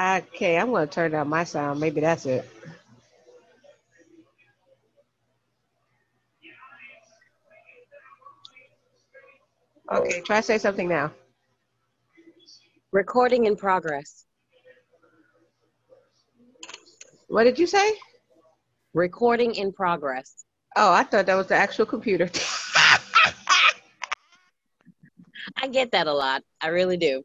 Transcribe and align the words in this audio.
Okay, 0.00 0.56
I'm 0.56 0.70
gonna 0.70 0.86
turn 0.86 1.10
down 1.10 1.28
my 1.28 1.44
sound. 1.44 1.78
Maybe 1.78 2.00
that's 2.00 2.24
it. 2.24 2.48
Okay, 9.92 10.22
try 10.22 10.36
to 10.36 10.42
say 10.42 10.56
something 10.56 10.88
now. 10.88 11.12
Recording 12.92 13.44
in 13.44 13.56
progress. 13.56 14.24
What 17.28 17.44
did 17.44 17.58
you 17.58 17.66
say? 17.66 17.92
Recording 18.94 19.54
in 19.54 19.70
progress. 19.72 20.44
Oh, 20.76 20.92
I 20.92 21.02
thought 21.02 21.26
that 21.26 21.34
was 21.34 21.48
the 21.48 21.56
actual 21.56 21.84
computer. 21.84 22.30
I 25.56 25.68
get 25.70 25.92
that 25.92 26.06
a 26.06 26.14
lot. 26.14 26.42
I 26.60 26.68
really 26.68 26.96
do. 26.96 27.22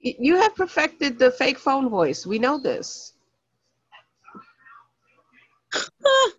You 0.00 0.36
have 0.36 0.54
perfected 0.54 1.18
the 1.18 1.30
fake 1.32 1.58
phone 1.58 1.88
voice. 1.88 2.26
We 2.26 2.38
know 2.38 2.58
this. 2.58 3.14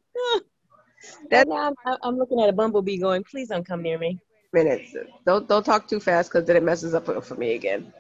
That, 1.32 1.48
now 1.48 1.74
I'm, 1.86 1.98
I'm 2.04 2.18
looking 2.18 2.42
at 2.42 2.50
a 2.50 2.54
bumblebee 2.54 2.98
going, 2.98 3.24
please 3.24 3.50
don't 3.50 3.66
come 3.66 3.82
near 3.82 3.98
me. 3.98 4.20
Minutes. 4.52 4.96
Don't 5.26 5.48
don't 5.48 5.64
talk 5.64 5.88
too 5.88 6.00
fast 6.00 6.32
because 6.32 6.46
then 6.46 6.56
it 6.56 6.64
messes 6.64 6.96
up 6.96 7.06
for 7.24 7.36
me 7.36 7.54
again. 7.54 7.94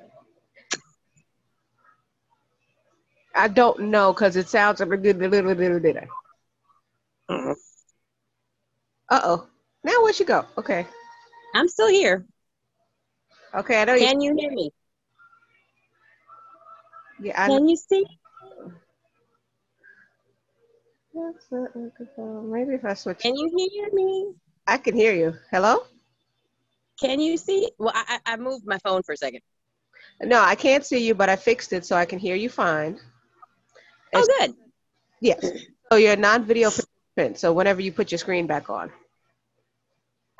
I 3.35 3.47
don't 3.47 3.79
know 3.81 4.13
because 4.13 4.35
it 4.35 4.49
sounds 4.49 4.79
like 4.79 4.89
a 4.89 4.97
good 4.97 5.17
little 5.19 5.51
Uh 5.51 6.05
Uh-uh. 7.29 7.53
oh. 9.11 9.47
Now 9.83 10.01
where'd 10.01 10.15
she 10.15 10.25
go? 10.25 10.45
Okay. 10.57 10.87
I'm 11.53 11.67
still 11.67 11.89
here. 11.89 12.25
Okay, 13.53 13.81
I 13.81 13.85
know 13.85 13.93
you. 13.93 14.05
Can 14.05 14.21
you 14.21 14.35
hear 14.35 14.51
me? 14.51 14.71
Yeah, 17.21 17.41
I 17.41 17.47
Can 17.47 17.67
you 17.67 17.75
see? 17.75 18.05
Maybe 22.43 22.75
if 22.75 22.85
I 22.85 22.93
switch, 22.93 23.19
Can 23.19 23.35
you 23.35 23.49
hear 23.55 23.89
me? 23.91 24.33
I 24.65 24.77
can 24.77 24.95
hear 24.95 25.13
you. 25.13 25.35
Hello? 25.51 25.83
Can 27.01 27.19
you 27.19 27.37
see? 27.37 27.69
Well, 27.77 27.91
I, 27.93 28.19
I 28.25 28.37
moved 28.37 28.65
my 28.65 28.77
phone 28.79 29.03
for 29.03 29.13
a 29.13 29.17
second. 29.17 29.41
No, 30.21 30.41
I 30.41 30.55
can't 30.55 30.85
see 30.85 31.05
you, 31.05 31.15
but 31.15 31.29
I 31.29 31.35
fixed 31.35 31.73
it 31.73 31.85
so 31.85 31.95
I 31.95 32.05
can 32.05 32.19
hear 32.19 32.35
you 32.35 32.49
fine. 32.49 32.99
Oh, 34.13 34.25
good. 34.39 34.53
Yes. 35.21 35.45
So 35.91 35.97
you're 35.97 36.13
a 36.13 36.17
non-video 36.17 36.69
participant. 36.69 37.37
So 37.37 37.53
whenever 37.53 37.81
you 37.81 37.91
put 37.91 38.11
your 38.11 38.19
screen 38.19 38.47
back 38.47 38.69
on. 38.69 38.91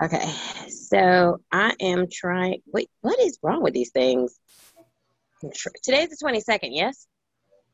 Okay. 0.02 0.34
So 0.70 1.42
I 1.52 1.73
am 1.80 2.08
trying. 2.11 2.61
Wait, 2.72 2.89
what 3.02 3.20
is 3.20 3.38
wrong 3.44 3.61
with 3.61 3.73
these 3.73 3.92
things? 3.92 4.39
Today's 5.84 6.09
the 6.09 6.18
22nd, 6.23 6.70
yes? 6.72 7.08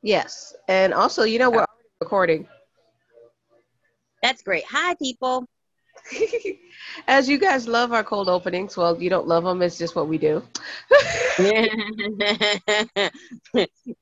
Yes. 0.02 0.56
And 0.68 0.94
also, 0.94 1.24
you 1.24 1.40
know, 1.40 1.50
we're 1.50 1.62
oh. 1.62 1.66
already 1.66 1.96
recording. 2.02 2.48
That's 4.22 4.44
great. 4.44 4.64
Hi, 4.70 4.96
people. 4.96 5.48
As 7.08 7.28
you 7.28 7.38
guys 7.38 7.68
love 7.68 7.92
our 7.92 8.04
cold 8.04 8.30
openings, 8.30 8.78
well, 8.78 9.02
you 9.02 9.10
don't 9.10 9.28
love 9.28 9.44
them. 9.44 9.62
It's 9.62 9.78
just 9.78 9.96
what 9.96 10.08
we 10.08 10.18
do. 10.18 10.44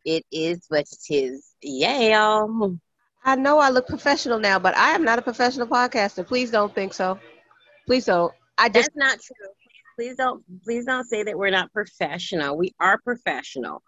it 0.06 0.26
is 0.32 0.66
what 0.68 0.82
it 0.82 1.14
is. 1.14 1.54
Yeah. 1.62 2.46
I 3.26 3.36
know 3.38 3.60
I 3.60 3.70
look 3.70 3.88
professional 3.88 4.40
now, 4.40 4.60
but 4.60 4.76
I 4.76 4.92
am 4.92 5.04
not 5.04 5.20
a 5.20 5.22
professional 5.22 5.68
podcaster. 5.68 6.28
Please 6.28 6.52
don't 6.52 6.76
think 6.76 6.94
so. 6.94 7.18
Please 7.86 8.06
don't. 8.06 8.34
I 8.58 8.68
just 8.68 8.90
That's 8.94 8.96
not 8.96 9.20
true. 9.22 9.48
Please 9.96 10.16
don't 10.16 10.44
please 10.64 10.86
don't 10.86 11.06
say 11.06 11.24
that 11.24 11.38
we're 11.38 11.52
not 11.52 11.72
professional. 11.72 12.58
We 12.58 12.74
are 12.80 13.00
professional. 13.04 13.84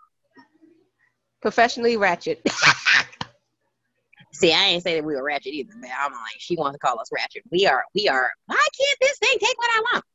professionally 1.41 1.97
ratchet. 1.97 2.41
See, 4.33 4.51
I 4.51 4.65
ain't 4.65 4.83
say 4.83 4.95
that 4.95 5.05
we 5.05 5.15
were 5.15 5.23
ratchet 5.23 5.53
either, 5.53 5.71
but 5.79 5.89
I'm 5.97 6.11
like, 6.11 6.35
she 6.39 6.57
wants 6.57 6.75
to 6.75 6.79
call 6.79 6.99
us 6.99 7.09
ratchet. 7.13 7.43
We 7.51 7.67
are, 7.67 7.83
we 7.93 8.09
are, 8.09 8.29
why 8.47 8.55
can't 8.77 8.97
this 8.99 9.17
thing 9.19 9.37
take 9.39 9.57
what 9.57 9.71
I 9.71 9.83
want? 9.93 10.05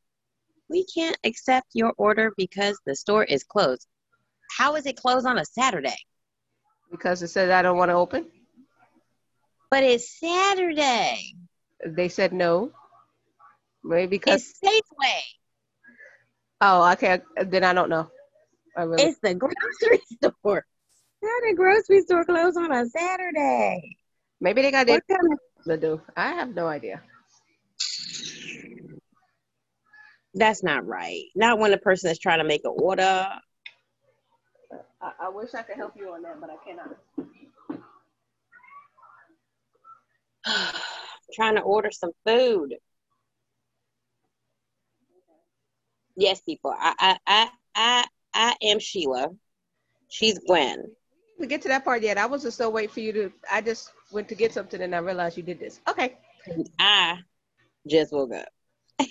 We 0.68 0.84
can't 0.84 1.16
accept 1.24 1.68
your 1.72 1.94
order 1.96 2.32
because 2.36 2.78
the 2.84 2.94
store 2.94 3.24
is 3.24 3.44
closed. 3.44 3.86
How 4.58 4.76
is 4.76 4.84
it 4.84 4.96
closed 4.96 5.26
on 5.26 5.38
a 5.38 5.44
Saturday? 5.44 5.96
because 6.90 7.22
it 7.22 7.28
said 7.28 7.50
I 7.50 7.62
don't 7.62 7.76
want 7.76 7.90
to 7.90 7.94
open. 7.94 8.26
But 9.70 9.84
it's 9.84 10.18
Saturday. 10.18 11.34
They 11.86 12.08
said 12.08 12.32
no. 12.32 12.72
Maybe 13.84 14.18
because 14.18 14.42
It's 14.42 14.60
Safeway. 14.62 15.20
Oh, 16.60 16.92
okay, 16.92 17.20
then 17.46 17.64
I 17.64 17.72
don't 17.72 17.90
know. 17.90 18.10
I 18.76 18.82
really 18.82 19.04
It's 19.04 19.18
the 19.20 19.34
grocery 19.34 20.02
store. 20.16 20.64
How 21.22 21.40
the 21.40 21.54
grocery 21.54 22.00
store 22.02 22.24
closed 22.24 22.56
on 22.56 22.72
a 22.72 22.86
Saturday? 22.86 23.96
maybe 24.40 24.62
they 24.62 24.70
got 24.70 24.86
What 24.86 25.02
their 25.06 25.18
kind 25.18 25.32
of 25.32 25.38
to 25.64 25.76
do. 25.76 26.00
I 26.16 26.32
have 26.32 26.54
no 26.54 26.66
idea. 26.66 27.02
That's 30.34 30.62
not 30.62 30.86
right. 30.86 31.24
Not 31.34 31.58
when 31.58 31.72
the 31.72 31.78
person 31.78 32.10
is 32.10 32.18
trying 32.18 32.38
to 32.38 32.44
make 32.44 32.64
an 32.64 32.72
order. 32.74 33.28
I, 35.02 35.12
I 35.22 35.28
wish 35.28 35.54
I 35.54 35.62
could 35.62 35.76
help 35.76 35.94
you 35.96 36.12
on 36.12 36.22
that, 36.22 36.40
but 36.40 36.50
I 36.50 36.56
cannot. 36.64 36.96
trying 41.34 41.56
to 41.56 41.62
order 41.62 41.90
some 41.90 42.12
food. 42.26 42.74
Yes, 46.16 46.40
people. 46.40 46.74
I 46.78 46.94
I 46.98 47.18
I 47.26 47.48
I, 47.74 48.04
I 48.34 48.56
am 48.62 48.78
Sheila. 48.78 49.28
She's 50.08 50.38
Gwen. 50.40 50.84
We 51.38 51.46
get 51.46 51.62
to 51.62 51.68
that 51.68 51.84
part 51.84 52.02
yet. 52.02 52.18
I 52.18 52.26
was 52.26 52.42
just 52.42 52.56
still 52.56 52.72
wait 52.72 52.90
for 52.90 53.00
you 53.00 53.12
to. 53.12 53.32
I 53.50 53.60
just 53.60 53.92
went 54.12 54.28
to 54.28 54.34
get 54.34 54.52
something 54.52 54.80
and 54.80 54.94
I 54.94 54.98
realized 54.98 55.36
you 55.36 55.42
did 55.42 55.58
this. 55.58 55.80
Okay. 55.88 56.16
I 56.78 57.18
just 57.88 58.12
woke 58.12 58.32
up. 58.34 58.48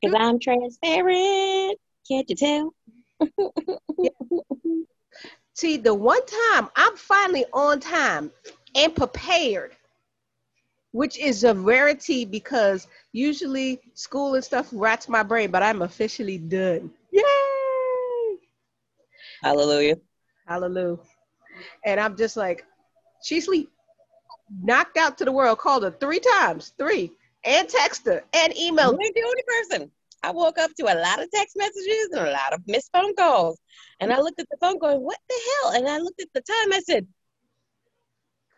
Because 0.00 0.16
I'm 0.18 0.38
transparent. 0.40 1.78
Can't 2.08 2.28
you 2.28 2.36
tell? 2.36 2.74
See, 5.54 5.76
the 5.76 5.94
one 5.94 6.24
time 6.26 6.68
I'm 6.76 6.96
finally 6.96 7.44
on 7.52 7.80
time 7.80 8.30
and 8.74 8.94
prepared, 8.94 9.76
which 10.92 11.18
is 11.18 11.44
a 11.44 11.54
rarity 11.54 12.24
because 12.24 12.86
usually 13.12 13.80
school 13.94 14.34
and 14.34 14.44
stuff 14.44 14.68
rats 14.72 15.08
my 15.08 15.22
brain, 15.22 15.50
but 15.50 15.62
I'm 15.62 15.82
officially 15.82 16.38
done. 16.38 16.90
Yay! 17.10 17.22
Hallelujah. 19.42 19.96
Hallelujah. 20.46 20.98
And 21.84 22.00
I'm 22.00 22.16
just 22.16 22.36
like, 22.36 22.64
she 23.22 23.40
sleep, 23.40 23.70
knocked 24.62 24.96
out 24.96 25.18
to 25.18 25.24
the 25.24 25.32
world, 25.32 25.58
called 25.58 25.82
her 25.82 25.90
three 25.90 26.20
times, 26.20 26.72
three, 26.78 27.12
and 27.44 27.68
text 27.68 28.06
her 28.06 28.22
and 28.34 28.54
You 28.54 28.72
emailed. 28.72 28.98
ain't 29.02 29.14
the 29.14 29.24
only 29.24 29.42
person. 29.46 29.90
I 30.22 30.30
woke 30.30 30.58
up 30.58 30.70
to 30.78 30.84
a 30.84 30.94
lot 31.00 31.20
of 31.20 31.30
text 31.32 31.56
messages 31.56 32.08
and 32.12 32.28
a 32.28 32.30
lot 32.30 32.52
of 32.52 32.60
missed 32.68 32.90
phone 32.92 33.14
calls. 33.16 33.58
And 33.98 34.12
I 34.12 34.20
looked 34.20 34.40
at 34.40 34.48
the 34.50 34.56
phone 34.60 34.78
going, 34.78 35.00
what 35.00 35.18
the 35.28 35.34
hell? 35.62 35.72
And 35.72 35.88
I 35.88 35.98
looked 35.98 36.20
at 36.20 36.28
the 36.32 36.40
time. 36.40 36.72
I 36.72 36.80
said, 36.80 37.06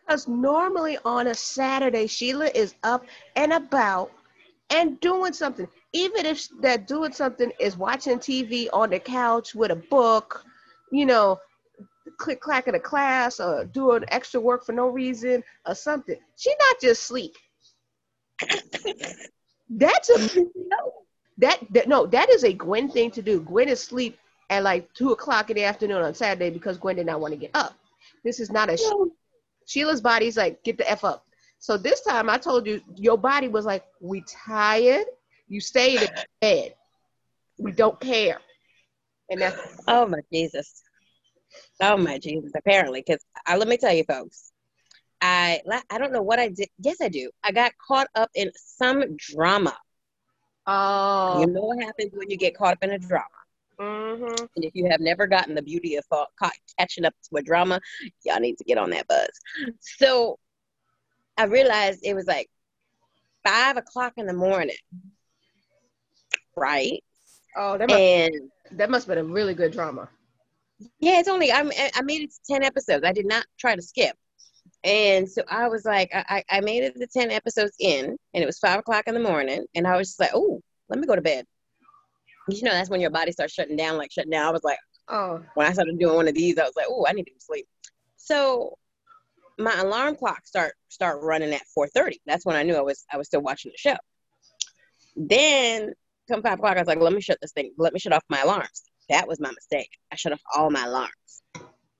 Because 0.05 0.27
normally 0.27 0.97
on 1.03 1.27
a 1.27 1.35
Saturday, 1.35 2.07
Sheila 2.07 2.49
is 2.53 2.75
up 2.83 3.05
and 3.35 3.53
about 3.53 4.11
and 4.69 4.99
doing 4.99 5.33
something. 5.33 5.67
Even 5.93 6.25
if 6.25 6.47
that 6.61 6.87
doing 6.87 7.11
something 7.11 7.51
is 7.59 7.77
watching 7.77 8.19
TV 8.19 8.67
on 8.71 8.89
the 8.89 8.99
couch 8.99 9.55
with 9.55 9.71
a 9.71 9.75
book, 9.75 10.43
you 10.91 11.05
know, 11.05 11.39
click 12.17 12.39
clack 12.39 12.67
in 12.67 12.75
a 12.75 12.79
class 12.79 13.39
or 13.39 13.65
doing 13.65 14.03
extra 14.09 14.39
work 14.39 14.65
for 14.65 14.73
no 14.73 14.87
reason 14.89 15.43
or 15.65 15.73
something. 15.73 16.17
She 16.37 16.51
not 16.51 16.81
just 16.81 17.03
sleep. 17.03 17.35
That's 19.69 20.09
a 20.09 20.39
no. 20.39 20.93
That, 21.39 21.59
that 21.71 21.87
no, 21.89 22.05
that 22.07 22.29
is 22.29 22.43
a 22.43 22.53
Gwen 22.53 22.89
thing 22.89 23.11
to 23.11 23.21
do. 23.21 23.41
Gwen 23.41 23.67
is 23.67 23.81
sleep 23.81 24.17
at 24.49 24.63
like 24.63 24.93
two 24.93 25.11
o'clock 25.11 25.49
in 25.49 25.55
the 25.55 25.63
afternoon 25.63 26.01
on 26.01 26.13
Saturday 26.13 26.49
because 26.49 26.77
Gwen 26.77 26.95
did 26.95 27.07
not 27.07 27.19
want 27.19 27.33
to 27.33 27.39
get 27.39 27.51
up. 27.55 27.73
This 28.23 28.39
is 28.39 28.51
not 28.51 28.69
a 28.69 28.77
no. 28.77 29.11
Sheila's 29.65 30.01
body's 30.01 30.37
like, 30.37 30.63
get 30.63 30.77
the 30.77 30.89
F 30.89 31.03
up. 31.03 31.25
So 31.59 31.77
this 31.77 32.01
time 32.01 32.29
I 32.29 32.37
told 32.37 32.67
you, 32.67 32.81
your 32.95 33.17
body 33.17 33.47
was 33.47 33.65
like, 33.65 33.83
we 33.99 34.23
tired. 34.27 35.05
You 35.47 35.59
stayed 35.59 36.01
in 36.03 36.09
bed. 36.41 36.75
We 37.57 37.71
don't 37.71 37.99
care. 37.99 38.39
And 39.29 39.41
that's 39.41 39.57
Oh 39.87 40.07
my 40.07 40.19
Jesus. 40.31 40.83
Oh 41.81 41.97
my 41.97 42.19
Jesus. 42.19 42.51
Apparently, 42.55 43.03
because 43.05 43.23
I 43.47 43.55
uh, 43.55 43.57
let 43.57 43.67
me 43.67 43.77
tell 43.77 43.93
you, 43.93 44.03
folks. 44.03 44.51
I 45.21 45.61
I 45.89 45.97
don't 45.97 46.13
know 46.13 46.21
what 46.21 46.39
I 46.39 46.49
did. 46.49 46.69
Yes, 46.79 46.97
I 47.01 47.09
do. 47.09 47.31
I 47.43 47.51
got 47.51 47.71
caught 47.87 48.07
up 48.15 48.29
in 48.35 48.51
some 48.55 49.15
drama. 49.17 49.75
oh, 50.67 51.39
You 51.39 51.47
know 51.47 51.61
what 51.61 51.83
happens 51.83 52.11
when 52.13 52.29
you 52.29 52.37
get 52.37 52.55
caught 52.55 52.73
up 52.73 52.83
in 52.83 52.91
a 52.91 52.99
drama. 52.99 53.25
Mhm. 53.79 54.47
And 54.55 54.65
if 54.65 54.73
you 54.73 54.87
have 54.89 54.99
never 54.99 55.27
gotten 55.27 55.55
the 55.55 55.61
beauty 55.61 55.95
of 55.97 56.05
catching 56.79 57.05
up 57.05 57.13
to 57.29 57.37
a 57.37 57.41
drama, 57.41 57.79
y'all 58.23 58.39
need 58.39 58.57
to 58.57 58.63
get 58.63 58.77
on 58.77 58.89
that 58.91 59.07
buzz. 59.07 59.29
So 59.79 60.37
I 61.37 61.45
realized 61.45 61.99
it 62.03 62.13
was 62.13 62.25
like 62.25 62.47
five 63.45 63.77
o'clock 63.77 64.13
in 64.17 64.25
the 64.25 64.33
morning, 64.33 64.75
right? 66.55 67.03
oh, 67.57 67.77
that 67.77 67.89
must, 67.89 68.01
And 68.01 68.51
that 68.71 68.89
must 68.89 69.07
have 69.07 69.15
been 69.15 69.25
a 69.25 69.27
really 69.27 69.53
good 69.53 69.71
drama. 69.71 70.09
Yeah, 70.99 71.19
it's 71.19 71.29
only 71.29 71.51
I'm, 71.51 71.71
I 71.93 72.01
made 72.01 72.21
it 72.23 72.31
to 72.31 72.53
ten 72.53 72.63
episodes. 72.63 73.05
I 73.05 73.13
did 73.13 73.25
not 73.25 73.45
try 73.57 73.75
to 73.75 73.81
skip, 73.81 74.15
and 74.83 75.29
so 75.29 75.41
I 75.49 75.69
was 75.69 75.85
like, 75.85 76.09
I, 76.13 76.43
I 76.49 76.59
made 76.61 76.83
it 76.83 76.95
to 76.99 77.07
ten 77.07 77.31
episodes 77.31 77.75
in, 77.79 78.17
and 78.33 78.43
it 78.43 78.45
was 78.45 78.59
five 78.59 78.79
o'clock 78.79 79.05
in 79.07 79.13
the 79.13 79.21
morning, 79.21 79.65
and 79.73 79.87
I 79.87 79.95
was 79.95 80.09
just 80.09 80.19
like, 80.19 80.31
oh, 80.33 80.61
let 80.89 80.99
me 80.99 81.07
go 81.07 81.15
to 81.15 81.21
bed. 81.21 81.45
You 82.47 82.63
know, 82.63 82.71
that's 82.71 82.89
when 82.89 83.01
your 83.01 83.09
body 83.09 83.31
starts 83.31 83.53
shutting 83.53 83.75
down, 83.75 83.97
like 83.97 84.11
shutting 84.11 84.31
down. 84.31 84.45
I 84.45 84.51
was 84.51 84.63
like, 84.63 84.77
Oh, 85.07 85.43
when 85.53 85.67
I 85.67 85.73
started 85.73 85.99
doing 85.99 86.15
one 86.15 86.27
of 86.27 86.33
these, 86.33 86.57
I 86.57 86.63
was 86.63 86.75
like, 86.75 86.87
oh, 86.89 87.05
I 87.07 87.13
need 87.13 87.25
to 87.25 87.31
sleep. 87.37 87.67
So 88.17 88.77
my 89.57 89.73
alarm 89.75 90.15
clock 90.15 90.45
start 90.45 90.73
start 90.89 91.21
running 91.21 91.53
at 91.53 91.61
4:30. 91.77 92.17
That's 92.25 92.45
when 92.45 92.55
I 92.55 92.63
knew 92.63 92.75
I 92.75 92.81
was 92.81 93.05
I 93.11 93.17
was 93.17 93.27
still 93.27 93.41
watching 93.41 93.71
the 93.71 93.77
show. 93.77 93.97
Then 95.15 95.93
come 96.27 96.41
five 96.41 96.57
o'clock, 96.57 96.77
I 96.77 96.81
was 96.81 96.87
like, 96.87 96.99
let 96.99 97.13
me 97.13 97.21
shut 97.21 97.37
this 97.41 97.51
thing. 97.51 97.71
Let 97.77 97.93
me 97.93 97.99
shut 97.99 98.13
off 98.13 98.23
my 98.29 98.41
alarms. 98.41 98.83
That 99.09 99.27
was 99.27 99.39
my 99.39 99.51
mistake. 99.51 99.89
I 100.11 100.15
shut 100.15 100.33
off 100.33 100.41
all 100.55 100.71
my 100.71 100.85
alarms 100.85 101.43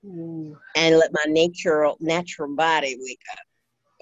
Ooh. 0.04 0.58
and 0.74 0.98
let 0.98 1.12
my 1.12 1.24
natural 1.28 1.96
natural 2.00 2.54
body 2.56 2.96
wake 3.00 3.20
up 3.32 3.38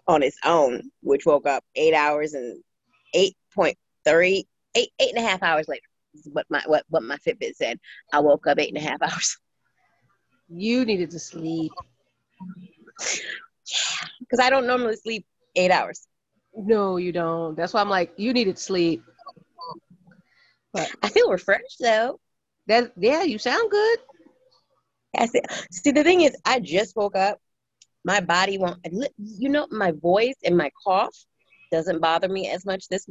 on 0.07 0.23
its 0.23 0.39
own, 0.45 0.91
which 1.03 1.27
woke 1.27 1.47
up 1.47 1.63
eight 1.77 1.95
hours 1.95 2.33
and 2.33 2.63
eight 3.13 3.37
point 3.55 3.77
three 4.07 4.47
eight 4.75 4.91
eight 4.99 5.15
and 5.15 5.25
a 5.25 5.29
half 5.29 5.43
hours 5.43 5.69
later. 5.69 5.87
What 6.33 6.47
my 6.49 6.63
what 6.67 6.85
what 6.89 7.03
my 7.03 7.17
Fitbit 7.19 7.57
said. 7.57 7.79
I 8.13 8.21
woke 8.21 8.47
up 8.47 8.59
eight 8.59 8.75
and 8.75 8.79
a 8.79 8.89
half 8.89 9.03
hours. 9.03 9.39
you 10.49 10.85
needed 10.85 11.11
to 11.11 11.19
sleep. 11.19 11.73
because 14.21 14.39
I 14.41 14.51
don't 14.51 14.67
normally 14.67 14.97
sleep 14.97 15.27
eight 15.57 15.71
hours. 15.71 16.07
No, 16.57 16.97
you 16.97 17.13
don't. 17.13 17.57
That's 17.57 17.75
why 17.75 17.81
I'm 17.81 17.89
like, 17.89 18.13
you 18.17 18.33
needed 18.33 18.59
sleep. 18.59 19.03
But 20.73 20.91
I 21.03 21.09
feel 21.09 21.31
refreshed 21.31 21.79
though. 21.81 22.21
That 22.67 22.93
yeah, 22.97 23.23
you 23.23 23.39
sound 23.39 23.71
good. 23.71 23.99
I 25.17 25.27
see. 25.27 25.41
See, 25.71 25.91
the 25.93 26.03
thing 26.03 26.23
is, 26.23 26.37
I 26.45 26.61
just 26.61 26.97
woke 26.97 27.17
up. 27.17 27.39
My 28.05 28.21
body 28.21 28.59
won't. 28.59 28.79
You 29.19 29.49
know, 29.49 29.67
my 29.71 29.93
voice 29.93 30.35
and 30.45 30.57
my 30.57 30.71
cough 30.85 31.17
doesn't 31.71 32.01
bother 32.01 32.29
me 32.29 32.49
as 32.51 32.65
much 32.65 32.89
this 32.89 33.07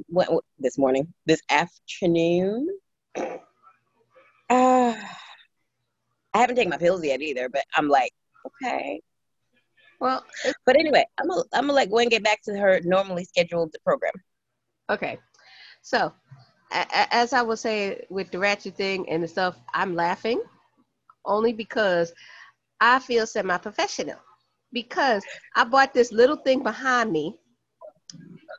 this 0.60 0.78
morning, 0.78 1.14
this 1.26 1.42
afternoon. 1.50 2.68
Uh, 3.16 3.34
I 4.50 6.40
haven't 6.40 6.56
taken 6.56 6.70
my 6.70 6.78
pills 6.78 7.04
yet 7.04 7.22
either, 7.22 7.50
but 7.50 7.64
I'm 7.76 7.88
like, 7.88 8.12
okay. 8.46 9.02
Well, 10.00 10.26
But 10.66 10.78
anyway, 10.78 11.06
I'm 11.20 11.28
gonna 11.30 11.44
I'm 11.54 11.68
gonna 11.68 11.82
and 12.02 12.12
get 12.12 12.24
back 12.24 12.42
to 12.44 12.58
her 12.58 12.80
normally 12.84 13.24
scheduled 13.26 13.76
program. 13.86 14.14
okay. 14.90 15.18
So, 15.82 16.14
a- 16.72 16.88
a- 16.94 17.14
as 17.14 17.34
I 17.34 17.42
was 17.42 17.62
saying 17.62 18.02
with 18.10 18.32
the 18.32 18.40
ratchet 18.40 18.76
thing 18.76 19.08
and 19.10 19.24
the 19.24 19.28
stuff, 19.28 19.58
I'm 19.74 19.96
laughing 19.96 20.42
only 21.26 21.54
because 21.54 22.14
I 22.82 23.00
feel 23.00 23.26
semi-professional 23.26 24.20
because 24.74 25.24
I 25.56 25.64
bought 25.64 25.94
this 25.94 26.12
little 26.12 26.36
thing 26.38 26.64
behind 26.64 27.12
me. 27.12 27.38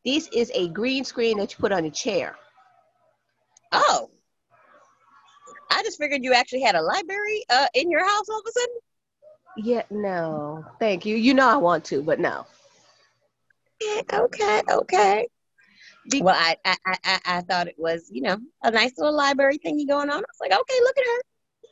This 0.04 0.28
is 0.32 0.50
a 0.54 0.68
green 0.68 1.04
screen 1.04 1.38
that 1.38 1.52
you 1.52 1.58
put 1.58 1.72
on 1.72 1.84
your 1.84 1.92
chair. 1.92 2.36
Oh. 3.72 4.10
I 5.70 5.82
just 5.82 5.98
figured 5.98 6.22
you 6.22 6.32
actually 6.34 6.62
had 6.62 6.74
a 6.74 6.82
library 6.82 7.44
uh, 7.50 7.66
in 7.74 7.90
your 7.90 8.04
house 8.04 8.28
all 8.28 8.38
of 8.40 8.44
a 8.48 8.52
sudden. 8.52 8.74
Yeah, 9.56 9.82
no, 9.90 10.64
thank 10.80 11.06
you. 11.06 11.16
You 11.16 11.34
know 11.34 11.48
I 11.48 11.56
want 11.56 11.84
to, 11.86 12.02
but 12.02 12.18
no. 12.20 12.46
Okay, 14.12 14.62
okay. 14.70 15.28
Be- 16.10 16.22
Well, 16.22 16.34
I, 16.36 16.56
I, 16.64 16.76
I, 16.86 17.18
I- 17.26 17.40
thought 17.42 17.68
it 17.68 17.76
was, 17.78 18.08
you 18.10 18.22
know, 18.22 18.38
a 18.62 18.70
nice 18.70 18.92
little 18.98 19.14
library 19.16 19.58
thingy 19.58 19.86
going 19.88 20.10
on. 20.10 20.16
I 20.16 20.18
was 20.18 20.40
like, 20.40 20.52
okay, 20.52 20.80
look 20.80 20.98
at 20.98 21.04
her. 21.04 21.22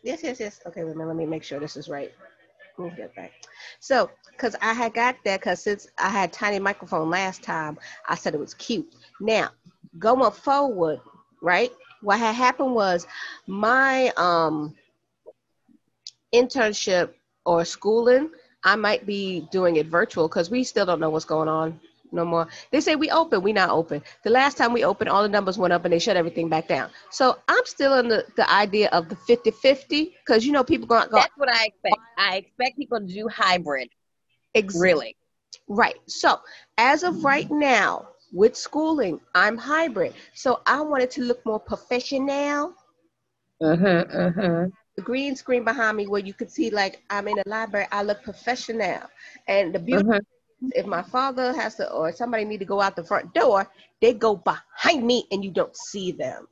Yes, 0.02 0.22
yes, 0.22 0.40
yes. 0.40 0.60
Okay, 0.66 0.84
wait 0.84 0.92
a 0.92 0.94
minute. 0.94 1.08
Let 1.08 1.16
me 1.16 1.26
make 1.26 1.42
sure 1.44 1.60
this 1.60 1.76
is 1.76 1.88
right. 1.88 2.12
Move 2.78 2.96
that 2.96 3.14
back. 3.14 3.32
So, 3.80 4.10
because 4.30 4.56
I 4.60 4.72
had 4.72 4.94
got 4.94 5.16
that, 5.24 5.40
because 5.40 5.62
since 5.62 5.86
I 5.98 6.08
had 6.08 6.32
tiny 6.32 6.58
microphone 6.58 7.10
last 7.10 7.42
time, 7.42 7.78
I 8.08 8.14
said 8.14 8.34
it 8.34 8.40
was 8.40 8.54
cute. 8.54 8.86
Now, 9.20 9.50
going 9.98 10.30
forward, 10.32 11.00
right? 11.42 11.70
What 12.02 12.18
had 12.18 12.34
happened 12.34 12.74
was 12.74 13.06
my 13.46 14.12
um 14.16 14.74
internship 16.34 17.10
or 17.44 17.64
schooling, 17.64 18.30
I 18.64 18.76
might 18.76 19.06
be 19.06 19.48
doing 19.52 19.76
it 19.76 19.86
virtual 19.86 20.28
because 20.28 20.50
we 20.50 20.64
still 20.64 20.86
don't 20.86 21.00
know 21.00 21.10
what's 21.10 21.24
going 21.24 21.48
on 21.48 21.80
no 22.12 22.24
more. 22.24 22.48
They 22.70 22.80
say 22.80 22.96
we 22.96 23.10
open, 23.10 23.42
we 23.42 23.52
not 23.52 23.70
open. 23.70 24.02
The 24.24 24.30
last 24.30 24.56
time 24.58 24.72
we 24.72 24.84
opened, 24.84 25.10
all 25.10 25.22
the 25.22 25.28
numbers 25.28 25.58
went 25.58 25.72
up 25.72 25.84
and 25.84 25.92
they 25.92 25.98
shut 25.98 26.16
everything 26.16 26.48
back 26.48 26.68
down. 26.68 26.90
So 27.10 27.38
I'm 27.48 27.64
still 27.64 27.98
in 27.98 28.08
the, 28.08 28.24
the 28.36 28.50
idea 28.50 28.88
of 28.92 29.08
the 29.08 29.16
50-50 29.16 30.14
because 30.24 30.44
you 30.46 30.52
know 30.52 30.64
people 30.64 30.86
going 30.86 31.08
go 31.10 31.22
That's 31.22 31.32
what 31.36 31.48
I 31.48 31.66
expect. 31.66 32.00
I 32.18 32.36
expect 32.36 32.76
people 32.78 33.00
to 33.00 33.06
do 33.06 33.28
hybrid, 33.28 33.88
Exactly. 34.54 34.80
really. 34.80 35.16
right. 35.68 35.96
So 36.06 36.38
as 36.78 37.02
of 37.04 37.24
right 37.24 37.50
now 37.50 38.08
with 38.32 38.56
schooling, 38.56 39.20
I'm 39.34 39.56
hybrid. 39.56 40.14
So 40.34 40.62
I 40.66 40.80
wanted 40.80 41.10
to 41.12 41.22
look 41.22 41.44
more 41.44 41.60
professional. 41.60 42.74
Mm-hmm, 43.62 44.16
mm-hmm. 44.16 44.70
The 44.96 45.02
green 45.02 45.36
screen 45.36 45.64
behind 45.64 45.96
me 45.96 46.06
where 46.06 46.20
you 46.20 46.34
could 46.34 46.50
see 46.50 46.70
like 46.70 47.02
I'm 47.10 47.28
in 47.28 47.38
a 47.38 47.48
library, 47.48 47.86
I 47.92 48.02
look 48.02 48.22
professional. 48.22 49.02
And 49.46 49.74
the 49.74 49.78
beauty 49.78 50.04
mm-hmm. 50.04 50.68
if 50.72 50.86
my 50.86 51.02
father 51.02 51.52
has 51.54 51.76
to 51.76 51.90
or 51.92 52.12
somebody 52.12 52.44
need 52.44 52.58
to 52.58 52.64
go 52.64 52.80
out 52.80 52.96
the 52.96 53.04
front 53.04 53.32
door, 53.34 53.70
they 54.00 54.12
go 54.12 54.36
behind 54.36 55.06
me 55.06 55.26
and 55.30 55.44
you 55.44 55.50
don't 55.50 55.76
see 55.76 56.12
them. 56.12 56.48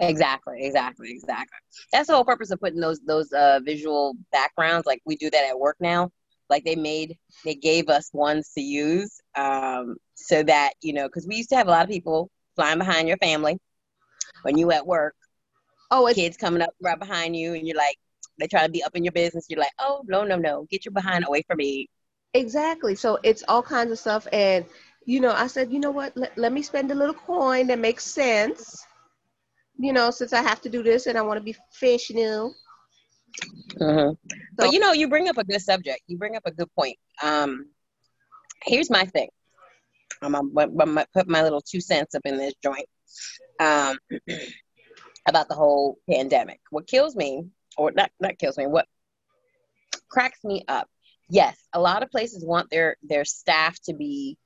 Exactly, 0.00 0.64
exactly, 0.64 1.10
exactly. 1.10 1.58
That's 1.92 2.08
the 2.08 2.14
whole 2.14 2.24
purpose 2.24 2.50
of 2.50 2.60
putting 2.60 2.80
those 2.80 3.00
those 3.00 3.32
uh 3.32 3.60
visual 3.64 4.14
backgrounds. 4.32 4.86
Like 4.86 5.00
we 5.04 5.16
do 5.16 5.30
that 5.30 5.44
at 5.44 5.58
work 5.58 5.76
now. 5.80 6.10
Like 6.50 6.64
they 6.64 6.76
made 6.76 7.16
they 7.44 7.54
gave 7.54 7.88
us 7.88 8.10
ones 8.12 8.50
to 8.54 8.60
use, 8.60 9.20
um, 9.36 9.96
so 10.14 10.42
that 10.42 10.72
you 10.80 10.92
know, 10.92 11.06
because 11.08 11.26
we 11.26 11.36
used 11.36 11.50
to 11.50 11.56
have 11.56 11.68
a 11.68 11.70
lot 11.70 11.84
of 11.84 11.90
people 11.90 12.30
flying 12.56 12.78
behind 12.78 13.08
your 13.08 13.16
family 13.18 13.58
when 14.42 14.56
you 14.58 14.70
at 14.72 14.86
work. 14.86 15.14
Oh, 15.90 16.06
it's 16.06 16.16
Kids 16.18 16.36
coming 16.36 16.62
up 16.62 16.70
right 16.82 16.98
behind 16.98 17.36
you, 17.36 17.54
and 17.54 17.66
you're 17.66 17.76
like, 17.76 17.96
they 18.38 18.46
try 18.46 18.64
to 18.64 18.72
be 18.72 18.82
up 18.82 18.96
in 18.96 19.04
your 19.04 19.12
business. 19.12 19.46
You're 19.48 19.60
like, 19.60 19.72
oh 19.78 20.02
no, 20.06 20.24
no, 20.24 20.36
no, 20.36 20.66
get 20.70 20.84
your 20.84 20.92
behind 20.92 21.24
away 21.26 21.42
from 21.46 21.58
me. 21.58 21.88
Exactly. 22.32 22.94
So 22.96 23.18
it's 23.22 23.44
all 23.46 23.62
kinds 23.62 23.92
of 23.92 23.98
stuff. 23.98 24.26
And, 24.32 24.64
you 25.04 25.20
know, 25.20 25.30
I 25.32 25.46
said, 25.46 25.72
you 25.72 25.78
know 25.78 25.92
what? 25.92 26.16
Let, 26.16 26.36
let 26.36 26.52
me 26.52 26.62
spend 26.62 26.90
a 26.90 26.94
little 26.94 27.14
coin 27.14 27.68
that 27.68 27.78
makes 27.78 28.04
sense. 28.04 28.84
You 29.78 29.92
know, 29.92 30.10
since 30.10 30.32
I 30.32 30.42
have 30.42 30.60
to 30.62 30.68
do 30.68 30.82
this 30.82 31.06
and 31.06 31.16
I 31.16 31.22
want 31.22 31.38
to 31.38 31.44
be 31.44 31.52
professional. 31.52 32.54
Mm-hmm. 33.80 34.14
So- 34.14 34.36
But 34.56 34.72
you 34.72 34.80
know, 34.80 34.92
you 34.92 35.08
bring 35.08 35.28
up 35.28 35.38
a 35.38 35.44
good 35.44 35.60
subject. 35.60 36.00
You 36.08 36.18
bring 36.18 36.34
up 36.34 36.42
a 36.44 36.50
good 36.50 36.72
point. 36.74 36.96
Um, 37.22 37.66
here's 38.64 38.90
my 38.90 39.04
thing. 39.04 39.28
I'm 40.22 40.32
gonna 40.32 41.06
put 41.12 41.28
my 41.28 41.42
little 41.42 41.60
two 41.60 41.80
cents 41.80 42.14
up 42.14 42.22
in 42.24 42.36
this 42.36 42.54
joint 42.62 42.88
um, 43.60 43.98
about 45.28 45.48
the 45.48 45.54
whole 45.54 45.98
pandemic. 46.08 46.60
What 46.70 46.86
kills 46.86 47.16
me, 47.16 47.44
or 47.76 47.92
not, 47.92 48.10
not 48.20 48.38
kills 48.38 48.56
me, 48.58 48.66
what 48.66 48.86
cracks 50.08 50.42
me 50.44 50.64
up. 50.68 50.88
Yes, 51.28 51.56
a 51.72 51.80
lot 51.80 52.02
of 52.02 52.10
places 52.10 52.44
want 52.44 52.70
their 52.70 52.96
their 53.02 53.24
staff 53.24 53.78
to 53.84 53.94
be 53.94 54.38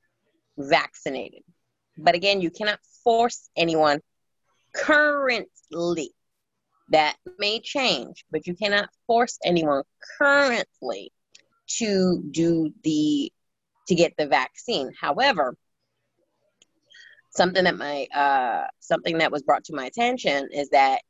vaccinated, 0.57 1.43
but 1.97 2.15
again, 2.15 2.41
you 2.41 2.49
cannot 2.49 2.79
force 3.03 3.49
anyone 3.55 3.99
currently. 4.73 6.11
That 6.91 7.17
may 7.37 7.59
change, 7.59 8.25
but 8.31 8.47
you 8.47 8.55
cannot 8.55 8.89
force 9.05 9.37
anyone 9.45 9.83
currently 10.17 11.11
to 11.77 12.23
do 12.31 12.73
the 12.83 13.31
to 13.89 13.95
get 13.95 14.13
the 14.17 14.27
vaccine. 14.27 14.91
However, 14.99 15.57
something 17.31 17.63
that 17.63 17.77
my 17.77 18.05
uh, 18.13 18.67
something 18.79 19.17
that 19.17 19.31
was 19.31 19.43
brought 19.43 19.65
to 19.65 19.75
my 19.75 19.85
attention 19.85 20.47
is 20.51 20.69
that 20.69 21.01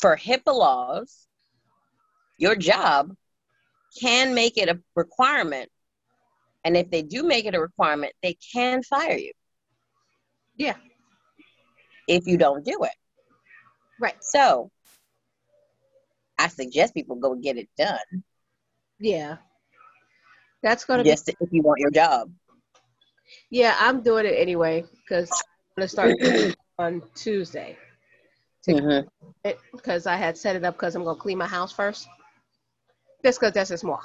for 0.00 0.16
HIPAA 0.16 0.54
laws, 0.54 1.26
your 2.38 2.54
job 2.56 3.14
can 4.00 4.34
make 4.34 4.56
it 4.56 4.68
a 4.68 4.80
requirement, 4.94 5.68
and 6.64 6.76
if 6.76 6.90
they 6.90 7.02
do 7.02 7.24
make 7.24 7.44
it 7.44 7.54
a 7.54 7.60
requirement, 7.60 8.12
they 8.22 8.36
can 8.52 8.82
fire 8.82 9.16
you 9.16 9.32
Yeah. 10.56 10.76
if 12.06 12.26
you 12.26 12.38
don't 12.38 12.64
do 12.64 12.78
it. 12.84 12.94
Right. 14.00 14.22
So, 14.22 14.70
I 16.38 16.46
suggest 16.48 16.94
people 16.94 17.16
go 17.16 17.34
get 17.34 17.56
it 17.56 17.68
done, 17.76 18.22
Yeah. 19.00 19.38
That's 20.62 20.84
going 20.84 20.98
to 20.98 21.04
be, 21.04 21.10
if 21.10 21.52
you 21.52 21.62
want 21.62 21.80
your 21.80 21.90
job. 21.90 22.30
yeah, 23.50 23.76
I'm 23.78 24.02
doing 24.02 24.26
it 24.26 24.34
anyway 24.34 24.84
because 25.04 25.30
I'm 25.30 25.82
going 25.82 25.86
to 25.86 25.88
start 25.88 26.56
on 26.78 27.02
Tuesday 27.14 27.76
because 29.72 30.06
I 30.06 30.16
had 30.16 30.36
set 30.36 30.56
it 30.56 30.64
up 30.64 30.74
because 30.74 30.94
I'm 30.94 31.04
going 31.04 31.16
to 31.16 31.22
clean 31.22 31.38
my 31.38 31.46
house 31.46 31.72
first. 31.72 32.08
Just 33.24 33.40
because 33.40 33.52
that's 33.54 33.70
just 33.70 33.84
more. 33.84 34.00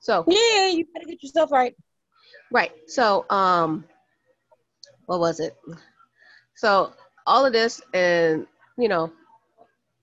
So, 0.00 0.24
Yeah, 0.28 0.68
you 0.68 0.86
better 0.92 1.06
get 1.06 1.22
yourself 1.22 1.50
right. 1.50 1.74
Right. 2.50 2.72
So, 2.86 3.26
um, 3.30 3.84
what 5.06 5.20
was 5.20 5.40
it? 5.40 5.56
So 6.56 6.92
all 7.26 7.44
of 7.44 7.52
this, 7.52 7.82
and 7.92 8.46
you 8.78 8.88
know, 8.88 9.12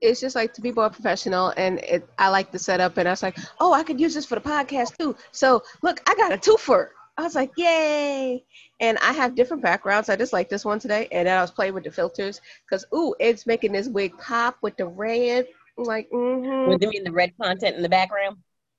it's 0.01 0.19
just 0.19 0.35
like 0.35 0.53
to 0.53 0.61
be 0.61 0.71
more 0.71 0.89
professional 0.89 1.53
and 1.57 1.79
it, 1.79 2.07
I 2.17 2.29
like 2.29 2.51
the 2.51 2.59
setup 2.59 2.97
and 2.97 3.07
I 3.07 3.11
was 3.11 3.23
like, 3.23 3.37
oh, 3.59 3.71
I 3.73 3.83
could 3.83 3.99
use 3.99 4.13
this 4.13 4.25
for 4.25 4.35
the 4.35 4.41
podcast 4.41 4.97
too. 4.97 5.15
So 5.31 5.63
look, 5.83 6.01
I 6.09 6.15
got 6.15 6.33
a 6.33 6.37
twofer. 6.37 6.89
I 7.17 7.23
was 7.23 7.35
like, 7.35 7.51
yay. 7.55 8.43
And 8.79 8.97
I 8.99 9.13
have 9.13 9.35
different 9.35 9.61
backgrounds. 9.61 10.09
I 10.09 10.15
just 10.15 10.33
like 10.33 10.49
this 10.49 10.65
one 10.65 10.79
today. 10.79 11.07
And 11.11 11.27
then 11.27 11.37
I 11.37 11.41
was 11.41 11.51
playing 11.51 11.73
with 11.73 11.83
the 11.83 11.91
filters 11.91 12.41
because, 12.65 12.85
ooh, 12.95 13.13
it's 13.19 13.45
making 13.45 13.73
this 13.73 13.87
wig 13.87 14.17
pop 14.17 14.57
with 14.61 14.75
the 14.77 14.87
red. 14.87 15.45
I'm 15.77 15.83
like, 15.83 16.09
mm-hmm. 16.09 16.77
Do 16.77 17.03
the 17.03 17.11
red 17.11 17.33
content 17.39 17.75
in 17.75 17.83
the 17.83 17.89
background? 17.89 18.37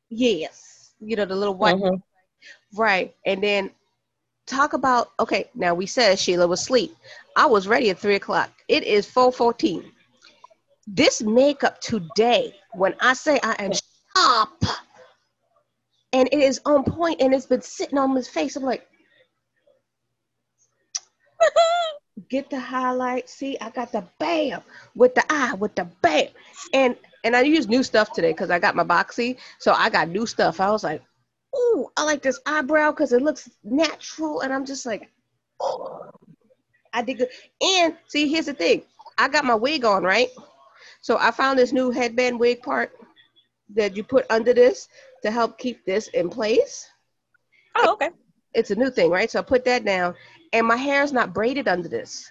Yes. 0.08 0.94
You 0.98 1.14
know, 1.14 1.24
the 1.24 1.36
little 1.36 1.54
white. 1.54 1.76
Mhm. 1.76 2.02
Right. 2.74 3.14
And 3.26 3.42
then 3.42 3.70
talk 4.46 4.72
about, 4.72 5.12
okay, 5.20 5.48
now 5.54 5.74
we 5.74 5.86
said 5.86 6.18
Sheila 6.18 6.48
was 6.48 6.62
asleep. 6.62 6.96
I 7.36 7.46
was 7.46 7.68
ready 7.68 7.90
at 7.90 7.98
three 7.98 8.16
o'clock. 8.16 8.50
It 8.66 8.82
is 8.82 9.06
414. 9.06 9.92
This 10.86 11.22
makeup 11.22 11.80
today, 11.80 12.54
when 12.74 12.94
I 13.00 13.14
say 13.14 13.38
I 13.42 13.54
am 13.58 13.72
sharp, 14.16 14.64
and 16.12 16.28
it 16.32 16.40
is 16.40 16.60
on 16.66 16.84
point 16.84 17.20
and 17.20 17.32
it's 17.32 17.46
been 17.46 17.62
sitting 17.62 17.98
on 17.98 18.14
his 18.14 18.28
face, 18.28 18.56
I'm 18.56 18.64
like, 18.64 18.86
get 22.28 22.50
the 22.50 22.60
highlight. 22.60 23.28
See, 23.28 23.56
I 23.60 23.70
got 23.70 23.92
the 23.92 24.04
bam 24.18 24.62
with 24.94 25.14
the 25.14 25.24
eye, 25.32 25.54
with 25.54 25.74
the 25.74 25.84
bam. 26.02 26.28
And 26.72 26.96
and 27.24 27.36
I 27.36 27.42
use 27.42 27.68
new 27.68 27.82
stuff 27.82 28.12
today 28.12 28.32
because 28.32 28.50
I 28.50 28.58
got 28.58 28.74
my 28.74 28.84
boxy. 28.84 29.38
So 29.58 29.72
I 29.72 29.88
got 29.90 30.08
new 30.08 30.26
stuff. 30.26 30.60
I 30.60 30.70
was 30.70 30.84
like, 30.84 31.02
ooh, 31.56 31.88
I 31.96 32.04
like 32.04 32.22
this 32.22 32.40
eyebrow 32.46 32.90
because 32.90 33.12
it 33.12 33.22
looks 33.22 33.48
natural. 33.62 34.40
And 34.40 34.52
I'm 34.52 34.66
just 34.66 34.84
like, 34.84 35.10
oh, 35.60 36.10
I 36.92 37.02
did 37.02 37.18
good. 37.18 37.28
And 37.60 37.96
see, 38.08 38.28
here's 38.28 38.46
the 38.46 38.54
thing. 38.54 38.82
I 39.18 39.28
got 39.28 39.44
my 39.44 39.54
wig 39.54 39.84
on, 39.84 40.02
right? 40.02 40.28
So 41.02 41.18
I 41.18 41.30
found 41.32 41.58
this 41.58 41.72
new 41.72 41.90
headband 41.90 42.38
wig 42.40 42.62
part 42.62 42.92
that 43.74 43.96
you 43.96 44.04
put 44.04 44.24
under 44.30 44.54
this 44.54 44.88
to 45.22 45.30
help 45.30 45.58
keep 45.58 45.84
this 45.84 46.08
in 46.08 46.30
place. 46.30 46.88
Oh, 47.76 47.92
okay. 47.94 48.10
It's 48.54 48.70
a 48.70 48.76
new 48.76 48.90
thing, 48.90 49.10
right? 49.10 49.30
So 49.30 49.40
I 49.40 49.42
put 49.42 49.64
that 49.64 49.84
down, 49.84 50.14
and 50.52 50.66
my 50.66 50.76
hair 50.76 51.02
is 51.02 51.12
not 51.12 51.34
braided 51.34 51.68
under 51.68 51.88
this. 51.88 52.30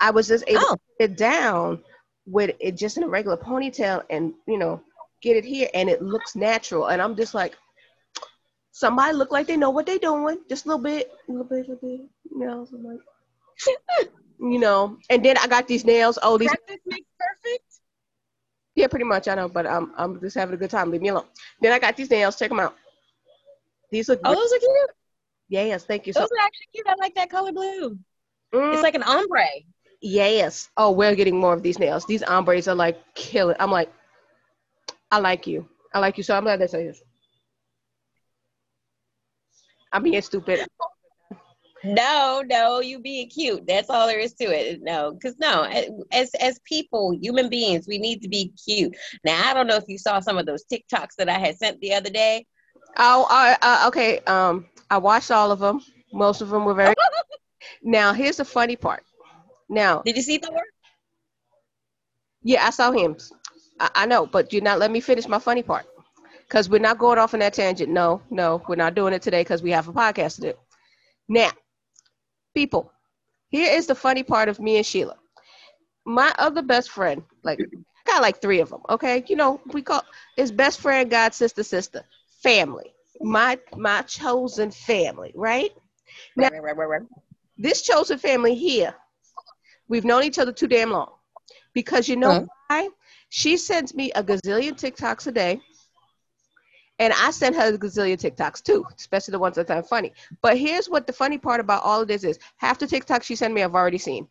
I 0.00 0.10
was 0.10 0.28
just 0.28 0.44
able 0.46 0.62
Oh. 0.64 0.74
to 0.74 0.80
put 0.98 1.10
it 1.10 1.16
down 1.16 1.82
with 2.26 2.56
it 2.58 2.76
just 2.76 2.96
in 2.96 3.02
a 3.02 3.08
regular 3.08 3.36
ponytail 3.36 4.02
and, 4.10 4.34
you 4.46 4.58
know, 4.58 4.80
get 5.22 5.36
it 5.36 5.44
here, 5.44 5.68
and 5.74 5.88
it 5.90 6.02
looks 6.02 6.36
natural. 6.36 6.86
And 6.86 7.02
I'm 7.02 7.16
just 7.16 7.34
like, 7.34 7.54
somebody 8.72 9.14
look 9.14 9.30
like 9.32 9.46
they 9.46 9.56
know 9.56 9.70
what 9.70 9.86
they're 9.86 9.98
doing, 9.98 10.38
just 10.48 10.64
a 10.64 10.68
little 10.68 10.82
bit, 10.82 11.10
a 11.28 11.32
little 11.32 11.44
bit, 11.46 11.66
a 11.66 11.72
little 11.72 11.88
bit, 11.88 12.00
you 12.30 12.38
know. 12.38 12.66
I'm 12.72 12.84
like, 12.84 13.00
you 14.40 14.58
know, 14.58 14.98
and 15.10 15.24
then 15.24 15.36
I 15.38 15.46
got 15.48 15.66
these 15.66 15.84
nails. 15.84 16.18
Oh, 16.22 16.38
these 16.38 16.48
Practice 16.48 16.80
makes 16.86 17.08
perfect. 17.18 17.75
Yeah, 18.76 18.86
pretty 18.88 19.04
much. 19.06 19.26
I 19.26 19.34
know, 19.34 19.48
but 19.48 19.66
I'm 19.66 19.92
I'm 19.96 20.20
just 20.20 20.36
having 20.36 20.54
a 20.54 20.58
good 20.58 20.70
time. 20.70 20.90
Leave 20.90 21.00
me 21.02 21.08
alone. 21.08 21.24
Then 21.60 21.72
I 21.72 21.78
got 21.78 21.96
these 21.96 22.10
nails. 22.10 22.36
Check 22.36 22.50
them 22.50 22.60
out. 22.60 22.76
These 23.90 24.08
look. 24.10 24.20
Oh, 24.24 24.34
those 24.34 24.52
are 24.52 24.58
cute. 24.58 24.90
yes, 25.48 25.84
thank 25.84 26.06
you. 26.06 26.12
So, 26.12 26.20
Those 26.20 26.28
are 26.38 26.44
actually 26.44 26.66
cute. 26.74 26.86
I 26.86 26.94
like 27.00 27.14
that 27.14 27.30
color 27.30 27.52
blue. 27.52 27.98
Mm, 28.54 28.74
It's 28.74 28.82
like 28.82 28.94
an 28.94 29.02
ombre. 29.02 29.46
yes. 30.02 30.68
Oh, 30.76 30.90
we're 30.92 31.14
getting 31.14 31.38
more 31.40 31.54
of 31.54 31.62
these 31.62 31.78
nails. 31.78 32.04
These 32.06 32.22
ombres 32.22 32.68
are 32.68 32.74
like 32.74 32.98
killing. 33.14 33.56
I'm 33.58 33.70
like, 33.70 33.90
I 35.10 35.18
like 35.20 35.46
you. 35.46 35.66
I 35.94 35.98
like 35.98 36.18
you. 36.18 36.22
So 36.24 36.36
I'm 36.36 36.44
glad 36.44 36.60
they 36.60 36.66
say 36.66 36.86
this. 36.86 37.02
I'm 39.92 40.02
being 40.02 40.20
stupid. 40.20 40.66
No, 41.86 42.42
no, 42.44 42.80
you 42.80 42.98
being 42.98 43.28
cute. 43.28 43.64
That's 43.66 43.90
all 43.90 44.08
there 44.08 44.18
is 44.18 44.34
to 44.34 44.44
it. 44.44 44.82
No, 44.82 45.12
because 45.12 45.38
no, 45.38 45.62
as 46.10 46.34
as 46.34 46.58
people, 46.64 47.16
human 47.20 47.48
beings, 47.48 47.86
we 47.86 47.98
need 47.98 48.22
to 48.22 48.28
be 48.28 48.52
cute. 48.64 48.96
Now, 49.24 49.48
I 49.48 49.54
don't 49.54 49.68
know 49.68 49.76
if 49.76 49.84
you 49.86 49.96
saw 49.96 50.18
some 50.18 50.36
of 50.36 50.46
those 50.46 50.64
TikToks 50.64 51.14
that 51.18 51.28
I 51.28 51.38
had 51.38 51.56
sent 51.56 51.80
the 51.80 51.94
other 51.94 52.10
day. 52.10 52.44
Oh, 52.96 53.26
uh, 53.30 53.56
uh, 53.62 53.84
okay. 53.88 54.18
Um, 54.20 54.66
I 54.90 54.98
watched 54.98 55.30
all 55.30 55.52
of 55.52 55.60
them. 55.60 55.80
Most 56.12 56.40
of 56.40 56.48
them 56.48 56.64
were 56.64 56.74
very. 56.74 56.94
now, 57.82 58.12
here's 58.12 58.38
the 58.38 58.44
funny 58.44 58.74
part. 58.74 59.04
Now, 59.68 60.02
Did 60.02 60.16
you 60.16 60.22
see 60.22 60.38
the 60.38 60.48
Thor? 60.48 60.62
Yeah, 62.42 62.66
I 62.66 62.70
saw 62.70 62.90
him. 62.90 63.16
I, 63.78 63.90
I 63.94 64.06
know, 64.06 64.26
but 64.26 64.52
you're 64.52 64.62
not 64.62 64.80
let 64.80 64.90
me 64.90 65.00
finish 65.00 65.28
my 65.28 65.38
funny 65.38 65.62
part. 65.62 65.86
Because 66.48 66.68
we're 66.68 66.78
not 66.78 66.98
going 66.98 67.18
off 67.18 67.34
on 67.34 67.40
that 67.40 67.54
tangent. 67.54 67.92
No, 67.92 68.22
no, 68.30 68.62
we're 68.68 68.76
not 68.76 68.94
doing 68.94 69.12
it 69.12 69.22
today 69.22 69.40
because 69.40 69.62
we 69.62 69.72
have 69.72 69.88
a 69.88 69.92
podcast 69.92 70.36
to 70.36 70.40
do. 70.40 70.54
Now, 71.28 71.50
people, 72.56 72.92
here 73.50 73.70
is 73.78 73.86
the 73.86 73.94
funny 73.94 74.24
part 74.24 74.48
of 74.48 74.60
me 74.60 74.76
and 74.78 74.86
Sheila. 74.86 75.16
My 76.06 76.34
other 76.38 76.62
best 76.62 76.90
friend, 76.90 77.22
like, 77.44 77.60
got 78.06 78.22
like 78.22 78.40
three 78.40 78.60
of 78.60 78.70
them, 78.70 78.82
okay? 78.88 79.24
You 79.28 79.36
know, 79.36 79.60
we 79.72 79.82
call 79.82 80.02
is 80.36 80.50
best 80.52 80.80
friend, 80.80 81.10
God, 81.10 81.34
sister, 81.34 81.62
sister, 81.64 82.02
family. 82.42 82.92
My 83.22 83.58
my 83.76 84.02
chosen 84.02 84.70
family, 84.70 85.32
right? 85.34 85.72
Now- 86.36 86.50
Right, 86.50 86.62
right, 86.62 86.76
right, 86.76 86.88
right, 86.88 87.02
this 87.58 87.82
chosen 87.82 88.18
family 88.18 88.54
here, 88.54 88.94
we've 89.88 90.04
known 90.04 90.24
each 90.24 90.38
other 90.38 90.52
too 90.52 90.68
damn 90.68 90.90
long. 90.90 91.12
Because 91.74 92.08
you 92.08 92.16
know 92.16 92.34
Mhm. 92.34 92.48
why? 92.68 92.88
She 93.28 93.56
sends 93.56 93.94
me 93.94 94.12
a 94.12 94.22
gazillion 94.22 94.74
TikToks 94.74 95.26
a 95.26 95.32
day. 95.32 95.60
And 96.98 97.12
I 97.12 97.30
send 97.30 97.54
her 97.56 97.74
a 97.74 97.78
gazillion 97.78 98.16
TikToks 98.16 98.62
too, 98.62 98.84
especially 98.96 99.32
the 99.32 99.38
ones 99.38 99.56
that 99.56 99.70
are 99.70 99.82
funny. 99.82 100.12
But 100.40 100.56
here's 100.56 100.88
what 100.88 101.06
the 101.06 101.12
funny 101.12 101.36
part 101.38 101.60
about 101.60 101.82
all 101.82 102.00
of 102.00 102.08
this 102.08 102.24
is 102.24 102.38
half 102.56 102.78
the 102.78 102.86
TikToks 102.86 103.24
she 103.24 103.36
sent 103.36 103.52
me 103.52 103.62
I've 103.62 103.74
already 103.74 103.98
seen. 103.98 104.26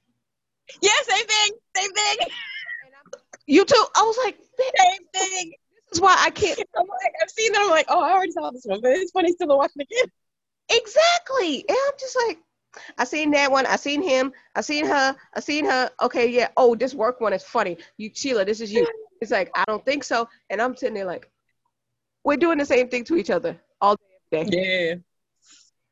Yeah, 0.82 0.90
same 1.04 1.26
thing, 1.28 1.52
same 1.78 1.92
thing, 1.92 2.28
You 3.46 3.66
too. 3.66 3.86
I 3.96 4.02
was 4.02 4.18
like, 4.24 4.38
same 4.58 5.06
thing. 5.14 5.54
this 5.90 5.94
is 5.94 6.02
why 6.02 6.16
I 6.18 6.32
can't 6.32 6.60
I'm 6.78 6.88
like, 6.88 7.14
I've 7.22 7.30
seen 7.30 7.52
them. 7.52 7.64
I'm 7.64 7.70
like, 7.70 7.86
oh, 7.90 8.02
I 8.02 8.14
already 8.14 8.32
saw 8.32 8.50
this 8.50 8.66
one, 8.66 8.82
but 8.82 8.92
it's 8.94 9.12
funny 9.12 9.32
still 9.34 9.50
to 9.50 9.56
watch 9.56 9.72
it 9.76 9.84
again. 9.84 10.12
Exactly. 10.70 11.66
And 11.70 11.78
I'm 11.88 11.94
just 12.00 12.18
like, 12.28 12.40
I 12.98 13.04
seen 13.04 13.32
that 13.32 13.52
one. 13.52 13.66
I 13.66 13.76
seen 13.76 14.02
him. 14.02 14.34
I 14.56 14.62
seen 14.62 14.86
her. 14.86 15.16
I 15.34 15.40
seen 15.40 15.66
her. 15.66 15.92
Okay, 16.02 16.28
yeah. 16.30 16.50
Oh, 16.58 16.76
this 16.76 16.94
work 16.94 17.22
one 17.22 17.34
is 17.34 17.44
funny. 17.44 17.78
You, 17.98 18.10
Sheila, 18.14 18.44
this 18.46 18.60
is 18.60 18.74
you. 18.74 18.88
It's 19.22 19.32
like, 19.32 19.50
I 19.56 19.64
don't 19.68 19.86
think 19.86 20.04
so. 20.04 20.28
And 20.50 20.62
I'm 20.62 20.76
sitting 20.76 20.96
there 20.96 21.06
like, 21.06 21.30
we're 22.26 22.38
doing 22.38 22.58
the 22.58 22.66
same 22.66 22.90
thing 22.90 23.04
to 23.06 23.16
each 23.16 23.30
other 23.30 23.58
all 23.80 23.96
day. 24.32 24.40
every 24.40 24.52
day. 24.52 24.88
Yeah. 24.90 24.96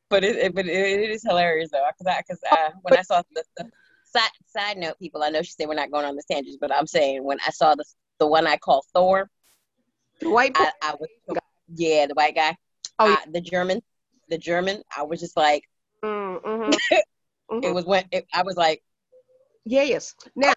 But 0.10 0.24
it, 0.24 0.36
it 0.36 0.56
but 0.56 0.66
it, 0.66 0.72
it 0.72 1.10
is 1.12 1.24
hilarious 1.24 1.70
though, 1.72 1.86
because 1.98 2.13
I 2.13 2.22
because 2.22 2.40
uh, 2.52 2.72
when 2.82 2.98
I 2.98 3.02
saw 3.04 3.22
the, 3.34 3.44
the 3.58 3.70
side 4.04 4.30
side 4.48 4.78
note, 4.78 5.00
people, 5.00 5.24
I 5.24 5.30
know 5.30 5.42
she 5.42 5.52
said 5.52 5.68
we're 5.68 5.75
not 5.75 5.92
going 5.92 6.06
on 6.06 6.16
the 6.16 6.24
tangent, 6.30 6.58
but 6.60 6.74
I'm 6.74 6.88
saying 6.88 7.24
when 7.24 7.40
I 7.48 7.52
saw 7.52 7.75
the 7.75 7.86
the 8.20 8.28
one 8.28 8.46
I 8.46 8.58
call 8.58 8.84
Thor, 8.94 9.30
The 10.20 10.30
white 10.30 10.54
boy. 10.54 10.66
I, 10.66 10.72
I 10.82 10.96
was 11.00 11.10
yeah 11.75 12.06
the 12.08 12.13
white 12.13 12.36
guy, 12.36 12.56
Oh, 13.00 13.08
yeah. 13.08 13.13
uh, 13.13 13.32
the 13.32 13.42
German, 13.42 13.82
the 14.30 14.38
German. 14.38 14.84
I 14.96 15.04
was 15.04 15.20
just 15.20 15.38
like 15.38 15.63
Mm, 16.04 16.42
mhm. 16.44 16.78
it 16.92 17.06
Mhm. 17.50 17.74
was 17.74 17.86
when 17.86 18.04
it, 18.12 18.28
I 18.34 18.44
was 18.44 18.58
like 18.58 18.84
yeah, 19.66 19.84
Yes. 19.84 20.13
Now, 20.36 20.52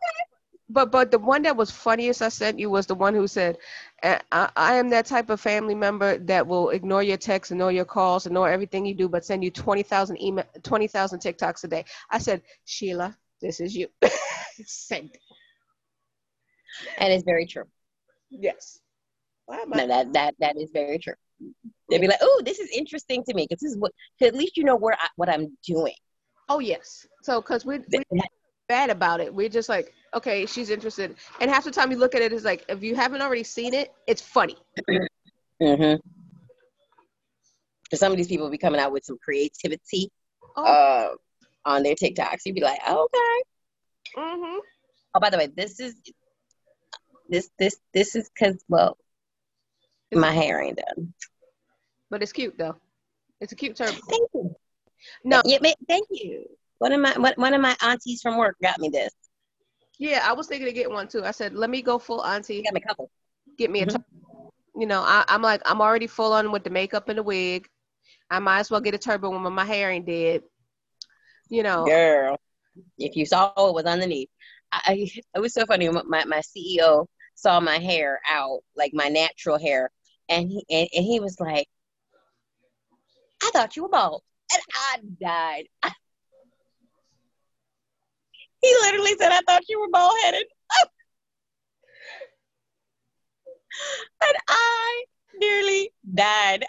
but 0.69 0.91
but 0.91 1.11
the 1.11 1.19
one 1.19 1.43
that 1.43 1.57
was 1.57 1.71
funniest 1.71 2.23
I 2.23 2.29
sent 2.29 2.59
you 2.59 2.71
was 2.71 2.87
the 2.87 2.95
one 2.95 3.15
who 3.15 3.27
said, 3.27 3.59
"Uh, 4.03 4.19
I, 4.33 4.51
"I 4.57 4.75
am 4.77 4.89
that 4.91 5.07
type 5.07 5.31
of 5.31 5.41
family 5.41 5.75
member 5.75 6.19
that 6.19 6.47
will 6.47 6.71
ignore 6.71 7.03
your 7.03 7.17
texts, 7.17 7.51
and 7.53 7.59
ignore 7.61 7.73
your 7.73 7.85
calls, 7.85 8.27
and 8.27 8.33
ignore 8.33 8.49
everything 8.51 8.85
you 8.85 8.95
do, 8.95 9.09
but 9.09 9.25
send 9.25 9.45
you 9.45 9.51
twenty 9.51 9.83
thousand 9.83 10.21
email, 10.21 10.45
twenty 10.63 10.89
thousand 10.89 11.21
TikToks 11.21 11.65
a 11.65 11.69
day." 11.69 11.85
I 12.11 12.19
said, 12.19 12.43
"Sheila, 12.65 13.17
this 13.41 13.61
is 13.61 13.77
you." 13.77 13.89
Send 14.65 15.11
it. 15.13 15.21
and 16.99 17.13
it's 17.13 17.25
very 17.25 17.47
true. 17.47 17.65
Yes. 18.31 18.81
Why 19.45 19.59
am 19.59 19.73
I- 19.73 19.77
No, 19.77 19.87
that 19.87 20.13
that 20.15 20.35
that 20.41 20.57
is 20.57 20.71
very 20.73 20.99
true. 20.99 21.15
They'd 21.91 22.01
be 22.01 22.09
like, 22.09 22.19
"Oh, 22.23 22.43
this 22.45 22.59
is 22.59 22.71
interesting 22.71 23.23
to 23.25 23.35
me 23.35 23.47
because 23.49 23.61
this 23.61 23.73
is 23.73 23.79
what. 23.79 23.93
At 24.21 24.35
least 24.35 24.57
you 24.57 24.65
know 24.65 24.77
where 24.77 24.95
I, 25.01 25.09
what 25.17 25.29
I'm 25.29 25.57
doing." 25.67 25.95
Oh 26.49 26.59
yes. 26.59 27.07
So 27.23 27.41
because 27.41 27.65
we 27.65 27.79
we 27.79 28.03
bad 28.69 28.91
about 28.91 29.21
it, 29.21 29.33
we're 29.33 29.49
just 29.49 29.69
like, 29.69 29.93
okay, 30.15 30.47
she's 30.47 30.71
interested, 30.71 31.17
and 31.41 31.51
half 31.51 31.65
the 31.65 31.71
time 31.71 31.91
you 31.91 31.99
look 31.99 32.15
at 32.15 32.23
it, 32.23 32.33
it's 32.33 32.45
like 32.45 32.65
if 32.69 32.83
you 32.83 32.95
haven't 32.95 33.23
already 33.23 33.45
seen 33.45 33.75
it, 33.75 33.93
it's 34.07 34.23
funny. 34.23 34.57
Mm-hmm. 35.63 35.97
Because 37.85 38.01
some 38.01 38.11
of 38.13 38.19
these 38.19 38.29
people 38.29 38.51
be 38.51 38.59
coming 38.59 38.81
out 38.81 38.93
with 38.93 39.05
some 39.05 39.19
creativity 39.23 40.11
Oh. 40.57 40.65
uh, 40.65 41.15
on 41.69 41.83
their 41.83 41.95
TikToks. 41.95 42.41
You'd 42.45 42.55
be 42.55 42.63
like, 42.63 42.81
okay. 42.89 43.43
Mm-hmm. 44.17 44.59
Oh, 45.15 45.21
by 45.21 45.31
the 45.31 45.37
way, 45.37 45.49
this 45.55 45.81
is 45.81 45.95
this 47.29 47.51
this 47.59 47.77
this 47.93 48.15
is 48.15 48.31
because 48.31 48.63
well, 48.69 48.97
my 50.13 50.31
hair 50.31 50.63
ain't 50.63 50.79
done. 50.79 51.13
But 52.11 52.23
it's 52.23 52.33
cute 52.33 52.57
though. 52.57 52.77
It's 53.41 53.53
a 53.53 53.57
cute 53.57 53.77
turban. 53.77 54.01
Thank 54.09 54.31
you. 54.35 54.55
No. 55.25 55.43
yeah, 55.45 55.59
thank 55.89 56.07
you. 56.11 56.47
One 56.79 56.93
of 56.93 57.01
my 57.01 57.19
one, 57.19 57.35
one 57.37 57.55
of 57.55 57.61
my 57.61 57.77
aunties 57.83 58.21
from 58.23 58.37
work 58.37 58.57
got 58.63 58.79
me 58.79 58.89
this. 58.91 59.13
Yeah, 59.99 60.25
I 60.29 60.33
was 60.35 60.47
thinking 60.47 60.67
to 60.67 60.73
get 60.73 60.91
one 60.91 61.09
too. 61.09 61.25
I 61.25 61.31
said, 61.31 61.55
let 61.55 61.71
me 61.71 61.83
go 61.83 61.99
full 61.99 62.25
auntie, 62.25 62.63
got 62.63 62.75
me 62.75 62.81
a 62.85 62.89
couple. 62.89 63.11
get 63.59 63.71
me 63.71 63.83
a 63.83 63.87
Mhm. 63.87 63.91
turban. 63.91 64.05
You 64.77 64.87
know, 64.87 65.03
I, 65.03 65.25
I'm 65.29 65.43
like, 65.43 65.63
I'm 65.67 65.81
already 65.81 66.07
full 66.07 66.33
on 66.33 66.53
with 66.53 66.65
the 66.65 66.71
makeup 66.71 67.09
and 67.09 67.19
the 67.19 67.23
wig. 67.23 67.69
I 68.31 68.41
might 68.41 68.61
as 68.61 68.71
well 68.71 68.81
get 68.81 68.95
a 68.95 68.99
turban 68.99 69.43
when 69.43 69.53
my 69.53 69.65
hair 69.65 69.91
ain't 69.91 70.07
dead. 70.07 70.43
You 71.49 71.63
know, 71.63 71.85
Girl, 71.85 72.37
if 72.99 73.17
you 73.17 73.27
saw 73.27 73.53
what 73.55 73.75
was 73.75 73.85
underneath, 73.85 74.29
I, 74.73 74.81
I 74.87 75.11
it 75.37 75.41
was 75.41 75.55
so 75.55 75.67
funny. 75.67 75.89
My 75.89 76.25
my 76.25 76.41
CEO 76.41 77.07
saw 77.35 77.61
my 77.61 77.79
hair 77.79 78.21
out, 78.29 78.61
like 78.77 78.93
my 78.95 79.09
natural 79.09 79.59
hair, 79.59 79.91
and 80.29 80.49
he 80.51 80.65
and, 80.71 80.89
and 80.95 81.05
he 81.05 81.21
was 81.21 81.39
like, 81.41 81.69
"I 83.43 83.51
thought 83.51 83.77
you 83.77 83.83
were 83.85 83.89
bald," 83.89 84.23
and 84.53 84.63
I 84.75 84.99
died. 85.19 85.69
he 88.67 88.75
literally 88.83 89.15
said, 89.19 89.33
"I 89.33 89.41
thought 89.47 89.69
you 89.69 89.81
were 89.81 89.91
bald 89.91 90.17
headed," 90.25 90.47
and 94.23 94.37
I 94.49 95.05
nearly 95.39 95.91
died. 96.15 96.65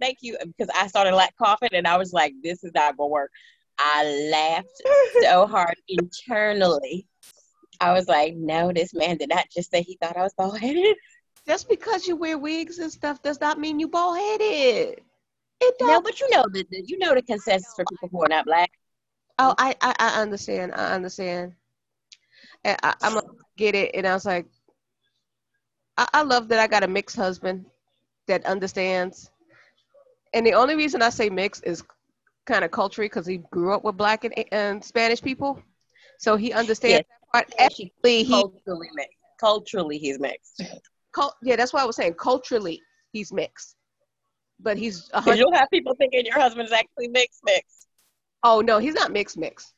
Thank 0.00 0.18
you, 0.22 0.36
because 0.44 0.68
I 0.74 0.86
started 0.88 1.14
like 1.14 1.34
coughing, 1.36 1.70
and 1.72 1.86
I 1.86 1.96
was 1.96 2.12
like, 2.12 2.32
"This 2.42 2.64
is 2.64 2.72
not 2.74 2.96
gonna 2.96 3.08
work." 3.08 3.30
I 3.78 4.28
laughed 4.30 4.82
so 5.22 5.46
hard 5.54 5.76
internally. 5.88 7.06
I 7.80 7.92
was 7.92 8.08
like, 8.08 8.34
no, 8.34 8.72
this 8.72 8.92
man 8.92 9.18
did 9.18 9.28
not 9.28 9.46
just 9.54 9.70
say 9.70 9.82
he 9.82 9.96
thought 10.02 10.16
I 10.16 10.22
was 10.22 10.34
bald 10.36 10.58
headed. 10.58 10.96
Just 11.46 11.68
because 11.68 12.06
you 12.06 12.16
wear 12.16 12.36
wigs 12.36 12.78
and 12.78 12.90
stuff 12.90 13.22
does 13.22 13.40
not 13.40 13.58
mean 13.58 13.78
you 13.78 13.88
bald 13.88 14.18
headed. 14.18 15.00
It 15.60 15.78
does. 15.78 15.88
No, 15.88 16.00
but 16.00 16.20
you 16.20 16.28
know 16.30 16.44
the, 16.52 16.66
the, 16.70 16.82
you 16.84 16.98
know 16.98 17.14
the 17.14 17.22
consensus 17.22 17.72
for 17.74 17.84
people 17.84 18.08
who 18.10 18.24
are 18.24 18.28
not 18.28 18.44
black. 18.44 18.70
Oh, 19.38 19.54
I 19.58 19.74
I, 19.80 19.94
I 19.98 20.20
understand. 20.20 20.72
I 20.74 20.94
understand. 20.94 21.54
And 22.64 22.76
I, 22.82 22.94
am 23.02 23.14
gonna 23.14 23.26
get 23.56 23.74
it. 23.74 23.92
And 23.94 24.06
I 24.06 24.14
was 24.14 24.26
like, 24.26 24.46
I, 25.96 26.08
I 26.12 26.22
love 26.22 26.48
that 26.48 26.58
I 26.58 26.66
got 26.66 26.82
a 26.82 26.88
mixed 26.88 27.16
husband 27.16 27.66
that 28.26 28.44
understands. 28.46 29.30
And 30.34 30.46
the 30.46 30.54
only 30.54 30.76
reason 30.76 31.02
I 31.02 31.10
say 31.10 31.30
mixed 31.30 31.64
is 31.66 31.82
kind 32.46 32.64
of 32.64 32.70
culturally 32.70 33.08
because 33.08 33.26
he 33.26 33.38
grew 33.50 33.72
up 33.74 33.84
with 33.84 33.96
black 33.96 34.24
and, 34.24 34.34
and 34.52 34.84
Spanish 34.84 35.20
people, 35.20 35.60
so 36.18 36.36
he 36.36 36.52
understands 36.52 37.04
yes. 37.08 37.18
that 37.32 37.32
part. 37.32 37.54
Ethnically, 37.58 38.24
he 38.24 38.30
culturally 38.30 38.88
mixed. 38.94 39.16
Culturally, 39.40 39.98
he's 39.98 40.18
mixed. 40.18 40.62
Cult, 41.12 41.34
yeah, 41.42 41.56
that's 41.56 41.72
why 41.72 41.82
I 41.82 41.84
was 41.84 41.96
saying 41.96 42.14
culturally 42.14 42.82
he's 43.12 43.32
mixed, 43.32 43.76
but 44.60 44.76
he's. 44.76 45.10
You'll 45.26 45.52
have 45.52 45.70
people 45.70 45.94
thinking 45.94 46.26
your 46.26 46.38
husband's 46.38 46.72
actually 46.72 47.08
mixed, 47.08 47.40
mixed. 47.44 47.87
Oh 48.42 48.60
no, 48.60 48.78
he's 48.78 48.94
not 48.94 49.12
mixed, 49.12 49.36
mix. 49.36 49.72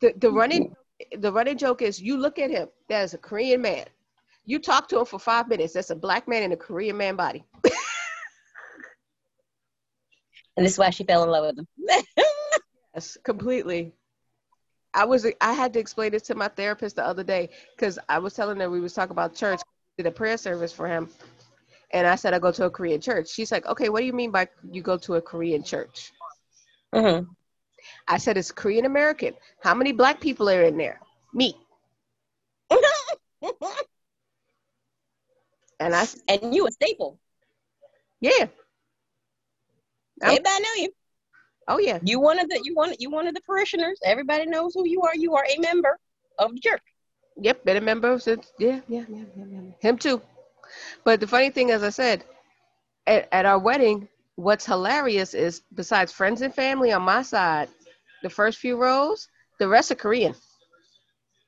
The 0.00 0.12
the 0.18 0.30
running 0.30 0.74
the 1.18 1.32
running 1.32 1.58
joke 1.58 1.82
is 1.82 2.00
you 2.00 2.16
look 2.16 2.38
at 2.38 2.50
him. 2.50 2.68
That 2.88 3.02
is 3.02 3.14
a 3.14 3.18
Korean 3.18 3.62
man. 3.62 3.86
You 4.44 4.58
talk 4.58 4.88
to 4.88 4.98
him 5.00 5.06
for 5.06 5.18
five 5.18 5.48
minutes. 5.48 5.72
That's 5.72 5.90
a 5.90 5.96
black 5.96 6.28
man 6.28 6.42
in 6.42 6.52
a 6.52 6.56
Korean 6.56 6.96
man 6.96 7.16
body. 7.16 7.44
and 10.56 10.64
this 10.64 10.72
is 10.72 10.78
why 10.78 10.90
she 10.90 11.04
fell 11.04 11.24
in 11.24 11.30
love 11.30 11.46
with 11.46 11.58
him. 11.58 11.66
yes, 12.94 13.16
completely. 13.24 13.92
I 14.92 15.04
was 15.04 15.26
I 15.40 15.52
had 15.52 15.72
to 15.72 15.80
explain 15.80 16.12
this 16.12 16.22
to 16.22 16.34
my 16.34 16.48
therapist 16.48 16.96
the 16.96 17.06
other 17.06 17.24
day 17.24 17.50
because 17.76 17.98
I 18.08 18.18
was 18.18 18.34
telling 18.34 18.60
her 18.60 18.70
we 18.70 18.80
was 18.80 18.94
talking 18.94 19.12
about 19.12 19.34
church, 19.34 19.60
did 19.96 20.06
a 20.06 20.10
prayer 20.10 20.36
service 20.36 20.72
for 20.72 20.86
him, 20.86 21.08
and 21.92 22.06
I 22.06 22.14
said 22.14 22.34
I 22.34 22.38
go 22.38 22.52
to 22.52 22.66
a 22.66 22.70
Korean 22.70 23.00
church. 23.00 23.30
She's 23.30 23.50
like, 23.50 23.66
okay, 23.66 23.88
what 23.88 24.00
do 24.00 24.06
you 24.06 24.12
mean 24.12 24.30
by 24.30 24.48
you 24.70 24.82
go 24.82 24.96
to 24.98 25.14
a 25.14 25.22
Korean 25.22 25.64
church? 25.64 26.12
Mm-hmm. 26.94 27.24
I 28.08 28.18
said 28.18 28.36
it's 28.36 28.52
Korean 28.52 28.84
American. 28.84 29.34
How 29.62 29.74
many 29.74 29.92
black 29.92 30.20
people 30.20 30.48
are 30.50 30.62
in 30.62 30.76
there? 30.76 31.00
Me. 31.32 31.56
and 35.80 35.94
I 35.94 36.06
and 36.28 36.54
you 36.54 36.66
a 36.66 36.70
staple. 36.70 37.18
Yeah. 38.20 38.46
Everybody 40.22 40.62
know 40.62 40.74
you. 40.76 40.88
Oh 41.68 41.78
yeah. 41.78 41.98
You 42.02 42.20
one 42.20 42.38
of 42.38 42.48
the 42.48 42.60
you 42.62 42.74
one 42.74 42.94
you 42.98 43.10
one 43.10 43.26
of 43.26 43.34
the 43.34 43.40
parishioners. 43.42 43.98
Everybody 44.04 44.46
knows 44.46 44.74
who 44.74 44.86
you 44.86 45.02
are. 45.02 45.14
You 45.14 45.34
are 45.34 45.44
a 45.44 45.60
member 45.60 45.98
of 46.38 46.52
the 46.54 46.60
church. 46.60 46.82
Yep, 47.36 47.64
been 47.64 47.76
a 47.76 47.80
member 47.80 48.18
since 48.18 48.52
yeah, 48.58 48.80
yeah, 48.86 49.04
yeah, 49.08 49.24
yeah, 49.36 49.44
yeah. 49.50 49.60
Him 49.80 49.98
too. 49.98 50.22
But 51.04 51.20
the 51.20 51.26
funny 51.26 51.50
thing, 51.50 51.70
as 51.70 51.82
I 51.82 51.90
said, 51.90 52.24
at, 53.06 53.28
at 53.32 53.44
our 53.44 53.58
wedding, 53.58 54.08
what's 54.36 54.66
hilarious 54.66 55.34
is 55.34 55.62
besides 55.74 56.12
friends 56.12 56.42
and 56.42 56.54
family 56.54 56.92
on 56.92 57.02
my 57.02 57.22
side, 57.22 57.68
the 58.22 58.30
first 58.30 58.58
few 58.58 58.76
rows, 58.76 59.28
the 59.58 59.68
rest 59.68 59.90
are 59.90 59.96
Korean. 59.96 60.34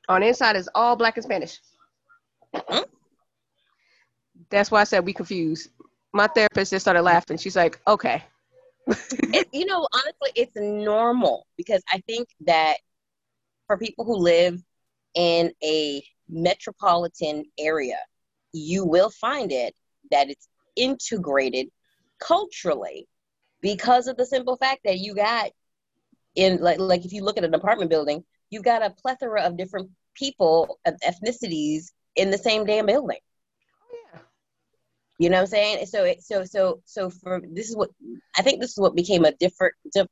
On 0.08 0.20
the 0.20 0.28
inside 0.28 0.56
is 0.56 0.68
all 0.74 0.96
black 0.96 1.16
and 1.16 1.24
Spanish. 1.24 1.58
Mm-hmm. 2.54 2.82
That's 4.50 4.70
why 4.70 4.82
I 4.82 4.84
said 4.84 5.04
we 5.04 5.12
confused. 5.12 5.70
My 6.12 6.28
therapist 6.28 6.70
just 6.70 6.84
started 6.84 7.02
laughing. 7.02 7.36
She's 7.38 7.56
like, 7.56 7.80
okay 7.86 8.22
it, 8.86 9.48
you 9.52 9.66
know, 9.66 9.86
honestly, 9.92 10.30
it's 10.34 10.56
normal 10.56 11.46
because 11.56 11.82
I 11.92 12.02
think 12.06 12.28
that 12.46 12.76
for 13.66 13.76
people 13.76 14.04
who 14.04 14.16
live 14.16 14.62
in 15.14 15.52
a 15.62 16.02
metropolitan 16.28 17.44
area, 17.58 17.98
you 18.52 18.84
will 18.84 19.10
find 19.10 19.50
it 19.52 19.74
that 20.10 20.30
it's 20.30 20.48
integrated 20.76 21.68
culturally 22.18 23.08
because 23.60 24.06
of 24.06 24.16
the 24.16 24.26
simple 24.26 24.56
fact 24.56 24.80
that 24.84 24.98
you 24.98 25.14
got 25.14 25.50
in 26.34 26.60
like 26.60 26.78
like 26.78 27.04
if 27.04 27.12
you 27.12 27.24
look 27.24 27.38
at 27.38 27.44
an 27.44 27.54
apartment 27.54 27.90
building, 27.90 28.24
you've 28.50 28.62
got 28.62 28.84
a 28.84 28.90
plethora 28.90 29.42
of 29.42 29.56
different 29.56 29.90
people 30.14 30.78
of 30.86 30.94
ethnicities 31.00 31.90
in 32.14 32.30
the 32.30 32.38
same 32.38 32.64
damn 32.64 32.86
building. 32.86 33.18
Oh, 34.14 34.20
you 35.18 35.30
know 35.30 35.36
what 35.36 35.42
I'm 35.42 35.46
saying? 35.48 35.86
So 35.86 36.04
it, 36.04 36.22
so 36.22 36.44
so 36.44 36.80
so 36.84 37.10
for 37.10 37.42
this 37.50 37.68
is 37.68 37.76
what 37.76 37.90
I 38.36 38.42
think 38.42 38.60
this 38.60 38.70
is 38.70 38.78
what 38.78 38.94
became 38.94 39.24
a 39.24 39.32
different 39.32 39.74
dif- 39.92 40.06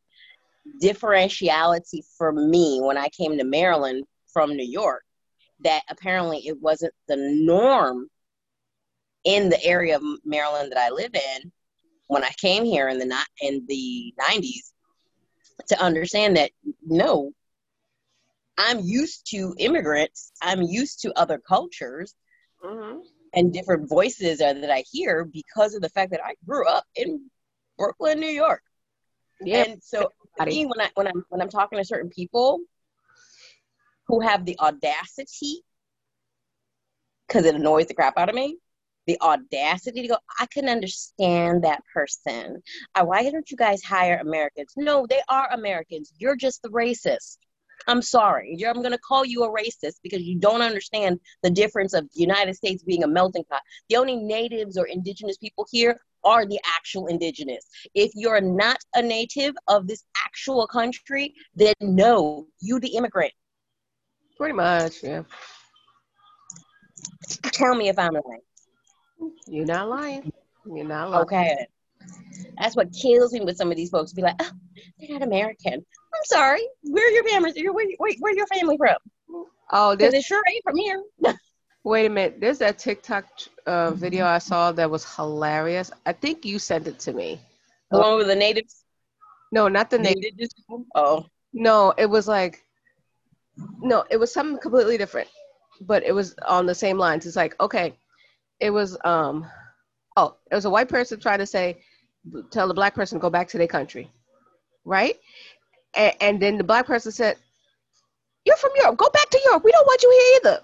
differentiality 0.82 2.02
for 2.16 2.32
me 2.32 2.80
when 2.82 2.96
I 2.96 3.08
came 3.08 3.38
to 3.38 3.44
Maryland 3.44 4.04
from 4.32 4.56
New 4.56 4.68
York. 4.68 5.02
That 5.60 5.82
apparently 5.88 6.46
it 6.46 6.60
wasn't 6.60 6.92
the 7.06 7.16
norm 7.16 8.08
in 9.24 9.48
the 9.48 9.62
area 9.64 9.96
of 9.96 10.02
Maryland 10.24 10.72
that 10.72 10.78
I 10.78 10.90
live 10.90 11.14
in 11.14 11.52
when 12.06 12.24
I 12.24 12.30
came 12.40 12.64
here 12.64 12.88
in 12.88 12.98
the 12.98 13.16
in 13.40 13.64
the 13.66 14.14
90s 14.20 14.72
to 15.68 15.80
understand 15.80 16.36
that 16.36 16.50
no, 16.86 17.32
I'm 18.58 18.80
used 18.80 19.30
to 19.30 19.54
immigrants. 19.58 20.32
I'm 20.42 20.62
used 20.62 21.00
to 21.02 21.12
other 21.18 21.38
cultures. 21.38 22.14
Mm-hmm 22.64 23.00
and 23.34 23.52
different 23.52 23.88
voices 23.88 24.38
that 24.38 24.70
I 24.70 24.84
hear 24.90 25.24
because 25.24 25.74
of 25.74 25.82
the 25.82 25.88
fact 25.88 26.12
that 26.12 26.24
I 26.24 26.34
grew 26.46 26.66
up 26.66 26.84
in 26.94 27.30
Brooklyn, 27.76 28.20
New 28.20 28.26
York. 28.26 28.62
Yeah. 29.40 29.64
And 29.64 29.82
so 29.82 30.10
I 30.38 30.46
mean, 30.46 30.68
when 30.68 30.80
I 30.80 30.90
when 30.94 31.08
I'm 31.08 31.24
when 31.28 31.40
I'm 31.40 31.48
talking 31.48 31.78
to 31.78 31.84
certain 31.84 32.10
people 32.10 32.60
who 34.06 34.20
have 34.20 34.44
the 34.44 34.58
audacity, 34.60 35.62
because 37.26 37.44
it 37.44 37.54
annoys 37.54 37.86
the 37.86 37.94
crap 37.94 38.16
out 38.16 38.28
of 38.28 38.34
me, 38.34 38.58
the 39.06 39.20
audacity 39.20 40.02
to 40.02 40.08
go, 40.08 40.16
I 40.40 40.46
can 40.46 40.68
understand 40.68 41.64
that 41.64 41.82
person. 41.92 42.62
Uh, 42.94 43.04
why 43.04 43.30
don't 43.30 43.50
you 43.50 43.56
guys 43.56 43.82
hire 43.82 44.18
Americans? 44.20 44.72
No, 44.76 45.06
they 45.08 45.20
are 45.28 45.52
Americans. 45.52 46.12
You're 46.18 46.36
just 46.36 46.62
the 46.62 46.70
racist. 46.70 47.38
I'm 47.86 48.02
sorry. 48.02 48.56
I'm 48.66 48.80
going 48.80 48.92
to 48.92 48.98
call 48.98 49.24
you 49.24 49.44
a 49.44 49.50
racist 49.50 49.96
because 50.02 50.22
you 50.22 50.38
don't 50.38 50.62
understand 50.62 51.20
the 51.42 51.50
difference 51.50 51.92
of 51.92 52.04
the 52.04 52.20
United 52.20 52.54
States 52.54 52.82
being 52.82 53.04
a 53.04 53.08
melting 53.08 53.44
pot. 53.44 53.60
The 53.88 53.96
only 53.96 54.16
natives 54.16 54.78
or 54.78 54.86
indigenous 54.86 55.36
people 55.36 55.66
here 55.70 56.00
are 56.24 56.46
the 56.46 56.58
actual 56.76 57.06
indigenous. 57.08 57.68
If 57.94 58.12
you're 58.14 58.40
not 58.40 58.78
a 58.94 59.02
native 59.02 59.54
of 59.68 59.86
this 59.86 60.04
actual 60.24 60.66
country, 60.66 61.34
then 61.54 61.74
no, 61.80 62.46
you 62.60 62.80
the 62.80 62.96
immigrant. 62.96 63.32
Pretty 64.38 64.54
much, 64.54 65.02
yeah. 65.02 65.22
Tell 67.52 67.74
me 67.74 67.88
if 67.88 67.98
I'm 67.98 68.14
lying. 68.14 68.40
You're 69.46 69.66
not 69.66 69.88
lying. 69.88 70.33
You're 70.66 70.85
not 70.85 71.11
lying. 71.11 71.22
Okay. 71.22 71.66
That's 72.59 72.77
what 72.77 72.92
kills 72.92 73.33
me 73.33 73.40
with 73.40 73.57
some 73.57 73.70
of 73.70 73.77
these 73.77 73.90
folks. 73.90 74.12
Be 74.12 74.22
like, 74.22 74.37
oh, 74.40 74.50
they're 74.98 75.18
not 75.18 75.22
American. 75.22 75.74
I'm 75.74 76.24
sorry. 76.24 76.62
Where 76.83 77.07
are 77.07 77.11
your 77.11 77.24
family? 77.24 77.53
Where, 77.62 77.72
where, 77.72 78.12
where 78.18 78.35
your 78.35 78.46
family 78.46 78.77
from? 78.77 78.96
Oh, 79.70 79.96
this 79.96 80.14
it 80.14 80.22
sure 80.22 80.42
ain't 80.48 80.62
from 80.62 80.77
here. 80.77 81.03
Wait 81.85 82.07
a 82.07 82.09
minute. 82.09 82.40
There's 82.40 82.59
that 82.59 82.79
TikTok 82.79 83.27
uh, 83.66 83.90
video 83.90 84.27
I 84.27 84.38
saw 84.38 84.72
that 84.72 84.90
was 84.90 85.05
hilarious. 85.16 85.90
I 86.07 86.12
think 86.12 86.44
you 86.44 86.59
sent 86.59 86.87
it 86.87 86.98
to 87.00 87.12
me. 87.12 87.40
The 87.90 87.98
one 87.98 88.16
with 88.16 88.27
the 88.27 88.35
natives? 88.35 88.85
No, 89.53 89.68
not 89.68 89.90
the 89.90 89.98
natives. 89.98 90.55
Oh. 90.94 91.27
No, 91.53 91.92
it 91.98 92.07
was 92.07 92.27
like, 92.27 92.64
no, 93.81 94.05
it 94.11 94.16
was 94.16 94.33
something 94.33 94.59
completely 94.59 94.98
different, 94.98 95.29
but 95.81 96.03
it 96.05 96.12
was 96.12 96.35
on 96.46 96.66
the 96.66 96.74
same 96.74 96.98
lines. 96.98 97.27
It's 97.27 97.37
like, 97.37 97.55
okay, 97.61 97.94
it 98.64 98.70
was, 98.70 98.96
um, 99.05 99.46
oh, 100.16 100.37
it 100.50 100.55
was 100.55 100.64
a 100.64 100.70
white 100.70 100.88
person 100.88 101.20
trying 101.20 101.40
to 101.40 101.46
say, 101.46 101.83
tell 102.50 102.66
the 102.66 102.72
black 102.72 102.94
person 102.94 103.18
to 103.18 103.20
go 103.20 103.29
back 103.29 103.46
to 103.48 103.59
their 103.59 103.66
country, 103.66 104.11
right? 104.87 105.16
And, 105.94 106.14
and 106.20 106.42
then 106.42 106.57
the 106.57 106.64
black 106.64 106.87
person 106.87 107.12
said, 107.12 107.37
You're 108.46 108.57
from 108.57 108.70
Europe. 108.77 108.96
Go 108.96 109.11
back 109.11 109.29
to 109.29 109.40
Europe. 109.44 109.64
We 109.64 109.70
don't 109.70 109.87
want 109.87 110.03
you 110.03 110.11
here 110.11 110.40
either. 110.50 110.61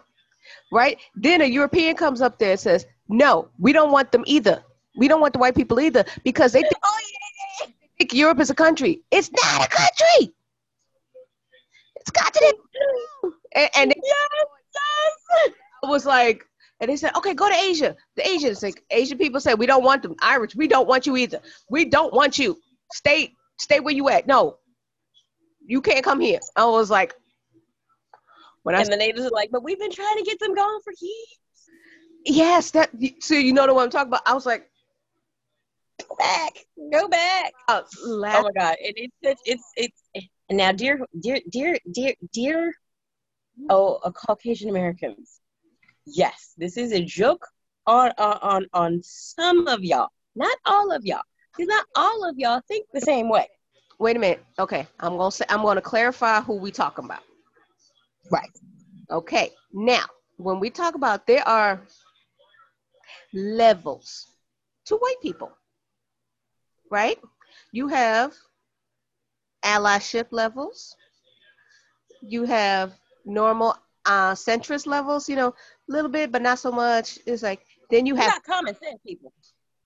Right? 0.73 0.99
Then 1.15 1.43
a 1.43 1.45
European 1.45 1.95
comes 1.95 2.23
up 2.23 2.39
there 2.39 2.53
and 2.53 2.61
says, 2.61 2.87
No, 3.11 3.51
we 3.59 3.75
don't 3.75 3.93
want 3.93 4.13
them 4.13 4.25
either. 4.27 4.65
We 4.97 5.07
don't 5.07 5.21
want 5.21 5.35
the 5.35 5.39
white 5.39 5.55
people 5.55 5.79
either 5.79 6.05
because 6.25 6.53
they 6.53 6.63
think, 6.63 6.73
oh, 6.83 7.01
yeah. 7.61 7.67
they 7.67 7.75
think 7.99 8.15
Europe 8.15 8.41
is 8.41 8.49
a 8.49 8.55
country. 8.55 9.03
It's 9.11 9.31
not 9.31 9.67
a 9.67 9.69
country. 9.69 10.33
It's 11.97 12.11
continent. 12.11 12.57
And, 13.55 13.71
and 13.77 13.95
yes, 13.95 14.29
yes. 14.75 15.53
I 15.85 15.89
was 15.89 16.07
like, 16.07 16.47
And 16.81 16.90
they 16.90 16.97
said, 16.97 17.14
okay, 17.16 17.35
go 17.35 17.49
to 17.49 17.55
Asia. 17.55 17.95
The 18.16 18.27
Asians, 18.27 18.62
like 18.62 18.83
Asian 18.90 19.19
people 19.19 19.40
say, 19.40 19.55
we 19.55 19.66
don't 19.66 19.85
want 19.85 20.03
them. 20.03 20.16
Irish, 20.23 20.57
we 20.57 20.66
don't 20.66 20.88
want 20.88 21.07
you 21.07 21.16
either. 21.16 21.40
We 21.69 21.85
don't 21.85 22.12
want 22.12 22.38
you. 22.38 22.59
Stay, 22.93 23.35
stay 23.59 23.81
where 23.81 23.95
you 23.95 24.09
at. 24.09 24.27
No, 24.27 24.57
you 25.66 25.83
can't 25.83 26.05
come 26.05 26.21
here. 26.21 26.40
I 26.57 26.64
was 26.64 26.90
like, 26.90 27.14
when 28.62 28.75
I 28.75 28.81
and 28.81 28.93
the 28.93 28.97
natives 28.97 29.27
are 29.27 29.31
like, 29.31 29.51
but 29.51 29.62
we've 29.62 29.79
been 29.79 29.93
trying 29.93 30.16
to 30.19 30.25
get 30.25 30.38
them 30.38 30.55
gone 30.55 30.81
for 30.83 30.93
years. 31.01 31.38
Yes, 32.25 32.71
that. 32.73 32.90
So 33.21 33.35
you 33.35 33.53
know 33.53 33.73
what 33.73 33.83
I'm 33.83 33.90
talking 33.90 34.09
about. 34.09 34.23
I 34.27 34.35
was 34.35 34.45
like, 34.45 34.71
go 35.99 36.14
back, 36.16 36.53
go 36.93 37.09
back. 37.09 37.53
Oh, 37.69 37.83
oh 38.05 38.21
my 38.21 38.51
god, 38.55 38.77
it, 38.81 38.95
it, 38.97 39.11
it's 39.23 39.43
it's 39.47 39.62
it's 39.77 40.29
now, 40.51 40.73
dear, 40.73 41.01
dear, 41.19 41.38
dear, 41.49 41.79
dear, 41.90 42.14
dear, 42.33 42.75
oh, 43.71 44.01
uh, 44.03 44.11
Caucasian 44.11 44.69
Americans. 44.69 45.39
Yes, 46.07 46.55
this 46.57 46.77
is 46.77 46.93
a 46.93 47.05
joke 47.05 47.47
on 47.87 48.11
on 48.19 48.67
on 48.73 49.01
some 49.03 49.67
of 49.67 49.85
y'all, 49.85 50.09
not 50.35 50.57
all 50.65 50.93
of 50.93 51.05
y'all, 51.05 51.23
because 51.57 51.69
not 51.69 51.87
all 51.95 52.29
of 52.29 52.39
y'all 52.39 52.63
think 52.69 52.87
the 52.93 53.01
same 53.01 53.29
way. 53.29 53.47
Wait 53.99 54.17
a 54.17 54.19
minute. 54.19 54.45
Okay, 54.59 54.87
I'm 55.01 55.17
gonna 55.17 55.31
say 55.31 55.45
I'm 55.49 55.63
gonna 55.63 55.81
clarify 55.81 56.41
who 56.41 56.57
we 56.57 56.71
talking 56.71 57.05
about. 57.05 57.23
Right. 58.31 58.51
Okay. 59.11 59.51
Now, 59.73 60.05
when 60.37 60.61
we 60.61 60.71
talk 60.71 60.95
about 60.95 61.27
there 61.27 61.47
are 61.47 61.83
levels 63.35 64.27
to 64.87 64.97
white 64.97 65.21
people, 65.23 65.53
right? 66.91 67.19
You 67.73 67.89
have 67.89 68.33
allyship 69.65 70.27
levels. 70.31 70.97
You 72.23 72.45
have 72.45 72.95
normal 73.25 73.77
uh, 74.07 74.33
centrist 74.33 74.87
levels, 74.87 75.29
you 75.29 75.37
know, 75.37 75.49
a 75.49 75.55
little 75.89 76.11
bit, 76.11 76.33
but 76.33 76.43
not 76.43 76.59
so 76.59 76.71
much. 76.71 77.19
It's 77.27 77.43
like 77.43 77.65
then 77.91 78.07
you 78.07 78.15
have 78.17 78.43
common 78.45 78.75
sense 78.75 79.01
people. 79.07 79.33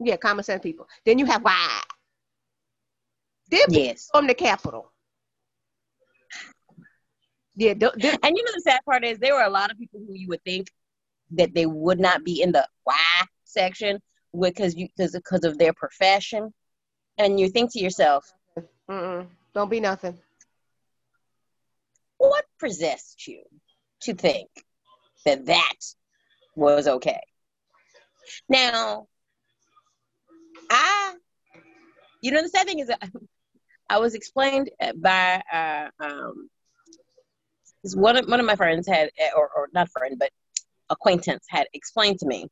Yeah, 0.00 0.16
common 0.16 0.44
sense 0.44 0.62
people. 0.62 0.88
Then 1.04 1.18
you 1.18 1.26
have 1.26 1.42
why. 1.42 1.80
Then 3.50 3.66
yes. 3.68 4.08
from 4.12 4.26
the 4.26 4.34
capital. 4.34 4.92
Yeah, 7.56 7.72
and 7.72 7.82
you 7.82 8.44
know 8.44 8.52
the 8.54 8.62
sad 8.64 8.80
part 8.84 9.04
is 9.04 9.18
there 9.18 9.34
were 9.34 9.42
a 9.42 9.50
lot 9.50 9.70
of 9.70 9.78
people 9.78 10.00
who 10.06 10.14
you 10.14 10.28
would 10.28 10.42
think 10.44 10.68
that 11.32 11.54
they 11.54 11.66
would 11.66 12.00
not 12.00 12.24
be 12.24 12.42
in 12.42 12.50
the 12.50 12.66
why 12.82 13.22
section 13.44 14.00
because 14.38 14.74
you 14.74 14.88
because 14.96 15.12
because 15.12 15.44
of 15.44 15.56
their 15.58 15.72
profession, 15.72 16.52
and 17.16 17.38
you 17.38 17.48
think 17.48 17.72
to 17.72 17.78
yourself, 17.78 18.32
Mm-mm. 18.90 19.26
Don't 19.54 19.70
be 19.70 19.80
nothing. 19.80 20.18
What 22.18 22.44
possessed 22.58 23.26
you 23.26 23.42
to 24.04 24.14
think 24.14 24.48
that 25.24 25.46
that 25.46 25.78
was 26.56 26.86
okay? 26.86 27.20
Now, 28.48 29.06
I, 30.70 31.14
you 32.22 32.32
know, 32.32 32.42
the 32.42 32.48
sad 32.48 32.66
thing 32.66 32.78
is 32.78 32.90
I 33.90 33.98
was 33.98 34.14
explained 34.14 34.70
by 34.96 35.42
uh, 35.52 35.88
um, 36.00 36.48
one 37.94 38.16
of 38.16 38.26
one 38.26 38.40
of 38.40 38.46
my 38.46 38.56
friends 38.56 38.88
had, 38.88 39.10
or, 39.36 39.50
or 39.54 39.68
not 39.74 39.90
friend, 39.90 40.16
but 40.18 40.30
acquaintance 40.88 41.44
had 41.48 41.66
explained 41.74 42.18
to 42.20 42.26
me 42.26 42.46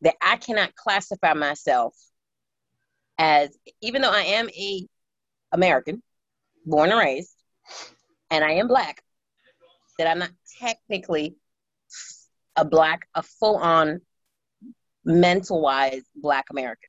that 0.00 0.14
I 0.22 0.36
cannot 0.36 0.74
classify 0.74 1.34
myself 1.34 1.94
as, 3.18 3.50
even 3.82 4.00
though 4.00 4.10
I 4.10 4.22
am 4.22 4.48
a 4.48 4.86
American, 5.52 6.02
born 6.64 6.90
and 6.90 6.98
raised, 6.98 7.34
and 8.30 8.42
I 8.42 8.52
am 8.52 8.68
black, 8.68 9.02
that 10.00 10.06
I'm 10.06 10.18
not 10.18 10.30
technically 10.58 11.36
a 12.56 12.64
black, 12.64 13.06
a 13.14 13.22
full 13.22 13.56
on 13.56 14.00
mental 15.04 15.60
wise 15.60 16.04
black 16.16 16.46
American. 16.50 16.88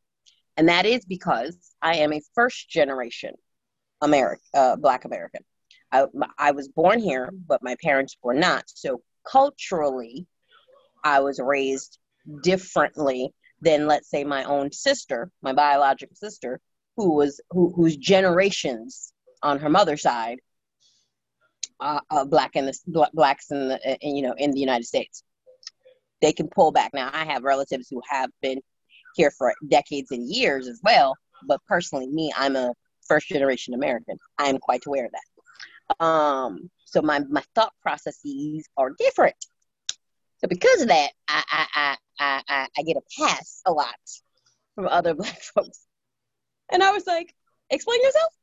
And 0.56 0.70
that 0.70 0.86
is 0.86 1.04
because 1.04 1.58
I 1.82 1.98
am 1.98 2.14
a 2.14 2.22
first 2.36 2.70
generation 2.70 3.34
American, 4.00 4.42
uh, 4.54 4.78
black 4.78 5.04
American. 5.04 5.42
I, 5.92 6.06
I 6.38 6.52
was 6.52 6.70
born 6.70 7.00
here, 7.00 7.30
but 7.48 7.62
my 7.62 7.76
parents 7.84 8.16
were 8.24 8.34
not. 8.34 8.64
So 8.68 9.02
culturally, 9.30 10.26
I 11.04 11.20
was 11.20 11.38
raised 11.38 12.00
differently 12.44 13.34
than, 13.60 13.88
let's 13.88 14.10
say, 14.10 14.24
my 14.24 14.46
own 14.46 14.72
sister, 14.72 15.30
my 15.42 15.52
biological 15.52 16.16
sister, 16.16 16.62
who 16.96 17.14
was 17.16 17.42
who, 17.50 17.74
whose 17.76 17.98
generations 17.98 19.12
on 19.44 19.60
her 19.60 19.70
mother's 19.70 20.02
side 20.02 20.40
uh, 21.82 22.00
uh, 22.10 22.26
black 22.26 22.56
in 22.56 22.66
the 22.66 23.10
blacks 23.14 23.52
in 23.52 23.70
the 23.70 23.98
in, 24.02 24.16
you 24.16 24.22
know 24.22 24.34
in 24.38 24.52
the 24.52 24.60
United 24.60 24.86
States. 24.86 25.24
They 26.22 26.34
can 26.34 26.48
pull 26.48 26.72
back. 26.72 26.92
Now 26.94 27.10
I 27.12 27.26
have 27.26 27.44
relatives 27.44 27.88
who 27.90 28.02
have 28.10 28.30
been 28.42 28.62
here 29.16 29.32
for 29.32 29.54
decades 29.68 30.12
and 30.12 30.30
years 30.30 30.68
as 30.68 30.80
well, 30.84 31.16
but 31.48 31.60
personally, 31.68 32.08
me, 32.08 32.32
I'm 32.38 32.56
a 32.56 32.74
first 33.08 33.28
generation 33.28 33.74
American. 33.74 34.18
I 34.38 34.48
am 34.48 34.60
quite 34.60 34.86
aware 34.86 35.06
of 35.06 35.12
that. 35.12 36.06
Um, 36.06 36.70
so 36.86 37.02
my 37.02 37.20
my 37.30 37.44
thought 37.56 37.74
processes 37.82 38.68
are 38.78 38.92
different. 38.98 39.36
So 40.38 40.48
because 40.48 40.82
of 40.82 40.88
that, 40.88 41.10
I 41.28 41.44
I 41.52 41.98
I 42.20 42.44
I, 42.48 42.68
I 42.78 42.82
get 42.84 42.98
a 42.98 43.02
pass 43.20 43.62
a 43.66 43.72
lot 43.72 43.96
from 44.76 44.88
other 44.88 45.14
black 45.16 45.42
folks 45.42 45.88
and 46.72 46.82
I 46.82 46.92
was 46.92 47.06
like, 47.06 47.34
explain 47.70 48.02
yourself. 48.02 48.34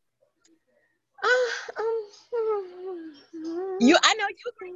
Uh, 1.22 1.80
um, 1.80 2.08
you, 3.80 3.96
I 4.02 4.14
know 4.14 4.26
you 4.28 4.52
agree. 4.56 4.74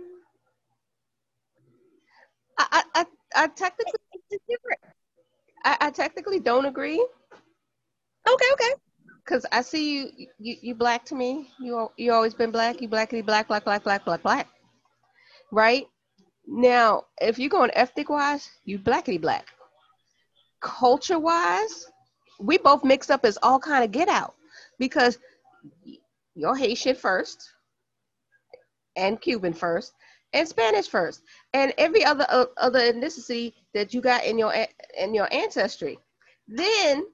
I, 2.58 2.82
I, 2.94 3.04
I 3.34 3.46
technically 3.48 3.92
different. 4.48 4.80
I, 5.64 5.76
I 5.80 5.90
technically 5.90 6.40
don't 6.40 6.66
agree. 6.66 7.04
Okay, 8.28 8.46
okay. 8.52 8.72
Cause 9.24 9.46
I 9.52 9.62
see 9.62 9.98
you, 10.00 10.10
you, 10.38 10.56
you 10.62 10.74
black 10.74 11.04
to 11.06 11.14
me. 11.14 11.48
You, 11.60 11.90
you 11.96 12.12
always 12.12 12.34
been 12.34 12.50
black. 12.50 12.80
You 12.80 12.88
blackity 12.88 13.24
black, 13.24 13.46
black, 13.48 13.64
black, 13.64 13.84
black, 13.84 14.04
black, 14.04 14.22
black. 14.22 14.48
Right 15.52 15.86
now, 16.46 17.04
if 17.20 17.38
you're 17.38 17.48
going 17.48 17.70
ethnic 17.74 18.08
wise, 18.08 18.50
you 18.64 18.78
blackity 18.78 19.20
black. 19.20 19.46
Culture 20.60 21.18
wise, 21.18 21.86
we 22.40 22.58
both 22.58 22.84
mixed 22.84 23.10
up 23.10 23.24
as 23.24 23.38
all 23.42 23.60
kind 23.60 23.84
of 23.84 23.92
get 23.92 24.08
out 24.08 24.34
because 24.78 25.18
you're 26.34 26.56
Haitian 26.56 26.96
first 26.96 27.52
and 28.96 29.20
Cuban 29.20 29.52
first 29.52 29.92
and 30.32 30.48
Spanish 30.48 30.88
first 30.88 31.22
and 31.52 31.72
every 31.78 32.04
other 32.04 32.26
uh, 32.28 32.46
other 32.56 32.80
ethnicity 32.80 33.52
that 33.74 33.92
you 33.92 34.00
got 34.00 34.24
in 34.24 34.38
your 34.38 34.52
in 34.98 35.14
your 35.14 35.32
ancestry. 35.32 35.98
Then 36.48 37.04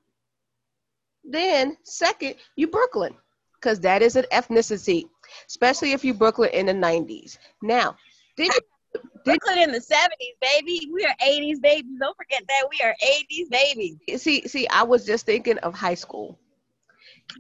then 1.25 1.77
second, 1.83 2.37
you 2.57 2.69
Brooklyn 2.69 3.15
because 3.61 3.81
that 3.81 4.03
is 4.03 4.17
an 4.17 4.25
ethnicity, 4.33 5.09
especially 5.49 5.93
if 5.93 6.05
you 6.05 6.15
Brooklyn 6.15 6.51
in 6.53 6.67
the 6.67 6.73
90s. 6.73 7.39
Now, 7.61 7.97
did 8.37 8.47
you 8.47 8.61
Brooklyn 9.25 9.59
in 9.59 9.73
the 9.73 9.79
70s, 9.79 10.41
baby. 10.41 10.89
We 10.93 11.05
are 11.05 11.15
80s 11.23 11.61
babies. 11.61 11.99
Don't 12.01 12.17
forget 12.17 12.43
that. 12.49 12.69
We 12.71 12.81
are 12.87 12.95
80s 13.05 13.51
babies. 13.51 14.23
See, 14.23 14.47
see, 14.49 14.67
I 14.69 14.83
was 14.83 15.05
just 15.05 15.27
thinking 15.27 15.59
of 15.59 15.75
high 15.75 15.95
school. 15.95 16.39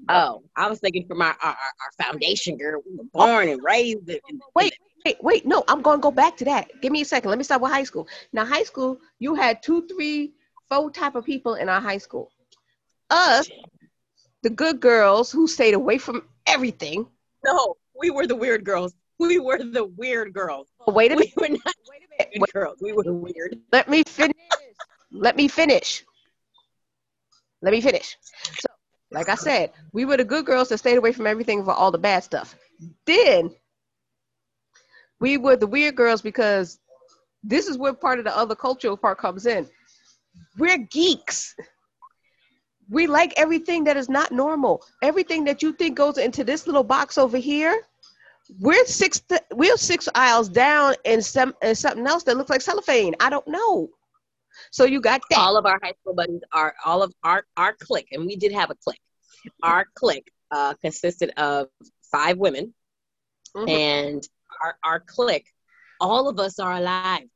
Oh, 0.09 0.43
I 0.57 0.69
was 0.69 0.81
thinking 0.81 1.07
from 1.07 1.23
our, 1.23 1.37
our, 1.43 1.51
our 1.51 2.05
foundation 2.05 2.57
girl. 2.57 2.83
We 2.87 2.97
were 2.97 3.05
oh. 3.15 3.27
born 3.27 3.49
and 3.49 3.63
raised. 3.63 4.09
In, 4.09 4.19
wait, 4.55 4.75
wait, 5.05 5.17
wait. 5.23 5.47
No, 5.47 5.65
I'm 5.69 5.83
going 5.83 5.99
to 5.99 6.03
go 6.03 6.11
back 6.11 6.37
to 6.39 6.45
that. 6.47 6.69
Give 6.81 6.93
me 6.93 7.03
a 7.03 7.05
second. 7.05 7.31
Let 7.31 7.39
me 7.39 7.45
start 7.45 7.63
with 7.63 7.73
high 7.73 7.85
school. 7.85 8.07
Now, 8.33 8.45
high 8.45 8.63
school, 8.63 8.99
you 9.19 9.35
had 9.35 9.63
two, 9.63 9.87
three, 9.87 10.33
four 10.69 10.91
type 10.91 11.15
of 11.15 11.25
people 11.25 11.55
in 11.55 11.69
our 11.69 11.81
high 11.81 11.99
school. 11.99 12.31
Us, 13.11 13.49
the 14.43 14.51
good 14.51 14.81
girls 14.81 15.33
who 15.33 15.47
stayed 15.47 15.75
away 15.75 15.99
from 15.99 16.23
everything. 16.47 17.07
No, 17.45 17.77
we 17.99 18.11
were 18.11 18.27
the 18.27 18.37
weird 18.37 18.65
girls. 18.65 18.95
We 19.19 19.39
were 19.39 19.59
the 19.59 19.85
weird 19.85 20.33
girls. 20.33 20.69
Oh, 20.87 20.93
wait 20.93 21.11
a 21.11 21.17
minute. 21.17 21.33
We 21.37 21.49
were 21.49 21.55
not 21.55 21.75
wait 21.89 22.03
a 22.03 22.25
minute. 22.25 22.41
Wait. 22.41 22.53
girls. 22.53 22.79
We 22.81 22.93
were 22.93 23.13
weird. 23.13 23.57
Let 23.73 23.89
me 23.89 24.03
finish. 24.07 24.37
Let 25.11 25.37
me 25.37 25.49
finish. 25.49 26.05
Let 27.61 27.73
me 27.73 27.81
finish. 27.81 28.17
So, 28.61 28.68
like 29.11 29.29
I 29.29 29.35
said, 29.35 29.73
we 29.93 30.05
were 30.05 30.17
the 30.17 30.25
good 30.25 30.45
girls 30.45 30.69
that 30.69 30.79
stayed 30.79 30.99
away 30.99 31.13
from 31.13 31.27
everything 31.27 31.65
for 31.65 31.73
all 31.73 31.91
the 31.91 31.99
bad 31.99 32.25
stuff. 32.25 32.57
Then 33.07 33.51
we 35.21 35.39
were 35.39 35.57
the 35.57 35.67
weird 35.67 35.97
girls 35.97 36.23
because 36.23 36.79
this 37.43 37.67
is 37.69 37.79
where 37.79 37.95
part 37.95 38.19
of 38.19 38.25
the 38.25 38.37
other 38.37 38.55
cultural 38.55 38.97
part 38.97 39.19
comes 39.19 39.47
in. 39.47 39.67
We're 40.59 40.79
geeks. 40.79 41.55
We 42.91 43.07
like 43.07 43.35
everything 43.37 43.85
that 43.85 43.97
is 43.97 44.09
not 44.09 44.33
normal. 44.33 44.83
Everything 45.03 45.45
that 45.45 45.63
you 45.63 45.73
think 45.73 45.97
goes 45.97 46.19
into 46.19 46.45
this 46.45 46.67
little 46.67 46.85
box 46.85 47.19
over 47.19 47.39
here 47.39 47.83
we're 48.61 48.87
six 48.87 49.21
th- 49.21 49.43
we're 49.53 49.77
six 49.77 50.09
aisles 50.15 50.49
down 50.49 50.95
in 51.05 51.21
some 51.21 51.55
in 51.63 51.75
something 51.75 52.07
else 52.07 52.23
that 52.25 52.37
looks 52.37 52.51
like 52.51 52.61
cellophane. 52.61 53.15
I 53.21 53.31
don't 53.31 53.47
know. 53.47 53.91
So 54.71 54.85
you 54.85 55.01
got 55.01 55.21
that. 55.31 55.39
All 55.39 55.57
of 55.57 55.67
our 55.67 55.79
high 55.83 55.95
school 56.01 56.15
buddies 56.15 56.41
are 56.53 56.75
all 56.85 57.03
of 57.03 57.13
our 57.23 57.45
our 57.57 57.75
clique, 57.75 58.09
and 58.13 58.27
we 58.27 58.37
did 58.37 58.53
have 58.53 58.71
a 58.71 58.75
clique. 58.75 59.01
Our 59.63 59.87
clique 59.95 60.31
uh, 60.51 60.75
consisted 60.75 61.31
of 61.37 61.69
five 62.13 62.39
women, 62.39 62.75
mm-hmm. 63.57 63.69
and 63.69 64.29
our 64.63 64.77
our 64.85 65.01
clique, 65.01 65.47
all 66.01 66.29
of 66.29 66.39
us 66.39 66.59
are 66.59 66.73
alive. 66.73 67.29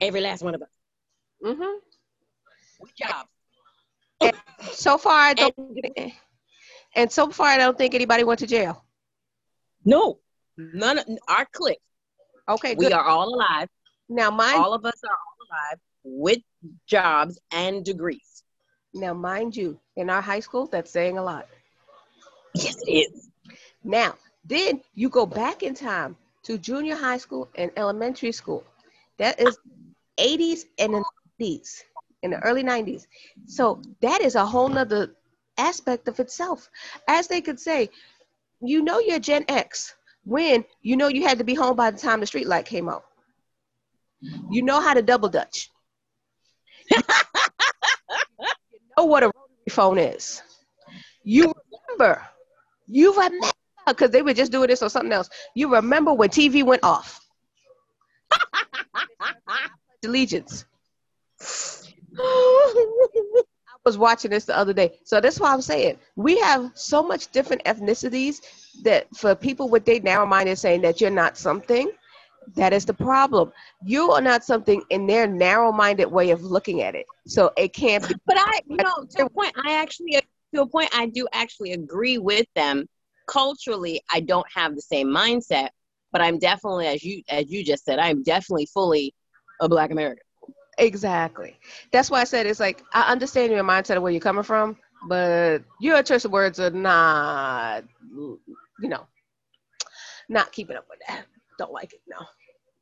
Every 0.00 0.20
last 0.20 0.42
one 0.42 0.54
of 0.54 0.62
us. 0.62 0.68
Mm-hmm. 1.44 1.78
With 2.80 2.92
jobs. 2.96 3.28
So 4.72 4.98
far, 4.98 5.18
I 5.20 5.34
don't. 5.34 5.54
And- 5.96 6.12
And 6.94 7.12
so 7.12 7.28
far, 7.30 7.48
I 7.48 7.58
don't 7.58 7.76
think 7.76 7.94
anybody 7.94 8.24
went 8.24 8.40
to 8.40 8.46
jail. 8.46 8.82
no, 9.84 10.18
none 10.56 10.98
of 10.98 11.06
our 11.28 11.46
clique. 11.52 11.82
Okay, 12.48 12.74
We 12.74 12.84
good. 12.86 12.92
are 12.94 13.04
all 13.04 13.28
alive. 13.34 13.68
Now, 14.08 14.30
mind 14.30 14.64
All 14.64 14.74
of 14.74 14.84
us 14.84 15.02
are 15.04 15.10
all 15.10 15.46
alive 15.48 15.78
with 16.04 16.38
jobs 16.86 17.38
and 17.50 17.84
degrees. 17.84 18.42
now, 18.94 19.12
mind 19.14 19.56
you, 19.56 19.78
in 19.96 20.10
our 20.10 20.20
high 20.22 20.40
school, 20.40 20.66
that's 20.66 20.90
saying 20.90 21.18
a 21.18 21.22
lot. 21.22 21.46
Yes, 22.54 22.76
it 22.86 22.90
is. 22.90 23.28
Now, 23.84 24.14
then 24.44 24.80
you 24.94 25.08
go 25.08 25.26
back 25.26 25.62
in 25.62 25.74
time 25.74 26.16
to 26.44 26.58
junior 26.58 26.96
high 26.96 27.18
school 27.18 27.48
and 27.56 27.70
elementary 27.76 28.32
school. 28.32 28.64
That 29.18 29.40
is 29.40 29.58
80s 30.18 30.66
and 30.78 30.94
the 30.94 31.04
90s, 31.40 31.82
in 32.22 32.30
the 32.30 32.38
early 32.40 32.62
90s. 32.62 33.06
So 33.46 33.80
that 34.00 34.20
is 34.20 34.34
a 34.34 34.44
whole 34.46 34.68
nother 34.68 35.14
aspect 35.58 36.08
of 36.08 36.20
itself. 36.20 36.70
As 37.08 37.28
they 37.28 37.40
could 37.40 37.60
say, 37.60 37.90
you 38.60 38.82
know 38.82 38.98
you're 38.98 39.18
Gen 39.18 39.44
X 39.48 39.94
when 40.24 40.64
you 40.82 40.96
know 40.96 41.08
you 41.08 41.22
had 41.22 41.38
to 41.38 41.44
be 41.44 41.54
home 41.54 41.76
by 41.76 41.90
the 41.90 41.98
time 41.98 42.20
the 42.20 42.26
street 42.26 42.46
light 42.48 42.66
came 42.66 42.88
on. 42.88 43.00
You 44.50 44.62
know 44.62 44.80
how 44.80 44.94
to 44.94 45.02
double 45.02 45.28
dutch. 45.28 45.70
you 46.90 47.00
know 48.96 49.04
what 49.04 49.22
a 49.22 49.26
rotary 49.26 49.70
phone 49.70 49.98
is. 49.98 50.42
You 51.24 51.52
remember, 51.98 52.22
you 52.86 53.12
remember, 53.12 53.48
because 53.86 54.10
they 54.10 54.22
were 54.22 54.34
just 54.34 54.52
doing 54.52 54.68
this 54.68 54.82
or 54.82 54.88
something 54.88 55.12
else. 55.12 55.28
You 55.54 55.72
remember 55.74 56.12
when 56.12 56.28
TV 56.30 56.64
went 56.64 56.84
off. 56.84 57.20
Allegiance. 60.04 60.64
I 62.18 62.74
was 63.84 63.98
watching 63.98 64.30
this 64.30 64.44
the 64.44 64.56
other 64.56 64.72
day. 64.72 64.98
So 65.04 65.20
that's 65.20 65.38
why 65.38 65.52
I'm 65.52 65.60
saying 65.60 65.98
we 66.16 66.38
have 66.40 66.72
so 66.74 67.02
much 67.02 67.30
different 67.32 67.64
ethnicities 67.64 68.40
that 68.82 69.06
for 69.16 69.34
people 69.34 69.68
with 69.68 69.84
their 69.84 70.00
narrow 70.00 70.26
minded 70.26 70.58
saying 70.58 70.82
that 70.82 71.00
you're 71.00 71.10
not 71.10 71.36
something, 71.36 71.90
that 72.54 72.72
is 72.72 72.84
the 72.84 72.94
problem. 72.94 73.52
You 73.84 74.12
are 74.12 74.20
not 74.20 74.44
something 74.44 74.82
in 74.90 75.06
their 75.06 75.26
narrow 75.26 75.72
minded 75.72 76.06
way 76.06 76.30
of 76.30 76.42
looking 76.42 76.82
at 76.82 76.94
it. 76.94 77.06
So 77.26 77.52
it 77.56 77.72
can't 77.72 78.06
be 78.06 78.14
But 78.26 78.36
I, 78.38 78.60
you 78.66 78.76
know, 78.76 79.04
to 79.10 79.26
a 79.26 79.30
point, 79.30 79.52
I 79.64 79.74
actually, 79.74 80.20
to 80.54 80.62
a 80.62 80.66
point, 80.66 80.90
I 80.94 81.06
do 81.06 81.26
actually 81.32 81.72
agree 81.72 82.18
with 82.18 82.46
them. 82.54 82.86
Culturally, 83.26 84.00
I 84.12 84.20
don't 84.20 84.46
have 84.54 84.76
the 84.76 84.82
same 84.82 85.08
mindset, 85.08 85.70
but 86.12 86.20
I'm 86.20 86.38
definitely, 86.38 86.86
as 86.86 87.02
you, 87.02 87.22
as 87.28 87.50
you 87.50 87.64
just 87.64 87.84
said, 87.84 87.98
I'm 87.98 88.22
definitely 88.22 88.66
fully 88.66 89.12
a 89.60 89.68
Black 89.68 89.90
American. 89.90 90.22
Exactly. 90.78 91.58
That's 91.90 92.10
why 92.10 92.20
I 92.20 92.24
said 92.24 92.46
it's 92.46 92.60
like 92.60 92.82
I 92.92 93.10
understand 93.10 93.50
your 93.50 93.64
mindset 93.64 93.96
of 93.96 94.02
where 94.02 94.12
you're 94.12 94.20
coming 94.20 94.42
from, 94.42 94.76
but 95.08 95.60
your 95.80 96.02
choice 96.02 96.24
of 96.24 96.32
words 96.32 96.60
are 96.60 96.70
not, 96.70 97.84
you 98.14 98.38
know, 98.88 99.06
not 100.28 100.52
keeping 100.52 100.76
up 100.76 100.86
with 100.90 100.98
that. 101.08 101.24
Don't 101.58 101.72
like 101.72 101.94
it. 101.94 102.00
No. 102.06 102.18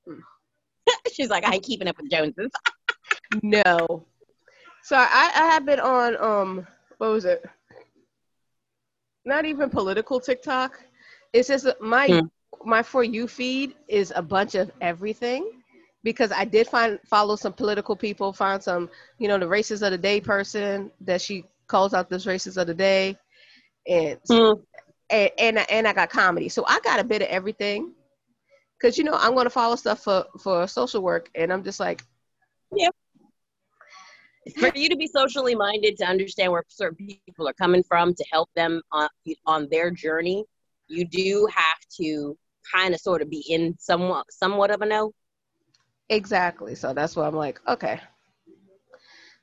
She's 1.12 1.30
like, 1.30 1.44
I 1.44 1.54
ain't 1.54 1.64
keeping 1.64 1.88
up 1.88 1.96
with 1.98 2.10
Joneses. 2.10 2.50
No. 3.42 4.06
So 4.82 4.96
I, 4.96 5.30
I 5.34 5.46
have 5.52 5.64
been 5.66 5.80
on 5.80 6.16
um 6.22 6.66
what 6.98 7.10
was 7.10 7.24
it? 7.24 7.44
Not 9.24 9.44
even 9.44 9.70
political 9.70 10.20
TikTok. 10.20 10.82
It's 11.32 11.48
just 11.48 11.66
my 11.80 12.18
Hmm. 12.18 12.26
my 12.64 12.82
for 12.82 13.02
you 13.02 13.26
feed 13.28 13.74
is 13.88 14.12
a 14.14 14.22
bunch 14.22 14.54
of 14.54 14.70
everything 14.80 15.50
because 16.02 16.30
I 16.32 16.44
did 16.44 16.66
find 16.68 16.98
follow 17.06 17.36
some 17.36 17.52
political 17.52 17.96
people, 17.96 18.32
find 18.32 18.62
some, 18.62 18.90
you 19.18 19.28
know, 19.28 19.38
the 19.38 19.48
races 19.48 19.82
of 19.82 19.90
the 19.90 19.98
day 19.98 20.20
person 20.20 20.90
that 21.02 21.20
she 21.20 21.44
calls 21.66 21.94
out 21.94 22.08
this 22.08 22.26
races 22.26 22.56
of 22.56 22.66
the 22.66 22.74
day. 22.74 23.16
And 23.88 24.20
Hmm. 24.28 24.52
and 25.10 25.30
and 25.38 25.70
and 25.70 25.88
I 25.88 25.92
got 25.92 26.10
comedy. 26.10 26.48
So 26.48 26.64
I 26.66 26.80
got 26.80 27.00
a 27.00 27.04
bit 27.04 27.22
of 27.22 27.28
everything. 27.28 27.92
Cause 28.84 28.98
you 28.98 29.04
know 29.04 29.14
I'm 29.14 29.34
gonna 29.34 29.48
follow 29.48 29.76
stuff 29.76 30.00
for 30.00 30.26
for 30.38 30.66
social 30.66 31.00
work, 31.00 31.30
and 31.34 31.50
I'm 31.50 31.64
just 31.64 31.80
like, 31.80 32.02
yeah. 32.76 32.90
For 34.58 34.70
you 34.74 34.90
to 34.90 34.96
be 34.96 35.06
socially 35.06 35.54
minded, 35.54 35.96
to 35.96 36.04
understand 36.04 36.52
where 36.52 36.62
certain 36.68 37.06
people 37.06 37.48
are 37.48 37.54
coming 37.54 37.82
from, 37.82 38.14
to 38.14 38.24
help 38.30 38.50
them 38.54 38.82
on 38.92 39.08
on 39.46 39.68
their 39.70 39.90
journey, 39.90 40.44
you 40.88 41.06
do 41.06 41.48
have 41.50 41.78
to 41.96 42.36
kind 42.70 42.92
of 42.92 43.00
sort 43.00 43.22
of 43.22 43.30
be 43.30 43.42
in 43.48 43.74
somewhat 43.78 44.26
somewhat 44.28 44.70
of 44.70 44.82
a 44.82 44.86
know. 44.86 45.14
Exactly. 46.10 46.74
So 46.74 46.92
that's 46.92 47.16
why 47.16 47.26
I'm 47.26 47.34
like, 47.34 47.62
okay. 47.66 47.98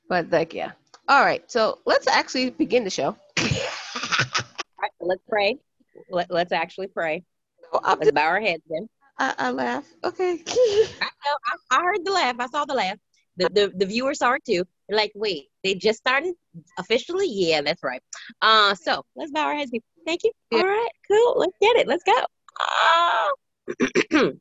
But 0.08 0.30
like, 0.30 0.54
yeah. 0.54 0.70
All 1.08 1.24
right. 1.24 1.50
So 1.50 1.80
let's 1.84 2.06
actually 2.06 2.50
begin 2.50 2.84
the 2.84 2.90
show. 2.90 3.06
All 3.38 3.48
right, 4.80 4.92
so 5.00 5.06
let's 5.06 5.22
pray. 5.28 5.58
Let, 6.10 6.30
let's 6.30 6.52
actually 6.52 6.86
pray. 6.86 7.24
I'm 7.82 7.98
Let's 7.98 8.12
bow 8.12 8.26
our 8.26 8.40
heads 8.40 8.62
in. 8.70 8.88
I, 9.22 9.34
I 9.38 9.50
laugh. 9.52 9.86
Okay. 10.02 10.32
I 10.48 11.08
know. 11.24 11.36
I, 11.46 11.76
I 11.78 11.80
heard 11.80 12.04
the 12.04 12.10
laugh. 12.10 12.34
I 12.40 12.46
saw 12.48 12.64
the 12.64 12.74
laugh. 12.74 12.98
The, 13.36 13.48
the 13.54 13.72
the 13.76 13.86
viewers 13.86 14.18
saw 14.18 14.32
it 14.32 14.44
too. 14.44 14.64
They're 14.88 14.98
like, 14.98 15.12
wait, 15.14 15.46
they 15.62 15.76
just 15.76 16.00
started 16.00 16.34
officially? 16.76 17.28
Yeah, 17.30 17.62
that's 17.62 17.84
right. 17.84 18.02
Uh, 18.42 18.74
so 18.74 19.04
let's 19.14 19.30
bow 19.30 19.46
our 19.46 19.54
heads. 19.54 19.70
Thank 20.04 20.24
you. 20.24 20.32
All 20.52 20.64
right, 20.64 20.90
cool. 21.08 21.34
Let's 21.38 21.56
get 21.60 21.76
it. 21.76 21.86
Let's 21.86 22.02
go. 22.02 22.12
Ah. 22.60 23.30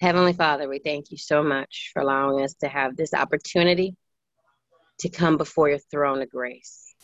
Heavenly 0.00 0.34
Father, 0.34 0.68
we 0.68 0.78
thank 0.78 1.10
you 1.10 1.16
so 1.16 1.42
much 1.42 1.90
for 1.92 2.00
allowing 2.02 2.44
us 2.44 2.54
to 2.60 2.68
have 2.68 2.96
this 2.96 3.12
opportunity 3.14 3.96
to 5.00 5.08
come 5.08 5.36
before 5.36 5.68
your 5.68 5.78
throne 5.78 6.22
of 6.22 6.30
grace. 6.30 6.94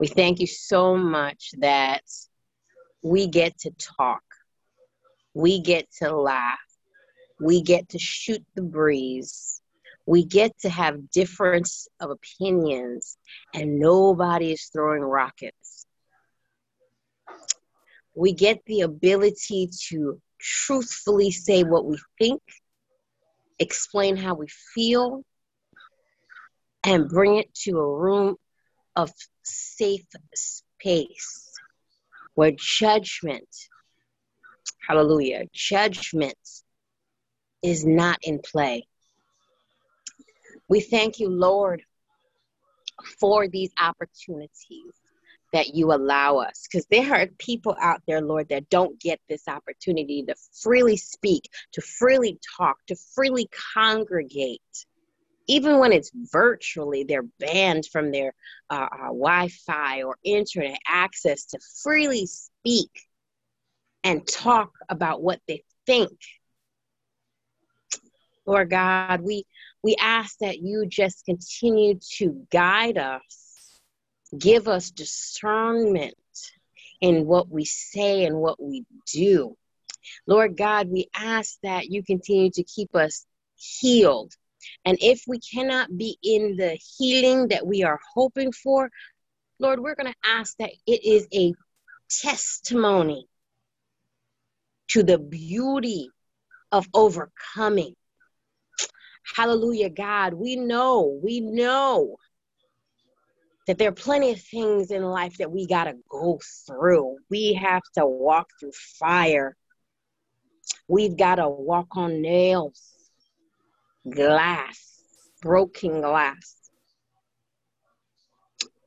We 0.00 0.06
thank 0.06 0.38
you 0.40 0.46
so 0.46 0.96
much 0.96 1.50
that 1.58 2.04
we 3.02 3.26
get 3.26 3.58
to 3.60 3.70
talk, 3.72 4.22
we 5.34 5.60
get 5.60 5.86
to 5.98 6.14
laugh, 6.14 6.58
we 7.40 7.62
get 7.62 7.88
to 7.90 7.98
shoot 7.98 8.44
the 8.54 8.62
breeze, 8.62 9.60
we 10.06 10.24
get 10.24 10.58
to 10.60 10.68
have 10.68 11.10
difference 11.10 11.88
of 12.00 12.10
opinions, 12.10 13.16
and 13.54 13.78
nobody 13.78 14.52
is 14.52 14.70
throwing 14.72 15.02
rockets. 15.02 15.86
We 18.14 18.32
get 18.32 18.60
the 18.66 18.80
ability 18.82 19.70
to 19.88 20.20
truthfully 20.40 21.30
say 21.30 21.62
what 21.62 21.84
we 21.84 21.98
think, 22.18 22.42
explain 23.58 24.16
how 24.16 24.34
we 24.34 24.46
feel, 24.74 25.24
and 26.88 27.06
bring 27.06 27.36
it 27.36 27.52
to 27.52 27.78
a 27.78 27.98
room 27.98 28.36
of 28.96 29.12
safe 29.42 30.06
space 30.34 31.52
where 32.34 32.52
judgment, 32.56 33.46
hallelujah, 34.88 35.44
judgment 35.52 36.38
is 37.62 37.84
not 37.84 38.18
in 38.22 38.40
play. 38.42 38.86
We 40.66 40.80
thank 40.80 41.20
you, 41.20 41.28
Lord, 41.28 41.82
for 43.20 43.48
these 43.48 43.70
opportunities 43.78 44.94
that 45.52 45.74
you 45.74 45.92
allow 45.92 46.38
us 46.38 46.66
because 46.70 46.86
there 46.90 47.14
are 47.14 47.26
people 47.38 47.74
out 47.80 48.02
there 48.06 48.20
lord 48.20 48.46
that 48.50 48.68
don't 48.68 49.00
get 49.00 49.18
this 49.30 49.48
opportunity 49.48 50.22
to 50.22 50.34
freely 50.62 50.98
speak 50.98 51.48
to 51.72 51.80
freely 51.80 52.38
talk 52.58 52.76
to 52.86 52.94
freely 53.14 53.48
congregate 53.72 54.60
even 55.48 55.78
when 55.78 55.92
it's 55.92 56.10
virtually 56.32 57.04
they're 57.04 57.26
banned 57.40 57.84
from 57.90 58.10
their 58.10 58.32
uh, 58.70 58.88
uh, 58.92 59.06
wi-fi 59.08 60.02
or 60.02 60.16
internet 60.24 60.78
access 60.86 61.46
to 61.46 61.58
freely 61.82 62.26
speak 62.26 62.90
and 64.04 64.26
talk 64.26 64.70
about 64.88 65.22
what 65.22 65.40
they 65.48 65.62
think 65.86 66.18
lord 68.46 68.70
god 68.70 69.20
we 69.20 69.44
we 69.82 69.96
ask 70.00 70.38
that 70.38 70.58
you 70.58 70.86
just 70.86 71.24
continue 71.24 71.98
to 72.16 72.46
guide 72.50 72.98
us 72.98 73.48
give 74.36 74.68
us 74.68 74.90
discernment 74.90 76.14
in 77.00 77.26
what 77.26 77.48
we 77.48 77.64
say 77.64 78.24
and 78.24 78.36
what 78.36 78.60
we 78.62 78.84
do. 79.12 79.56
Lord 80.26 80.56
God, 80.56 80.88
we 80.88 81.08
ask 81.14 81.58
that 81.62 81.86
you 81.90 82.02
continue 82.02 82.50
to 82.52 82.62
keep 82.62 82.94
us 82.94 83.24
healed. 83.56 84.32
And 84.84 84.98
if 85.00 85.22
we 85.26 85.38
cannot 85.40 85.96
be 85.96 86.18
in 86.22 86.56
the 86.56 86.78
healing 86.98 87.48
that 87.48 87.66
we 87.66 87.82
are 87.82 87.98
hoping 88.14 88.52
for, 88.52 88.90
Lord, 89.58 89.80
we're 89.80 89.96
going 89.96 90.12
to 90.12 90.28
ask 90.28 90.56
that 90.58 90.70
it 90.86 91.04
is 91.04 91.26
a 91.34 91.52
testimony 92.08 93.26
to 94.88 95.02
the 95.02 95.18
beauty 95.18 96.10
of 96.72 96.86
overcoming. 96.94 97.94
Hallelujah, 99.36 99.90
God. 99.90 100.34
We 100.34 100.56
know, 100.56 101.18
we 101.22 101.40
know 101.40 102.16
that 103.66 103.76
there 103.76 103.90
are 103.90 103.92
plenty 103.92 104.32
of 104.32 104.40
things 104.40 104.90
in 104.90 105.02
life 105.02 105.36
that 105.38 105.50
we 105.50 105.66
got 105.66 105.84
to 105.84 105.94
go 106.08 106.40
through. 106.66 107.18
We 107.28 107.52
have 107.54 107.82
to 107.96 108.06
walk 108.06 108.48
through 108.58 108.72
fire. 108.72 109.56
We've 110.88 111.16
got 111.16 111.34
to 111.34 111.48
walk 111.48 111.88
on 111.96 112.22
nails, 112.22 112.80
glass, 114.10 115.02
broken 115.42 116.00
glass. 116.00 116.56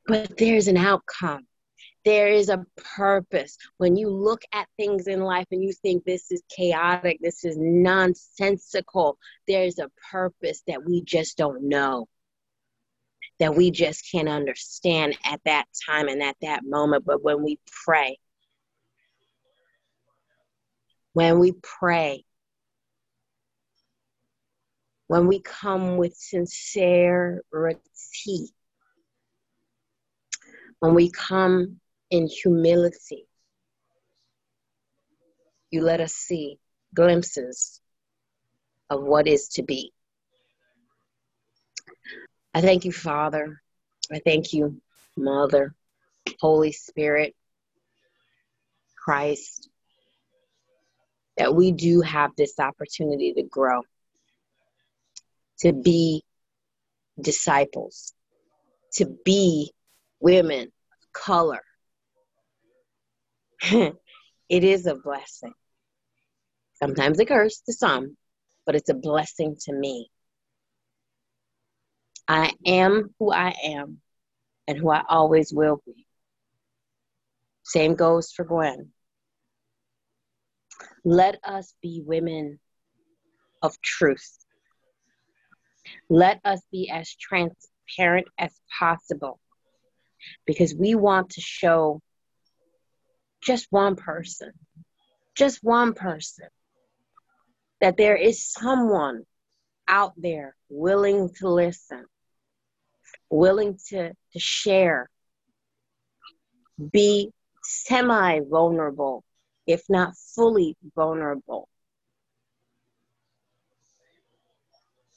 But 0.08 0.38
there's 0.38 0.68
an 0.68 0.78
outcome. 0.78 1.48
There 2.04 2.30
is 2.30 2.50
a 2.50 2.66
purpose. 2.96 3.58
When 3.78 3.96
you 3.96 4.10
look 4.10 4.42
at 4.54 4.68
things 4.76 5.08
in 5.08 5.22
life 5.22 5.46
and 5.52 5.64
you 5.64 5.72
think 5.72 6.04
this 6.04 6.32
is 6.32 6.42
chaotic, 6.50 7.20
this 7.22 7.46
is 7.46 7.58
nonsensical, 7.60 9.18
there's 9.48 9.78
a 9.78 9.92
purpose 10.12 10.64
that 10.68 10.84
we 10.84 11.04
just 11.04 11.38
don't 11.38 11.70
know 11.70 12.08
that 13.42 13.56
we 13.56 13.72
just 13.72 14.04
can't 14.12 14.30
understand 14.30 15.18
at 15.26 15.42
that 15.46 15.66
time 15.88 16.08
and 16.08 16.22
at 16.22 16.36
that 16.44 16.64
moment. 16.64 17.04
But 17.04 17.24
when 17.24 17.44
we 17.44 17.60
pray, 17.86 18.20
when 21.14 21.40
we 21.40 21.54
pray, 21.54 22.24
when 25.12 25.28
we 25.28 25.41
come 25.41 25.97
with 25.97 26.15
sincerity, 26.15 27.43
when 30.80 30.93
we 30.93 31.12
come 31.12 31.82
in 32.10 32.28
humility, 32.28 33.28
you 35.69 35.82
let 35.82 36.00
us 36.00 36.13
see 36.13 36.60
glimpses 36.95 37.82
of 38.89 39.04
what 39.04 39.28
is 39.28 39.50
to 39.50 39.63
be. 39.63 39.91
I 42.54 42.62
thank 42.62 42.86
you, 42.86 42.93
Father. 42.93 43.62
I 44.13 44.21
thank 44.24 44.54
you, 44.54 44.82
Mother, 45.17 45.76
Holy 46.39 46.71
Spirit, 46.71 47.36
Christ, 48.95 49.67
that 51.36 51.54
we 51.54 51.74
do 51.74 52.00
have 52.00 52.32
this 52.38 52.58
opportunity 52.60 53.34
to 53.34 53.43
grow, 53.43 53.82
to 55.62 55.74
be 55.74 56.24
disciples, 57.19 58.13
to 58.93 59.06
be 59.26 59.71
women 60.19 60.63
of 60.63 61.13
color. 61.13 61.62
it 63.63 63.93
is 64.50 64.86
a 64.86 64.95
blessing. 64.95 65.54
Sometimes 66.74 67.19
a 67.19 67.26
curse 67.26 67.62
to 67.67 67.74
some, 67.74 68.17
but 68.65 68.76
it's 68.76 68.89
a 68.89 68.95
blessing 68.95 69.56
to 69.65 69.74
me. 69.74 70.10
I 72.28 72.54
am 72.65 73.13
who 73.19 73.32
I 73.32 73.54
am 73.63 74.00
and 74.67 74.78
who 74.78 74.89
I 74.89 75.04
always 75.08 75.54
will 75.54 75.82
be. 75.86 76.06
Same 77.63 77.95
goes 77.95 78.32
for 78.32 78.45
Gwen. 78.45 78.91
Let 81.04 81.39
us 81.43 81.74
be 81.82 82.02
women 82.06 82.60
of 83.62 83.80
truth. 83.82 84.38
Let 86.10 86.39
us 86.46 86.62
be 86.72 86.89
as 86.89 87.13
transparent 87.15 88.28
as 88.38 88.54
possible 88.80 89.39
because 90.46 90.74
we 90.74 90.96
want 90.96 91.32
to 91.32 91.41
show 91.41 92.02
just 93.41 93.67
one 93.70 93.96
person, 93.96 94.52
just 95.36 95.60
one 95.63 95.94
person, 95.94 96.48
that 97.80 97.98
there 97.98 98.15
is 98.15 98.46
someone 98.46 99.24
out 99.88 100.13
there 100.15 100.56
willing 100.70 101.30
to 101.39 101.50
listen, 101.50 102.06
willing 103.30 103.78
to, 103.89 104.10
to 104.10 104.39
share, 104.39 105.10
be 106.91 107.32
semi 107.63 108.39
vulnerable, 108.41 109.24
if 109.67 109.84
not 109.89 110.13
fully 110.36 110.78
vulnerable. 110.96 111.67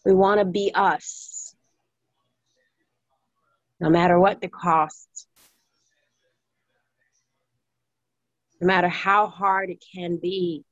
We 0.04 0.12
want 0.12 0.40
to 0.40 0.44
be 0.44 0.70
us, 0.74 1.54
no 3.80 3.88
matter 3.88 4.20
what 4.20 4.40
the 4.40 4.48
cost, 4.48 5.26
no 8.60 8.66
matter 8.66 8.88
how 8.88 9.28
hard 9.28 9.70
it 9.70 9.82
can 9.94 10.18
be. 10.20 10.64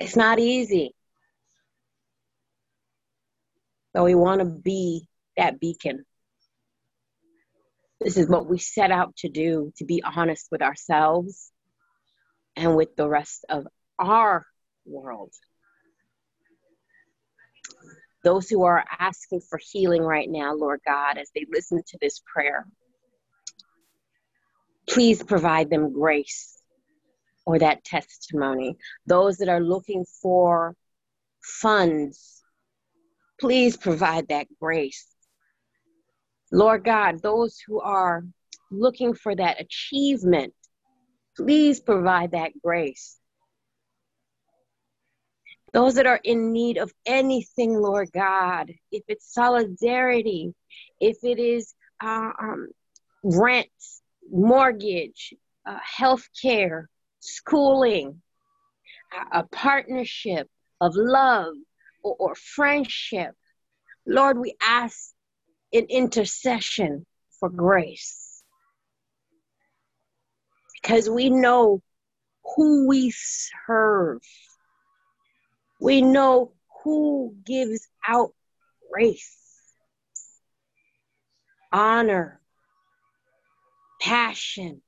It's 0.00 0.16
not 0.16 0.38
easy. 0.38 0.94
So 3.94 4.04
we 4.04 4.14
want 4.14 4.40
to 4.40 4.44
be 4.44 5.06
that 5.36 5.60
beacon. 5.60 6.04
This 8.00 8.16
is 8.16 8.28
what 8.28 8.48
we 8.48 8.58
set 8.58 8.90
out 8.90 9.14
to 9.18 9.28
do 9.28 9.72
to 9.76 9.84
be 9.84 10.02
honest 10.02 10.48
with 10.50 10.62
ourselves 10.62 11.52
and 12.56 12.76
with 12.76 12.96
the 12.96 13.08
rest 13.08 13.44
of 13.48 13.66
our 13.98 14.46
world. 14.86 15.32
Those 18.24 18.48
who 18.48 18.64
are 18.64 18.84
asking 18.98 19.40
for 19.48 19.58
healing 19.62 20.02
right 20.02 20.28
now, 20.28 20.54
Lord 20.54 20.80
God, 20.86 21.16
as 21.18 21.30
they 21.34 21.46
listen 21.50 21.82
to 21.86 21.98
this 22.00 22.20
prayer, 22.32 22.66
please 24.88 25.22
provide 25.22 25.70
them 25.70 25.92
grace 25.92 26.60
or 27.46 27.58
that 27.58 27.84
testimony. 27.84 28.76
Those 29.06 29.38
that 29.38 29.48
are 29.48 29.60
looking 29.60 30.04
for 30.22 30.74
funds 31.40 32.40
Please 33.40 33.74
provide 33.74 34.28
that 34.28 34.46
grace. 34.60 35.06
Lord 36.52 36.84
God, 36.84 37.22
those 37.22 37.58
who 37.66 37.80
are 37.80 38.22
looking 38.70 39.14
for 39.14 39.34
that 39.34 39.60
achievement, 39.60 40.52
please 41.36 41.80
provide 41.80 42.32
that 42.32 42.52
grace. 42.62 43.18
Those 45.72 45.94
that 45.94 46.06
are 46.06 46.20
in 46.24 46.52
need 46.52 46.78
of 46.78 46.92
anything, 47.06 47.74
Lord 47.74 48.10
God, 48.12 48.72
if 48.90 49.02
it's 49.08 49.32
solidarity, 49.32 50.54
if 51.00 51.18
it 51.22 51.38
is 51.38 51.74
uh, 52.02 52.32
um, 52.40 52.68
rent, 53.22 53.68
mortgage, 54.30 55.34
uh, 55.66 55.78
health 55.82 56.28
care, 56.40 56.88
schooling, 57.20 58.20
a 59.32 59.44
partnership 59.44 60.48
of 60.80 60.94
love, 60.96 61.54
or, 62.02 62.16
or 62.18 62.34
friendship. 62.34 63.34
Lord, 64.06 64.38
we 64.38 64.54
ask 64.60 65.12
in 65.72 65.86
intercession 65.86 67.06
for 67.38 67.48
grace. 67.48 68.42
Because 70.80 71.10
we 71.10 71.28
know 71.28 71.82
who 72.56 72.88
we 72.88 73.12
serve. 73.66 74.20
We 75.80 76.02
know 76.02 76.52
who 76.84 77.34
gives 77.44 77.88
out 78.06 78.32
grace, 78.92 79.34
honor, 81.72 82.40
passion, 84.00 84.82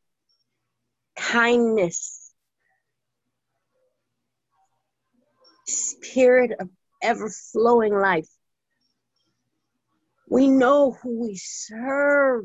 kindness, 1.16 2.34
spirit 5.66 6.52
of 6.60 6.68
ever 7.02 7.30
flowing 7.30 7.94
life. 7.94 8.28
We 10.28 10.48
know 10.48 10.92
who 10.92 11.22
we 11.22 11.36
serve. 11.36 12.44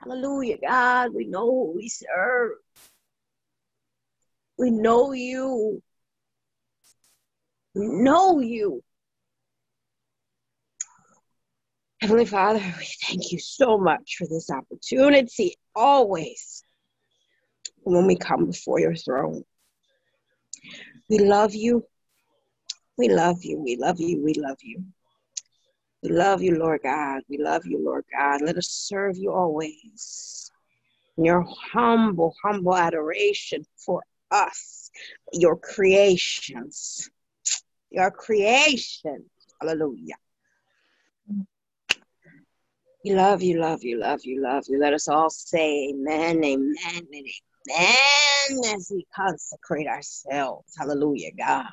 Hallelujah, 0.00 0.58
God. 0.58 1.14
We 1.14 1.24
know 1.26 1.46
who 1.46 1.72
we 1.76 1.88
serve. 1.88 2.52
We 4.58 4.70
know 4.70 5.12
you. 5.12 5.82
We 7.74 7.86
know 7.86 8.40
you. 8.40 8.82
Heavenly 12.00 12.26
Father, 12.26 12.60
we 12.78 12.86
thank 13.02 13.32
you 13.32 13.38
so 13.38 13.78
much 13.78 14.16
for 14.18 14.26
this 14.26 14.50
opportunity 14.50 15.56
always 15.74 16.62
when 17.82 18.06
we 18.06 18.16
come 18.16 18.46
before 18.46 18.78
your 18.78 18.94
throne. 18.94 19.42
We 21.08 21.18
love 21.18 21.54
you. 21.54 21.86
We 22.96 23.08
love 23.08 23.42
you. 23.42 23.58
We 23.58 23.76
love 23.76 23.98
you. 23.98 24.22
We 24.22 24.34
love 24.34 24.58
you. 24.62 24.84
We 26.02 26.10
love 26.10 26.42
you, 26.42 26.58
Lord 26.58 26.80
God. 26.82 27.22
We 27.28 27.38
love 27.38 27.66
you, 27.66 27.82
Lord 27.82 28.04
God. 28.12 28.42
Let 28.42 28.56
us 28.56 28.68
serve 28.68 29.16
you 29.16 29.32
always. 29.32 30.50
In 31.16 31.24
your 31.24 31.44
humble, 31.72 32.34
humble 32.42 32.76
adoration 32.76 33.64
for 33.76 34.02
us, 34.34 34.90
your 35.32 35.56
creations, 35.56 37.08
your 37.90 38.10
creation. 38.10 39.24
Hallelujah. 39.60 40.16
We 43.04 43.14
love 43.14 43.42
you, 43.42 43.60
love 43.60 43.84
you, 43.84 44.00
love 44.00 44.20
you, 44.24 44.42
love 44.42 44.64
you. 44.66 44.80
Let 44.80 44.94
us 44.94 45.08
all 45.08 45.28
say 45.30 45.90
amen, 45.90 46.42
amen, 46.42 46.74
and 47.12 47.26
amen 47.70 48.74
as 48.74 48.90
we 48.90 49.06
consecrate 49.14 49.86
ourselves. 49.86 50.74
Hallelujah, 50.78 51.30
God. 51.36 51.68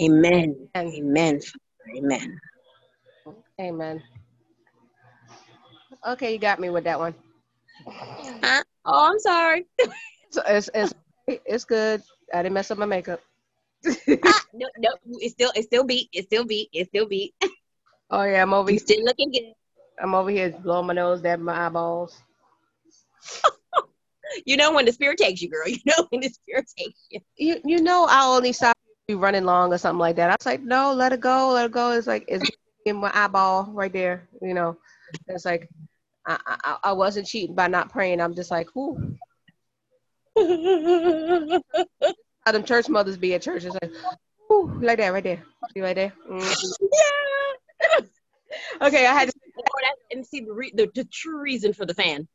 Amen. 0.00 0.68
Amen. 0.76 1.40
Amen. 1.96 2.38
Amen. 3.60 4.02
Okay, 6.06 6.32
you 6.32 6.38
got 6.38 6.60
me 6.60 6.70
with 6.70 6.84
that 6.84 7.00
one. 7.00 7.14
Huh? 7.86 8.62
Oh, 8.84 9.10
I'm 9.10 9.18
sorry. 9.18 9.66
So 10.30 10.42
it's 10.46 10.70
it's 10.74 10.94
it's 11.28 11.64
good. 11.64 12.02
I 12.32 12.42
didn't 12.42 12.54
mess 12.54 12.70
up 12.70 12.78
my 12.78 12.86
makeup. 12.86 13.20
Ah, 14.24 14.40
no, 14.52 14.66
no, 14.78 14.90
it's 15.20 15.32
still, 15.32 15.52
it's 15.54 15.66
still 15.66 15.84
beat, 15.84 16.08
it's 16.12 16.26
still 16.26 16.44
beat, 16.44 16.68
it's 16.72 16.88
still 16.88 17.06
beat. 17.06 17.34
Oh 18.10 18.22
yeah, 18.22 18.40
I'm 18.40 18.54
over 18.54 18.70
You 18.70 18.78
here. 18.78 18.78
still 18.78 19.04
looking 19.04 19.30
good. 19.30 19.52
I'm 20.02 20.14
over 20.14 20.30
here 20.30 20.48
blowing 20.50 20.86
my 20.86 20.94
nose, 20.94 21.20
dabbing 21.20 21.44
my 21.44 21.66
eyeballs. 21.66 22.22
You 24.44 24.58
know 24.58 24.74
when 24.74 24.84
the 24.84 24.92
spirit 24.92 25.18
takes 25.18 25.40
you, 25.40 25.48
girl. 25.48 25.66
You 25.66 25.78
know 25.86 26.06
when 26.10 26.20
the 26.20 26.28
spirit 26.28 26.66
takes 26.76 27.00
you. 27.10 27.20
You 27.36 27.60
you 27.64 27.82
know 27.82 28.06
I 28.08 28.24
only 28.26 28.52
stop 28.52 28.76
you 29.08 29.18
running 29.18 29.44
long 29.44 29.72
or 29.72 29.78
something 29.78 29.98
like 29.98 30.16
that. 30.16 30.28
I 30.30 30.36
was 30.38 30.44
like, 30.46 30.62
no, 30.62 30.92
let 30.92 31.12
it 31.14 31.20
go, 31.20 31.50
let 31.52 31.64
it 31.66 31.72
go. 31.72 31.92
It's 31.92 32.06
like 32.06 32.24
it's 32.28 32.44
in 32.84 32.96
my 32.96 33.10
eyeball 33.14 33.70
right 33.72 33.92
there. 33.92 34.28
You 34.42 34.52
know, 34.52 34.76
it's 35.28 35.46
like 35.46 35.70
I 36.26 36.38
I, 36.46 36.76
I 36.84 36.92
wasn't 36.92 37.26
cheating 37.26 37.54
by 37.54 37.68
not 37.68 37.90
praying. 37.90 38.20
I'm 38.20 38.34
just 38.34 38.50
like, 38.50 38.68
whoo. 38.74 39.16
How 42.44 42.52
them 42.52 42.64
church 42.64 42.88
mothers 42.88 43.16
be 43.16 43.34
at 43.34 43.42
church. 43.42 43.64
It's 43.64 43.76
like, 43.82 43.92
like 44.80 44.98
that 44.98 45.12
right 45.12 45.24
there. 45.24 45.42
See 45.74 45.80
right 45.80 45.94
there. 45.94 46.12
Mhm. 46.28 46.64
yeah. 46.92 48.00
Okay, 48.82 49.06
I 49.06 49.12
had 49.12 49.28
to. 49.28 49.34
And 50.10 50.26
see 50.26 50.40
the, 50.40 50.52
re- 50.52 50.72
the 50.74 50.88
the 50.94 51.04
true 51.04 51.38
reason 51.40 51.74
for 51.74 51.84
the 51.84 51.92
fan. 51.92 52.26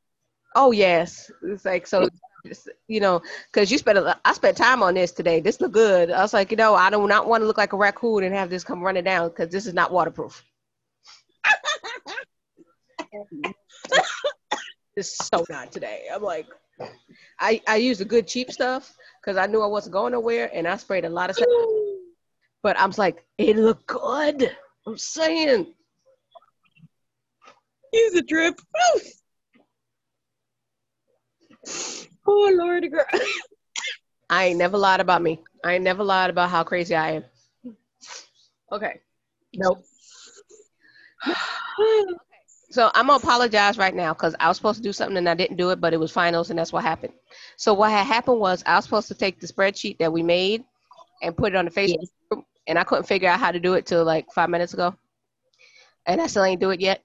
Oh 0.55 0.71
yes, 0.71 1.31
it's 1.41 1.65
like 1.65 1.87
so. 1.87 2.07
You 2.87 2.99
know, 2.99 3.21
because 3.51 3.71
you 3.71 3.77
spent 3.79 3.97
a, 3.97 4.19
I 4.25 4.33
spent 4.33 4.57
time 4.57 4.83
on 4.83 4.93
this 4.93 5.11
today. 5.11 5.39
This 5.39 5.59
look 5.61 5.71
good. 5.71 6.11
I 6.11 6.21
was 6.21 6.33
like, 6.33 6.51
you 6.51 6.57
know, 6.57 6.75
I 6.75 6.89
do 6.91 7.07
not 7.07 7.27
want 7.27 7.41
to 7.41 7.47
look 7.47 7.57
like 7.57 7.73
a 7.73 7.77
raccoon 7.77 8.23
and 8.23 8.35
have 8.35 8.49
this 8.49 8.63
come 8.63 8.83
running 8.83 9.05
down 9.05 9.29
because 9.29 9.49
this 9.49 9.65
is 9.65 9.73
not 9.73 9.91
waterproof. 9.91 10.43
It's 14.95 15.27
so 15.27 15.43
not 15.49 15.71
today. 15.71 16.05
I'm 16.13 16.21
like, 16.21 16.47
I 17.43 17.61
I 17.67 17.75
used 17.75 17.99
the 17.99 18.05
good 18.05 18.27
cheap 18.27 18.51
stuff 18.51 18.95
because 19.21 19.37
I 19.37 19.45
knew 19.45 19.61
I 19.61 19.67
wasn't 19.67 19.93
going 19.93 20.13
nowhere, 20.13 20.49
and 20.53 20.67
I 20.67 20.77
sprayed 20.77 21.05
a 21.05 21.09
lot 21.09 21.29
of 21.29 21.35
stuff. 21.35 21.47
But 22.63 22.79
I'm 22.79 22.93
like, 22.97 23.25
it 23.37 23.57
looked 23.57 23.85
good. 23.87 24.55
I'm 24.87 24.97
saying, 24.97 25.67
Use 27.93 28.15
a 28.15 28.21
drip. 28.23 28.59
oh 32.25 32.53
Lord, 32.55 32.89
girl. 32.91 33.05
I 34.29 34.45
ain't 34.45 34.57
never 34.57 34.77
lied 34.79 34.99
about 34.99 35.21
me. 35.21 35.39
I 35.63 35.73
ain't 35.73 35.83
never 35.83 36.03
lied 36.03 36.31
about 36.31 36.49
how 36.49 36.63
crazy 36.63 36.95
I 36.95 37.11
am. 37.11 37.23
Okay. 38.71 38.99
Nope. 39.53 39.83
So 42.71 42.89
I'm 42.95 43.05
gonna 43.05 43.17
apologize 43.17 43.77
right 43.77 43.93
now 43.93 44.13
because 44.13 44.35
I 44.39 44.47
was 44.47 44.57
supposed 44.57 44.77
to 44.77 44.83
do 44.83 44.91
something 44.91 45.17
and 45.17 45.29
I 45.29 45.35
didn't 45.35 45.57
do 45.57 45.69
it, 45.69 45.79
but 45.79 45.93
it 45.93 45.99
was 45.99 46.11
finals 46.11 46.49
and 46.49 46.57
that's 46.57 46.73
what 46.73 46.83
happened. 46.83 47.13
So 47.57 47.73
what 47.73 47.91
had 47.91 48.05
happened 48.05 48.39
was 48.39 48.63
I 48.65 48.75
was 48.75 48.85
supposed 48.85 49.07
to 49.09 49.15
take 49.15 49.39
the 49.39 49.47
spreadsheet 49.47 49.97
that 49.99 50.11
we 50.11 50.23
made 50.23 50.63
and 51.21 51.35
put 51.37 51.53
it 51.53 51.55
on 51.55 51.65
the 51.65 51.71
Facebook 51.71 51.99
Yes. 52.01 52.09
group, 52.29 52.45
and 52.67 52.77
I 52.77 52.83
couldn't 52.83 53.05
figure 53.05 53.29
out 53.29 53.39
how 53.39 53.51
to 53.51 53.59
do 53.59 53.73
it 53.75 53.85
till 53.85 54.03
like 54.03 54.31
five 54.31 54.49
minutes 54.49 54.73
ago, 54.73 54.95
and 56.05 56.21
I 56.21 56.27
still 56.27 56.43
ain't 56.43 56.61
do 56.61 56.71
it 56.71 56.81
yet. 56.81 57.03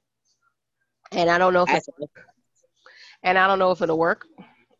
And 1.12 1.30
I 1.30 1.38
don't 1.38 1.52
know 1.54 1.62
if 1.62 1.74
it, 1.74 1.84
and 3.22 3.38
I 3.38 3.46
don't 3.46 3.58
know 3.58 3.70
if 3.70 3.80
it'll 3.82 3.98
work. 3.98 4.26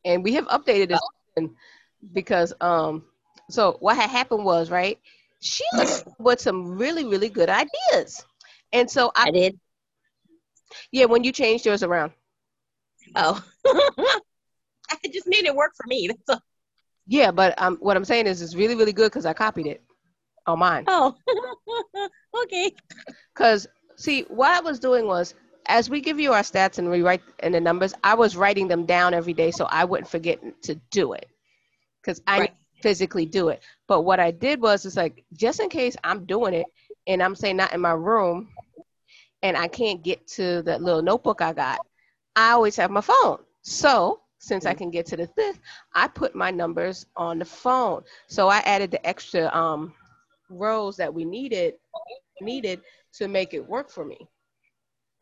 And 0.04 0.22
we 0.24 0.34
have 0.34 0.46
updated 0.46 0.88
this 0.88 1.48
because 2.12 2.52
um, 2.60 3.04
so 3.50 3.76
what 3.80 3.96
had 3.96 4.10
happened 4.10 4.44
was 4.44 4.70
right, 4.70 4.98
she 5.40 5.64
was 5.78 6.04
with 6.18 6.40
some 6.40 6.76
really 6.76 7.04
really 7.04 7.28
good 7.28 7.48
ideas, 7.50 8.24
and 8.72 8.90
so 8.90 9.12
I 9.16 9.28
I 9.28 9.30
did. 9.30 9.60
yeah 10.92 11.04
when 11.06 11.24
you 11.24 11.32
changed 11.32 11.66
yours 11.66 11.82
around. 11.82 12.12
Oh. 13.14 13.42
I 15.05 15.09
just 15.12 15.26
made 15.26 15.45
it 15.45 15.55
work 15.55 15.72
for 15.76 15.86
me. 15.86 16.09
That's 16.09 16.28
all. 16.28 16.43
Yeah, 17.07 17.30
but 17.30 17.61
um, 17.61 17.76
what 17.80 17.97
I'm 17.97 18.05
saying 18.05 18.26
is 18.26 18.43
it's 18.43 18.55
really, 18.55 18.74
really 18.74 18.93
good 18.93 19.11
because 19.11 19.24
I 19.26 19.32
copied 19.32 19.66
it 19.66 19.82
on 20.47 20.59
mine. 20.59 20.84
Oh. 20.86 21.14
okay. 22.45 22.74
Because 23.34 23.66
see, 23.97 24.22
what 24.28 24.51
I 24.51 24.61
was 24.61 24.78
doing 24.78 25.07
was, 25.07 25.34
as 25.66 25.89
we 25.89 26.01
give 26.01 26.18
you 26.20 26.32
our 26.32 26.43
stats 26.43 26.78
and 26.78 26.91
we 26.91 27.03
write 27.03 27.22
in 27.43 27.53
the 27.53 27.61
numbers, 27.61 27.95
I 28.05 28.14
was 28.14 28.36
writing 28.36 28.68
them 28.68 28.84
down 28.84 29.14
every 29.14 29.32
day 29.32 29.51
so 29.51 29.66
I 29.66 29.84
wouldn't 29.84 30.09
forget 30.09 30.39
to 30.62 30.74
do 30.91 31.12
it. 31.14 31.28
Because 32.03 32.20
I 32.26 32.39
Right. 32.41 32.55
physically 32.82 33.26
do 33.26 33.49
it. 33.49 33.62
But 33.86 34.03
what 34.03 34.20
I 34.20 34.30
did 34.30 34.61
was, 34.61 34.86
it's 34.86 34.97
like 34.97 35.24
just 35.32 35.61
in 35.61 35.68
case 35.68 35.97
I'm 36.05 36.24
doing 36.26 36.55
it 36.55 36.66
and 37.07 37.22
I'm 37.22 37.34
saying 37.34 37.57
not 37.57 37.72
in 37.72 37.80
my 37.80 37.93
room, 37.93 38.49
and 39.43 39.57
I 39.57 39.68
can't 39.68 40.03
get 40.03 40.26
to 40.28 40.62
that 40.62 40.82
little 40.82 41.03
notebook 41.03 41.41
I 41.41 41.53
got, 41.53 41.80
I 42.36 42.51
always 42.51 42.76
have 42.76 42.91
my 42.91 43.01
phone. 43.01 43.39
So 43.62 44.20
since 44.39 44.66
I 44.66 44.74
can 44.74 44.91
get 44.91 45.07
to 45.07 45.16
the 45.16 45.26
fifth, 45.26 45.61
I 45.95 46.09
put 46.09 46.34
my 46.34 46.51
numbers 46.51 47.07
on 47.16 47.39
the 47.39 47.45
phone. 47.45 48.03
So 48.28 48.49
I 48.49 48.59
added 48.61 48.91
the 48.91 49.07
extra 49.07 49.55
um, 49.55 49.95
rows 50.51 50.97
that 50.97 51.12
we 51.12 51.24
needed 51.24 51.74
needed 52.41 52.80
to 53.14 53.28
make 53.28 53.55
it 53.55 53.66
work 53.68 53.91
for 53.91 54.05
me. 54.05 54.18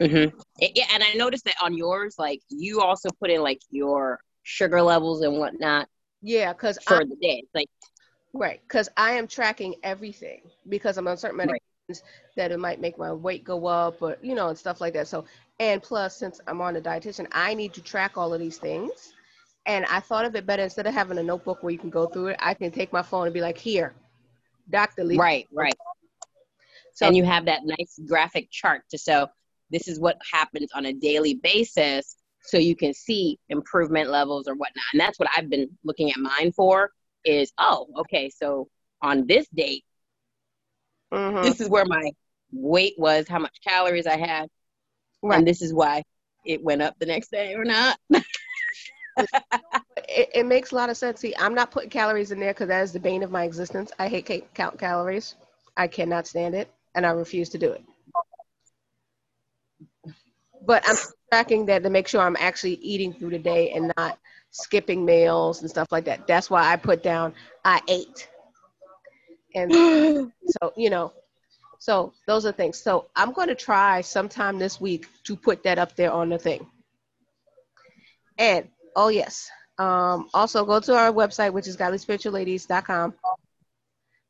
Mm-hmm. 0.01 0.37
Yeah, 0.61 0.87
and 0.93 1.03
I 1.03 1.13
noticed 1.15 1.45
that 1.45 1.57
on 1.63 1.77
yours, 1.77 2.17
like 2.19 2.41
you 2.49 2.81
also 2.81 3.11
put 3.21 3.31
in 3.31 3.43
like 3.43 3.61
your 3.71 4.21
sugar 4.43 4.83
levels 4.83 5.23
and 5.23 5.39
whatnot 5.39 5.89
Yeah, 6.23 6.53
because 6.53 6.79
for 6.83 7.05
the 7.05 7.17
day. 7.17 7.45
Like 7.55 7.69
right, 8.33 8.61
because 8.67 8.89
I 8.97 9.13
am 9.13 9.27
tracking 9.27 9.75
everything 9.83 10.43
because 10.69 10.97
I'm 10.99 11.09
on 11.09 11.17
certain 11.17 11.39
medications 11.39 11.55
Right. 11.89 12.03
that 12.37 12.53
it 12.53 12.59
might 12.59 12.81
make 12.81 12.99
my 12.99 13.13
weight 13.13 13.45
go 13.45 13.67
up 13.67 14.03
or 14.03 14.17
you 14.23 14.35
know 14.35 14.49
and 14.49 14.59
stuff 14.59 14.81
like 14.81 14.95
that. 14.95 15.09
So 15.09 15.25
and 15.59 15.83
plus 15.83 16.17
since 16.17 16.41
I'm 16.47 16.61
on 16.61 16.77
a 16.77 16.81
dietitian, 16.81 17.27
I 17.33 17.55
need 17.55 17.75
to 17.75 17.83
track 17.83 18.17
all 18.17 18.33
of 18.35 18.41
these 18.41 18.59
things. 18.59 19.15
And 19.67 19.85
I 19.87 20.01
thought 20.01 20.25
of 20.25 20.37
it 20.37 20.47
better 20.47 20.63
instead 20.63 20.87
of 20.87 20.95
having 20.95 21.19
a 21.19 21.23
notebook 21.23 21.63
where 21.63 21.73
you 21.73 21.79
can 21.79 21.91
go 21.91 22.07
through 22.07 22.29
it, 22.29 22.37
I 22.41 22.55
can 22.55 22.71
take 22.71 22.93
my 22.93 23.03
phone 23.03 23.27
and 23.27 23.35
be 23.35 23.41
like, 23.41 23.59
here, 23.59 23.95
Dr. 24.71 25.05
Lee. 25.05 25.17
right, 25.17 25.47
right. 25.53 25.75
So 26.95 27.07
and 27.07 27.17
you 27.17 27.25
have 27.25 27.47
that 27.47 27.63
nice 27.65 27.99
graphic 28.07 28.49
chart 28.51 28.83
to 28.91 28.99
show 28.99 29.29
this 29.71 29.89
is 29.89 29.99
what 30.01 30.19
happens 30.33 30.71
on 30.75 30.87
a 30.87 30.93
daily 30.93 31.35
basis 31.35 32.17
so 32.43 32.59
you 32.59 32.77
can 32.77 32.95
see 32.95 33.39
improvement 33.49 34.11
levels 34.11 34.47
or 34.47 34.55
whatnot 34.55 34.85
and 34.93 35.01
that's 35.01 35.19
what 35.19 35.29
i've 35.37 35.51
been 35.51 35.69
looking 35.85 36.11
at 36.11 36.17
mine 36.19 36.53
for 36.53 36.91
is 37.25 37.53
oh 37.59 37.87
okay 37.99 38.31
so 38.31 38.69
on 39.03 39.27
this 39.27 39.49
date 39.55 39.85
mhm, 41.13 41.43
this 41.43 41.61
is 41.61 41.69
where 41.69 41.85
my 41.87 42.11
weight 42.53 42.95
was 42.99 43.27
how 43.29 43.39
much 43.39 43.57
calories 43.67 44.07
i 44.07 44.17
had 44.17 44.49
right. 45.29 45.39
and 45.39 45.47
this 45.47 45.63
is 45.63 45.73
why 45.73 46.03
it 46.45 46.63
went 46.63 46.83
up 46.83 46.95
the 46.99 47.07
next 47.07 47.31
day 47.31 47.55
or 47.55 47.65
not 47.65 47.99
it, 50.09 50.31
it 50.35 50.47
makes 50.47 50.73
a 50.73 50.75
lot 50.75 50.91
of 50.91 50.97
sense. 50.97 51.21
See, 51.21 51.35
I'm 51.39 51.55
not 51.55 51.71
putting 51.71 51.91
calories 51.91 52.31
in 52.31 52.41
there 52.41 52.53
because 52.53 52.69
that 52.69 52.83
is 52.83 52.93
the 52.93 53.01
bane 53.01 53.23
of 53.23 53.31
my 53.31 53.45
existence. 53.45 53.91
I 53.99 54.09
hate 54.09 54.27
ca- 54.27 54.47
count 54.55 54.79
calories. 54.79 55.37
I 55.77 55.89
cannot 55.89 56.27
stand 56.27 56.55
it, 56.55 56.71
and 56.95 57.05
I 57.07 57.11
refuse 57.11 57.49
to 57.51 57.59
do 57.59 57.73
it. 57.73 57.85
But 60.65 60.83
I'm 60.89 60.97
tracking 61.31 61.67
that 61.67 61.83
to 61.83 61.91
make 61.91 62.09
sure 62.09 62.21
I'm 62.21 62.37
actually 62.41 62.75
eating 62.75 63.13
through 63.13 63.31
the 63.31 63.39
day 63.39 63.71
and 63.71 63.93
not 63.97 64.19
skipping 64.51 65.05
meals 65.05 65.61
and 65.61 65.71
stuff 65.71 65.89
like 65.91 66.05
that. 66.07 66.27
That's 66.27 66.51
why 66.51 66.73
I 66.73 66.77
put 66.77 67.03
down 67.03 67.35
I 67.65 67.81
ate. 67.89 68.29
And 69.55 69.73
so, 70.63 70.73
you 70.77 70.91
know, 70.91 71.13
so 71.79 72.13
those 72.27 72.47
are 72.47 72.53
things. 72.53 72.79
So 72.79 73.07
I'm 73.15 73.33
going 73.33 73.49
to 73.49 73.55
try 73.55 74.01
sometime 74.01 74.59
this 74.59 74.81
week 74.81 75.07
to 75.25 75.37
put 75.37 75.63
that 75.65 75.79
up 75.79 75.95
there 75.97 76.13
on 76.13 76.29
the 76.29 76.39
thing. 76.39 76.67
And 78.39 78.69
oh 78.95 79.09
yes, 79.09 79.51
um, 79.79 80.29
also 80.35 80.65
go 80.65 80.81
to 80.81 80.95
our 80.95 81.13
website, 81.13 81.53
which 81.53 81.69
is 81.69 81.77
godlyspiritualladies.com 81.77 83.15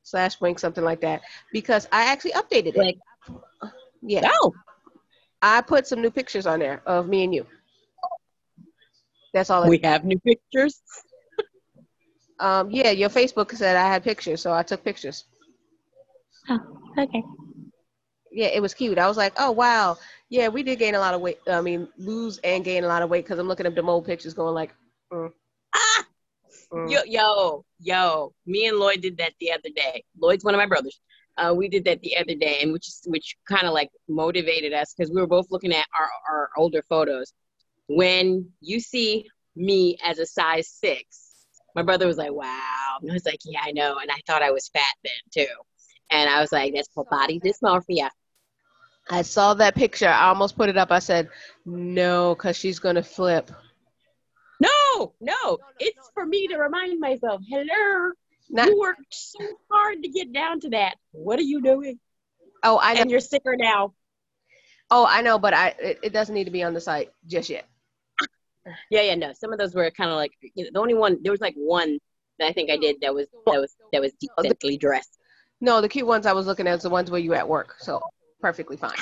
slash 0.03 0.41
wink, 0.41 0.59
something 0.59 0.85
like 0.85 1.01
that, 1.01 1.23
because 1.53 1.89
I 1.91 2.05
actually 2.13 2.33
updated 2.33 2.77
it. 2.77 2.77
like 2.77 2.99
Yeah, 4.03 4.31
oh 4.41 4.53
I 5.43 5.61
put 5.61 5.87
some 5.87 6.01
new 6.01 6.11
pictures 6.11 6.47
on 6.47 6.61
there 6.61 6.83
of 6.87 7.09
me 7.09 7.25
and 7.25 7.35
you. 7.35 7.47
That's 9.35 9.51
all. 9.51 9.69
we 9.69 9.79
have 9.83 10.05
new 10.05 10.19
pictures 10.21 10.81
um, 12.39 12.71
yeah, 12.71 12.91
your 12.91 13.09
Facebook 13.09 13.55
said 13.55 13.77
I 13.77 13.89
had 13.89 14.05
pictures, 14.05 14.43
so 14.43 14.53
I 14.53 14.63
took 14.63 14.85
pictures. 14.85 15.25
Oh 16.51 16.61
okay 16.99 17.23
Yeah, 18.33 18.49
it 18.49 18.61
was 18.61 18.75
cute. 18.75 18.99
I 18.99 19.09
was 19.09 19.17
like, 19.17 19.33
oh 19.39 19.51
wow, 19.53 19.97
yeah, 20.29 20.49
we 20.49 20.63
did 20.63 20.79
gain 20.79 20.95
a 20.95 20.99
lot 21.01 21.15
of 21.15 21.21
weight. 21.21 21.39
I 21.49 21.61
mean, 21.61 21.89
lose 21.97 22.39
and 22.39 22.65
gain 22.65 22.85
a 22.85 22.89
lot 22.89 23.03
of 23.03 23.11
weight 23.11 23.25
because 23.25 23.39
I'm 23.39 23.49
looking 23.49 23.67
at 23.67 23.75
the 23.75 23.83
old 23.83 24.05
pictures, 24.07 24.35
going 24.35 24.55
like, 24.55 24.75
mm, 25.13 25.33
ah 25.75 26.07
mm. 26.73 26.91
Yo, 26.91 27.01
yo, 27.07 27.65
yo, 27.81 28.33
me 28.47 28.67
and 28.67 28.79
Lloyd 28.79 29.01
did 29.01 29.19
that 29.19 29.33
the 29.41 29.53
other 29.53 29.71
day. 29.75 30.05
Lloyd's 30.21 30.45
one 30.45 30.55
of 30.55 30.59
my 30.59 30.67
brothers. 30.67 31.01
Uh, 31.39 31.55
we 31.55 31.69
did 31.69 31.85
that 31.85 32.01
the 32.01 32.17
other 32.17 32.35
day, 32.35 32.61
and 32.63 32.73
which 32.73 32.89
which 33.07 33.37
kind 33.49 33.67
of 33.67 33.75
like 33.75 33.91
motivated 34.09 34.73
us 34.73 34.95
because 34.95 35.13
we 35.13 35.21
were 35.21 35.27
both 35.27 35.47
looking 35.51 35.73
at 35.73 35.87
our, 35.99 36.09
our 36.31 36.51
older 36.57 36.83
photos. 36.89 37.33
When 37.89 38.51
you 38.61 38.81
see 38.81 39.29
me 39.55 39.99
as 40.05 40.19
a 40.19 40.27
size 40.27 40.69
six, 40.69 41.33
my 41.75 41.83
brother 41.83 42.07
was 42.07 42.17
like, 42.17 42.33
"Wow," 42.33 42.99
and 43.03 43.11
I 43.11 43.15
was 43.15 43.27
like, 43.27 43.41
"Yeah, 43.45 43.61
I 43.63 43.73
know," 43.73 43.99
and 43.99 44.11
I 44.11 44.19
thought 44.27 44.43
I 44.43 44.51
was 44.51 44.69
fat 44.69 44.95
then 45.05 45.45
too, 45.45 45.55
and 46.11 46.31
I 46.31 46.41
was 46.41 46.53
like, 46.53 46.75
"That's 46.75 46.89
for 46.95 47.05
body 47.05 47.41
dysmorphia." 47.41 48.11
I 49.09 49.23
saw 49.23 49.55
that 49.55 49.75
picture. 49.75 50.09
I 50.09 50.29
almost 50.29 50.57
put 50.57 50.69
it 50.69 50.77
up. 50.77 50.91
I 50.91 50.99
said, 50.99 51.31
no, 51.65 52.35
because 52.35 52.57
she's 52.57 52.79
going 52.79 52.97
to 52.97 53.03
flip. 53.03 53.51
No, 54.59 55.13
no, 55.21 55.59
it's 55.79 56.11
for 56.15 56.25
me 56.25 56.49
to 56.49 56.57
remind 56.57 56.99
myself, 56.99 57.43
hello, 57.47 58.13
Not, 58.49 58.69
you 58.69 58.81
worked 58.81 59.03
so 59.11 59.39
hard 59.71 60.03
to 60.03 60.09
get 60.09 60.33
down 60.33 60.61
to 60.61 60.71
that. 60.71 60.97
What 61.13 61.39
are 61.39 61.43
you 61.43 61.61
doing? 61.61 62.01
oh, 62.63 62.79
I 62.81 62.95
know. 62.95 63.03
And 63.03 63.11
you're 63.11 63.21
sicker 63.21 63.55
now. 63.57 63.93
Oh, 64.91 65.07
I 65.09 65.21
know, 65.21 65.39
but 65.39 65.53
I 65.53 65.75
it, 65.81 65.99
it 66.05 66.13
doesn't 66.13 66.35
need 66.35 66.45
to 66.45 66.51
be 66.51 66.63
on 66.63 66.73
the 66.73 66.81
site 66.81 67.11
just 67.27 67.51
yet. 67.51 67.67
Yeah, 68.91 69.03
yeah, 69.03 69.15
no. 69.15 69.33
Some 69.33 69.53
of 69.53 69.59
those 69.59 69.75
were 69.75 69.91
kind 69.91 70.11
of 70.11 70.17
like 70.17 70.33
you 70.41 70.65
know, 70.65 70.71
the 70.73 70.81
only 70.81 70.95
one. 70.95 71.19
There 71.23 71.33
was 71.33 71.41
like 71.41 71.55
one 71.57 71.99
that 72.39 72.49
I 72.49 72.53
think 72.53 72.71
I 72.71 72.77
did 72.77 72.97
that 73.03 73.15
was 73.15 73.27
that 73.47 73.61
was 73.61 73.77
that 73.93 74.01
was 74.01 74.13
oh, 74.39 74.43
decently 74.43 74.79
dressed. 74.79 75.19
No, 75.61 75.81
the 75.81 75.89
cute 75.89 76.07
ones 76.07 76.27
I 76.27 76.33
was 76.33 76.47
looking 76.47 76.67
at 76.67 76.75
is 76.77 76.83
the 76.83 76.91
ones 76.91 77.11
where 77.11 77.21
you 77.21 77.35
at 77.35 77.49
work. 77.49 77.77
So 77.79 78.01
perfectly 78.41 78.77
fine. 78.77 78.97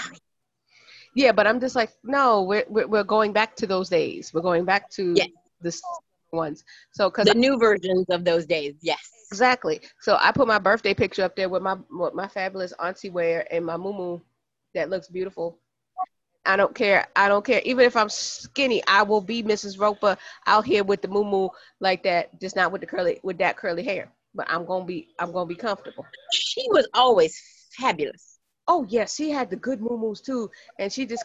Yeah, 1.14 1.32
but 1.32 1.46
I'm 1.46 1.60
just 1.60 1.76
like, 1.76 1.90
no, 2.02 2.42
we're 2.42 2.64
we're, 2.68 2.86
we're 2.86 3.04
going 3.04 3.32
back 3.32 3.54
to 3.56 3.66
those 3.66 3.88
days. 3.88 4.32
We're 4.32 4.42
going 4.42 4.64
back 4.64 4.90
to 4.92 5.14
Yes. 5.14 5.28
the 5.60 5.72
ones. 6.32 6.64
So 6.92 7.10
because 7.10 7.26
The 7.26 7.34
new 7.34 7.58
versions 7.58 8.06
of 8.10 8.24
those 8.24 8.46
days. 8.46 8.74
Yes. 8.82 8.98
exactly. 9.30 9.80
So 10.00 10.16
I 10.20 10.32
put 10.32 10.48
my 10.48 10.58
birthday 10.58 10.94
picture 10.94 11.22
up 11.22 11.36
there 11.36 11.48
with 11.48 11.62
my 11.62 11.76
with 11.90 12.14
my 12.14 12.28
fabulous 12.28 12.72
auntie 12.82 13.10
wear 13.10 13.46
and 13.52 13.64
my 13.64 13.76
muumuu 13.76 14.20
that 14.74 14.90
looks 14.90 15.08
beautiful. 15.08 15.58
I 16.46 16.56
don't 16.56 16.74
care. 16.74 17.06
I 17.16 17.28
don't 17.28 17.44
care. 17.44 17.62
Even 17.64 17.86
if 17.86 17.96
I'm 17.96 18.10
skinny, 18.10 18.82
I 18.86 19.02
will 19.02 19.22
be 19.22 19.42
Mrs. 19.42 19.80
Roper 19.80 20.16
out 20.46 20.66
here 20.66 20.84
with 20.84 21.00
the 21.00 21.08
muumuu 21.08 21.48
like 21.80 22.02
that, 22.02 22.38
just 22.40 22.54
not 22.54 22.70
with 22.70 22.80
the 22.82 22.86
curly 22.86 23.18
with 23.22 23.38
that 23.38 23.56
curly 23.56 23.82
hair. 23.82 24.10
But 24.34 24.46
I'm 24.50 24.64
gonna 24.64 24.84
be 24.84 25.08
I'm 25.18 25.32
gonna 25.32 25.46
be 25.46 25.54
comfortable. 25.54 26.06
She 26.32 26.66
was 26.70 26.88
always 26.94 27.40
fabulous. 27.72 28.38
Oh 28.66 28.86
yes, 28.88 29.14
she 29.14 29.30
had 29.30 29.50
the 29.50 29.56
good 29.56 29.80
muumuus 29.80 30.22
too, 30.22 30.50
and 30.78 30.92
she 30.92 31.06
just 31.06 31.24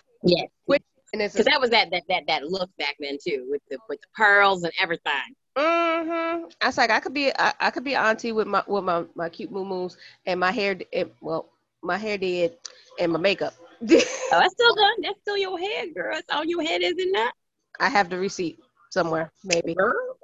and 1.14 1.22
it's 1.22 1.34
Because 1.34 1.45
that 1.45 1.60
was 1.60 1.70
that, 1.72 1.89
that 1.91 2.03
that 2.10 2.24
that 2.28 2.43
look 2.43 2.70
back 2.78 2.95
then 2.99 3.18
too, 3.26 3.47
with 3.49 3.62
the 3.70 3.78
with 3.88 3.99
the 4.01 4.07
pearls 4.16 4.64
and 4.64 4.74
everything. 4.80 5.36
Mm-hmm. 5.57 6.45
I 6.62 6.66
was 6.66 6.78
like, 6.78 6.91
I 6.91 6.99
could 6.99 7.14
be, 7.14 7.32
I, 7.38 7.53
I 7.60 7.72
could 7.72 7.84
be 7.84 7.95
auntie 7.95 8.32
with 8.32 8.47
my 8.47 8.64
with 8.68 8.84
my 8.84 9.05
my 9.16 9.30
cute 9.30 9.51
moo 9.51 9.89
and 10.26 10.39
my 10.39 10.51
hair, 10.51 10.78
it, 10.91 11.14
well, 11.22 11.49
my 11.82 11.97
hair 11.97 12.18
did, 12.18 12.57
and 12.99 13.12
my 13.12 13.20
makeup. 13.20 13.53
Oh, 14.32 14.38
that's 14.39 14.53
still 14.53 14.76
done. 14.76 15.01
That's 15.01 15.20
still 15.22 15.38
your 15.38 15.57
head, 15.57 15.95
girl. 15.95 16.16
It's 16.16 16.30
on 16.30 16.47
your 16.47 16.62
head, 16.62 16.84
is 16.84 16.93
it 16.97 17.07
not? 17.12 17.34
I 17.80 17.89
have 17.89 18.12
the 18.12 18.18
receipt 18.20 18.60
somewhere, 18.91 19.32
maybe. 19.43 19.72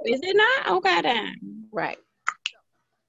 Is 0.05 0.19
it 0.21 0.35
not? 0.35 0.77
Okay, 0.77 1.01
then. 1.01 1.65
Right. 1.71 1.97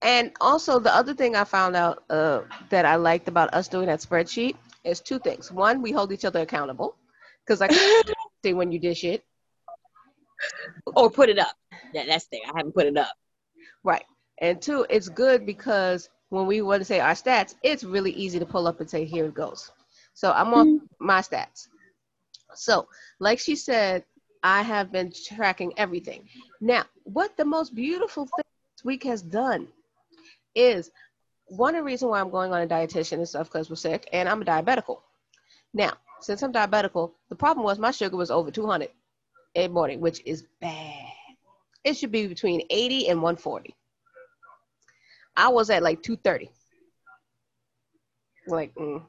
And 0.06 0.30
also, 0.40 0.78
the 0.78 0.94
other 0.94 1.14
thing 1.14 1.34
I 1.34 1.42
found 1.42 1.74
out 1.74 2.04
uh, 2.08 2.42
that 2.70 2.86
I 2.86 2.94
liked 2.94 3.26
about 3.26 3.52
us 3.52 3.66
doing 3.66 3.86
that 3.86 3.98
spreadsheet 3.98 4.54
is 4.84 5.00
two 5.00 5.18
things. 5.18 5.50
One, 5.50 5.82
we 5.82 5.90
hold 5.90 6.12
each 6.12 6.24
other 6.24 6.42
accountable 6.42 6.94
because 7.44 7.60
I 7.60 7.66
can't 7.66 8.12
see 8.44 8.54
when 8.58 8.70
you 8.70 8.78
did 8.78 8.96
shit. 8.96 9.24
Or 10.94 11.10
put 11.10 11.28
it 11.28 11.40
up. 11.40 11.50
That, 11.92 12.06
that's 12.06 12.26
the 12.26 12.36
thing. 12.36 12.42
I 12.44 12.56
haven't 12.56 12.72
put 12.72 12.86
it 12.86 12.96
up. 12.96 13.12
Right. 13.82 14.04
And 14.40 14.62
two, 14.62 14.86
it's 14.88 15.08
good 15.08 15.44
because 15.44 16.08
when 16.28 16.46
we 16.46 16.62
want 16.62 16.82
to 16.82 16.84
say 16.84 17.00
our 17.00 17.14
stats, 17.14 17.56
it's 17.64 17.82
really 17.82 18.12
easy 18.12 18.38
to 18.38 18.46
pull 18.46 18.68
up 18.68 18.78
and 18.78 18.88
say, 18.88 19.04
here 19.04 19.24
it 19.24 19.34
goes. 19.34 19.72
So 20.14 20.30
I'm 20.30 20.54
on 20.54 20.82
my 21.00 21.20
stats. 21.20 21.66
So, 22.54 22.86
like 23.18 23.40
she 23.40 23.56
said, 23.56 24.04
I 24.44 24.62
have 24.62 24.92
been 24.92 25.12
tracking 25.34 25.72
everything. 25.76 26.28
Now, 26.60 26.84
what 27.02 27.36
the 27.36 27.44
most 27.44 27.74
beautiful 27.74 28.26
thing 28.26 28.44
this 28.76 28.84
week 28.84 29.02
has 29.02 29.20
done 29.20 29.66
is 30.56 30.90
one 31.46 31.74
of 31.74 31.80
the 31.80 31.84
reasons 31.84 32.10
why 32.10 32.20
I'm 32.20 32.30
going 32.30 32.52
on 32.52 32.62
a 32.62 32.66
dietitian 32.66 33.18
and 33.18 33.28
stuff 33.28 33.48
because 33.48 33.70
we're 33.70 33.76
sick, 33.76 34.08
and 34.12 34.28
I'm 34.28 34.42
a 34.42 34.44
diabetical. 34.44 35.00
Now, 35.72 35.92
since 36.20 36.42
I'm 36.42 36.52
diabetical, 36.52 37.12
the 37.28 37.36
problem 37.36 37.64
was 37.64 37.78
my 37.78 37.90
sugar 37.90 38.16
was 38.16 38.30
over 38.30 38.50
200 38.50 38.88
in 39.54 39.62
the 39.62 39.68
morning, 39.68 40.00
which 40.00 40.22
is 40.24 40.44
bad. 40.60 41.06
It 41.84 41.96
should 41.96 42.10
be 42.10 42.26
between 42.26 42.62
80 42.68 43.08
and 43.08 43.22
140. 43.22 43.74
I 45.36 45.48
was 45.48 45.70
at 45.70 45.82
like 45.82 46.02
230. 46.02 46.50
Like, 48.48 48.74
mm, 48.74 49.02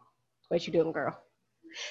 what 0.49 0.67
you 0.67 0.73
doing, 0.73 0.91
girl? 0.91 1.17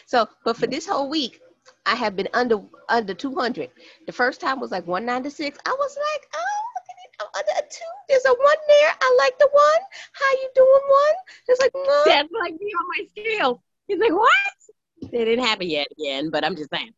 So, 0.06 0.28
but 0.44 0.56
for 0.56 0.66
this 0.66 0.86
whole 0.86 1.08
week, 1.08 1.40
I 1.84 1.94
have 1.94 2.16
been 2.16 2.28
under 2.34 2.60
under 2.88 3.14
200. 3.14 3.70
The 4.06 4.12
first 4.12 4.40
time 4.40 4.60
was 4.60 4.70
like 4.70 4.86
196. 4.86 5.58
I 5.64 5.70
was 5.70 5.96
like, 5.96 6.28
oh, 6.34 6.62
look 6.74 6.84
at 6.90 6.96
it. 7.04 7.16
I'm 7.20 7.26
under 7.34 7.35
a 7.58 7.62
two. 7.62 7.92
There's 8.08 8.24
a 8.24 8.30
one 8.30 8.56
there. 8.68 8.92
I 9.00 9.16
like 9.18 9.38
the 9.38 9.48
one. 9.52 9.82
How 10.12 10.30
you 10.32 10.50
doing, 10.54 10.82
one? 10.88 11.14
It's 11.48 11.60
like, 11.60 11.72
no. 11.74 12.02
That's 12.06 12.28
like 12.40 12.54
me 12.60 12.66
on 12.66 12.86
my 12.88 13.06
scale. 13.10 13.62
He's 13.88 13.98
like, 13.98 14.12
what? 14.12 15.12
It 15.12 15.24
didn't 15.24 15.44
happen 15.44 15.68
yet 15.68 15.86
again, 15.98 16.30
but 16.30 16.44
I'm 16.44 16.56
just 16.56 16.70
saying. 16.70 16.92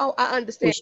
oh, 0.00 0.14
I 0.18 0.36
understand. 0.36 0.74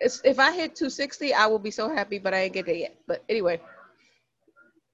It's, 0.00 0.20
if 0.24 0.38
I 0.38 0.52
hit 0.52 0.76
260, 0.76 1.34
I 1.34 1.46
will 1.46 1.58
be 1.58 1.70
so 1.70 1.88
happy, 1.90 2.18
but 2.18 2.32
I 2.32 2.42
ain't 2.42 2.54
get 2.54 2.66
there 2.66 2.74
yet. 2.74 2.96
But 3.06 3.22
anyway, 3.28 3.60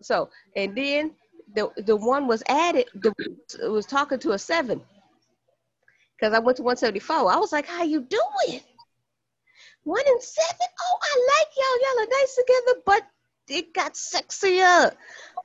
so 0.03 0.31
and 0.57 0.77
then 0.77 1.13
the 1.55 1.71
the 1.77 1.97
one 1.97 2.27
was 2.27 2.43
added. 2.49 2.87
The 2.95 3.13
it 3.63 3.69
was 3.69 3.87
talking 3.87 4.19
to 4.21 4.33
a 4.33 4.39
seven 4.39 4.81
because 6.17 6.35
I 6.35 6.41
went 6.41 6.57
to 6.57 6.65
174. 6.65 7.33
I 7.33 7.37
was 7.37 7.53
like, 7.53 7.67
"How 7.67 7.85
you 7.85 8.01
doing?" 8.01 8.61
One 9.87 10.03
and 10.05 10.21
seven. 10.21 10.67
Oh, 10.81 10.99
I 11.01 11.29
like 11.31 11.49
y'all. 11.57 11.79
Y'all 11.81 12.03
are 12.03 12.21
nice 12.21 12.35
together, 12.35 12.83
but 12.85 13.03
it 13.49 13.73
got 13.73 13.95
sexier. 13.95 14.93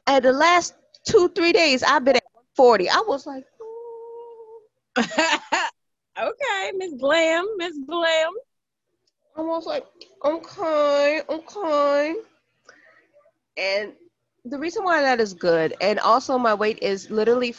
And 0.08 0.26
the 0.26 0.34
last 0.34 0.74
two 1.08 1.30
three 1.30 1.54
days, 1.54 1.84
I've 1.84 2.04
been 2.04 2.16
at 2.16 2.24
40. 2.56 2.89
I 2.89 3.04
was 3.08 3.28
like, 3.28 3.44
"Ooh." 3.62 4.62
okay, 4.98 6.72
Miss 6.76 6.96
Glam, 7.00 7.48
Miss 7.58 7.78
Glam. 7.88 8.32
I 9.38 9.42
was 9.42 9.68
like, 9.68 9.86
okay, 10.26 11.22
okay. 11.30 12.16
And 13.58 13.94
the 14.44 14.58
reason 14.58 14.84
why 14.84 15.04
that 15.04 15.22
is 15.22 15.36
good, 15.36 15.76
and 15.82 16.00
also 16.00 16.39
my 16.39 16.56
weight 16.56 16.80
is 16.82 17.12
literally, 17.12 17.54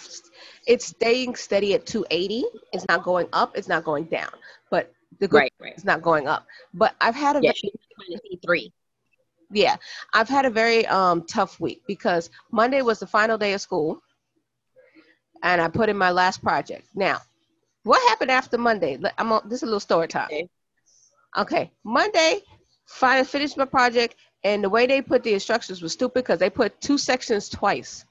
it's 0.66 0.86
staying 0.86 1.36
steady 1.36 1.74
at 1.74 1.86
280. 1.86 2.44
It's 2.72 2.86
not 2.88 3.04
going 3.04 3.28
up. 3.32 3.56
It's 3.56 3.68
not 3.68 3.84
going 3.84 4.06
down. 4.06 4.32
The 5.20 5.28
good 5.28 5.38
Right, 5.38 5.52
right. 5.60 5.72
it's 5.74 5.84
not 5.84 6.02
going 6.02 6.26
up. 6.28 6.46
But 6.74 6.94
I've 7.00 7.14
had 7.14 7.36
a 7.36 7.40
Yeah, 7.42 7.52
ve- 7.52 7.56
she's 7.58 7.70
trying 7.96 8.18
to 8.18 8.20
see 8.28 8.38
three. 8.44 8.72
yeah, 9.50 9.76
I've 10.14 10.28
had 10.28 10.44
a 10.46 10.50
very 10.50 10.86
um 10.86 11.26
tough 11.26 11.60
week 11.60 11.82
because 11.86 12.30
Monday 12.50 12.82
was 12.82 12.98
the 13.00 13.06
final 13.06 13.38
day 13.38 13.52
of 13.52 13.60
school, 13.60 14.02
and 15.42 15.60
I 15.60 15.68
put 15.68 15.88
in 15.88 15.96
my 15.96 16.10
last 16.10 16.42
project. 16.42 16.86
Now, 16.94 17.18
what 17.84 18.00
happened 18.08 18.30
after 18.30 18.58
Monday? 18.58 18.98
I'm 19.18 19.32
on, 19.32 19.42
this 19.48 19.58
is 19.58 19.62
a 19.64 19.66
little 19.66 19.80
story 19.80 20.08
time. 20.08 20.26
Okay. 20.26 20.48
Okay, 21.38 21.72
Monday, 21.84 22.40
finally 22.86 23.24
finished 23.26 23.56
my 23.56 23.64
project, 23.64 24.16
and 24.44 24.62
the 24.62 24.68
way 24.68 24.86
they 24.86 25.00
put 25.00 25.22
the 25.22 25.32
instructions 25.32 25.80
was 25.80 25.92
stupid 25.92 26.24
because 26.24 26.38
they 26.38 26.50
put 26.50 26.78
two 26.80 26.98
sections 26.98 27.48
twice, 27.48 28.04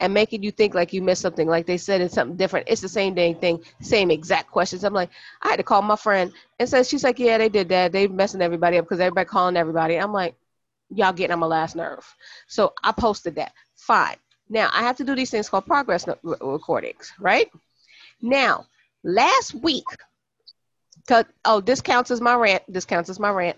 and 0.00 0.14
making 0.14 0.42
you 0.42 0.50
think 0.50 0.74
like 0.74 0.92
you 0.92 1.02
missed 1.02 1.22
something, 1.22 1.48
like 1.48 1.66
they 1.66 1.76
said 1.76 2.00
it's 2.00 2.14
something 2.14 2.36
different. 2.36 2.68
It's 2.68 2.80
the 2.80 2.88
same 2.88 3.14
dang 3.14 3.34
thing, 3.34 3.62
same 3.80 4.10
exact 4.10 4.50
questions. 4.50 4.84
I'm 4.84 4.94
like, 4.94 5.10
I 5.42 5.48
had 5.48 5.56
to 5.56 5.62
call 5.62 5.82
my 5.82 5.96
friend 5.96 6.32
and 6.58 6.68
said 6.68 6.86
she's 6.86 7.04
like, 7.04 7.18
yeah, 7.18 7.38
they 7.38 7.48
did 7.48 7.68
that. 7.70 7.92
They 7.92 8.06
messing 8.06 8.42
everybody 8.42 8.78
up 8.78 8.84
because 8.84 9.00
everybody 9.00 9.26
calling 9.26 9.56
everybody. 9.56 9.96
I'm 9.96 10.12
like, 10.12 10.34
y'all 10.90 11.12
getting 11.12 11.32
on 11.32 11.40
my 11.40 11.46
last 11.46 11.74
nerve. 11.74 12.06
So 12.46 12.72
I 12.82 12.92
posted 12.92 13.34
that. 13.36 13.52
Fine. 13.76 14.16
Now 14.48 14.70
I 14.72 14.82
have 14.82 14.96
to 14.96 15.04
do 15.04 15.14
these 15.14 15.30
things 15.30 15.48
called 15.48 15.66
progress 15.66 16.06
re- 16.06 16.36
recordings, 16.40 17.12
right? 17.18 17.50
Now, 18.22 18.66
last 19.02 19.54
week, 19.54 19.84
oh, 21.44 21.60
this 21.60 21.80
counts 21.80 22.10
as 22.10 22.20
my 22.20 22.34
rant. 22.34 22.62
This 22.68 22.84
counts 22.84 23.10
as 23.10 23.18
my 23.18 23.30
rant. 23.30 23.56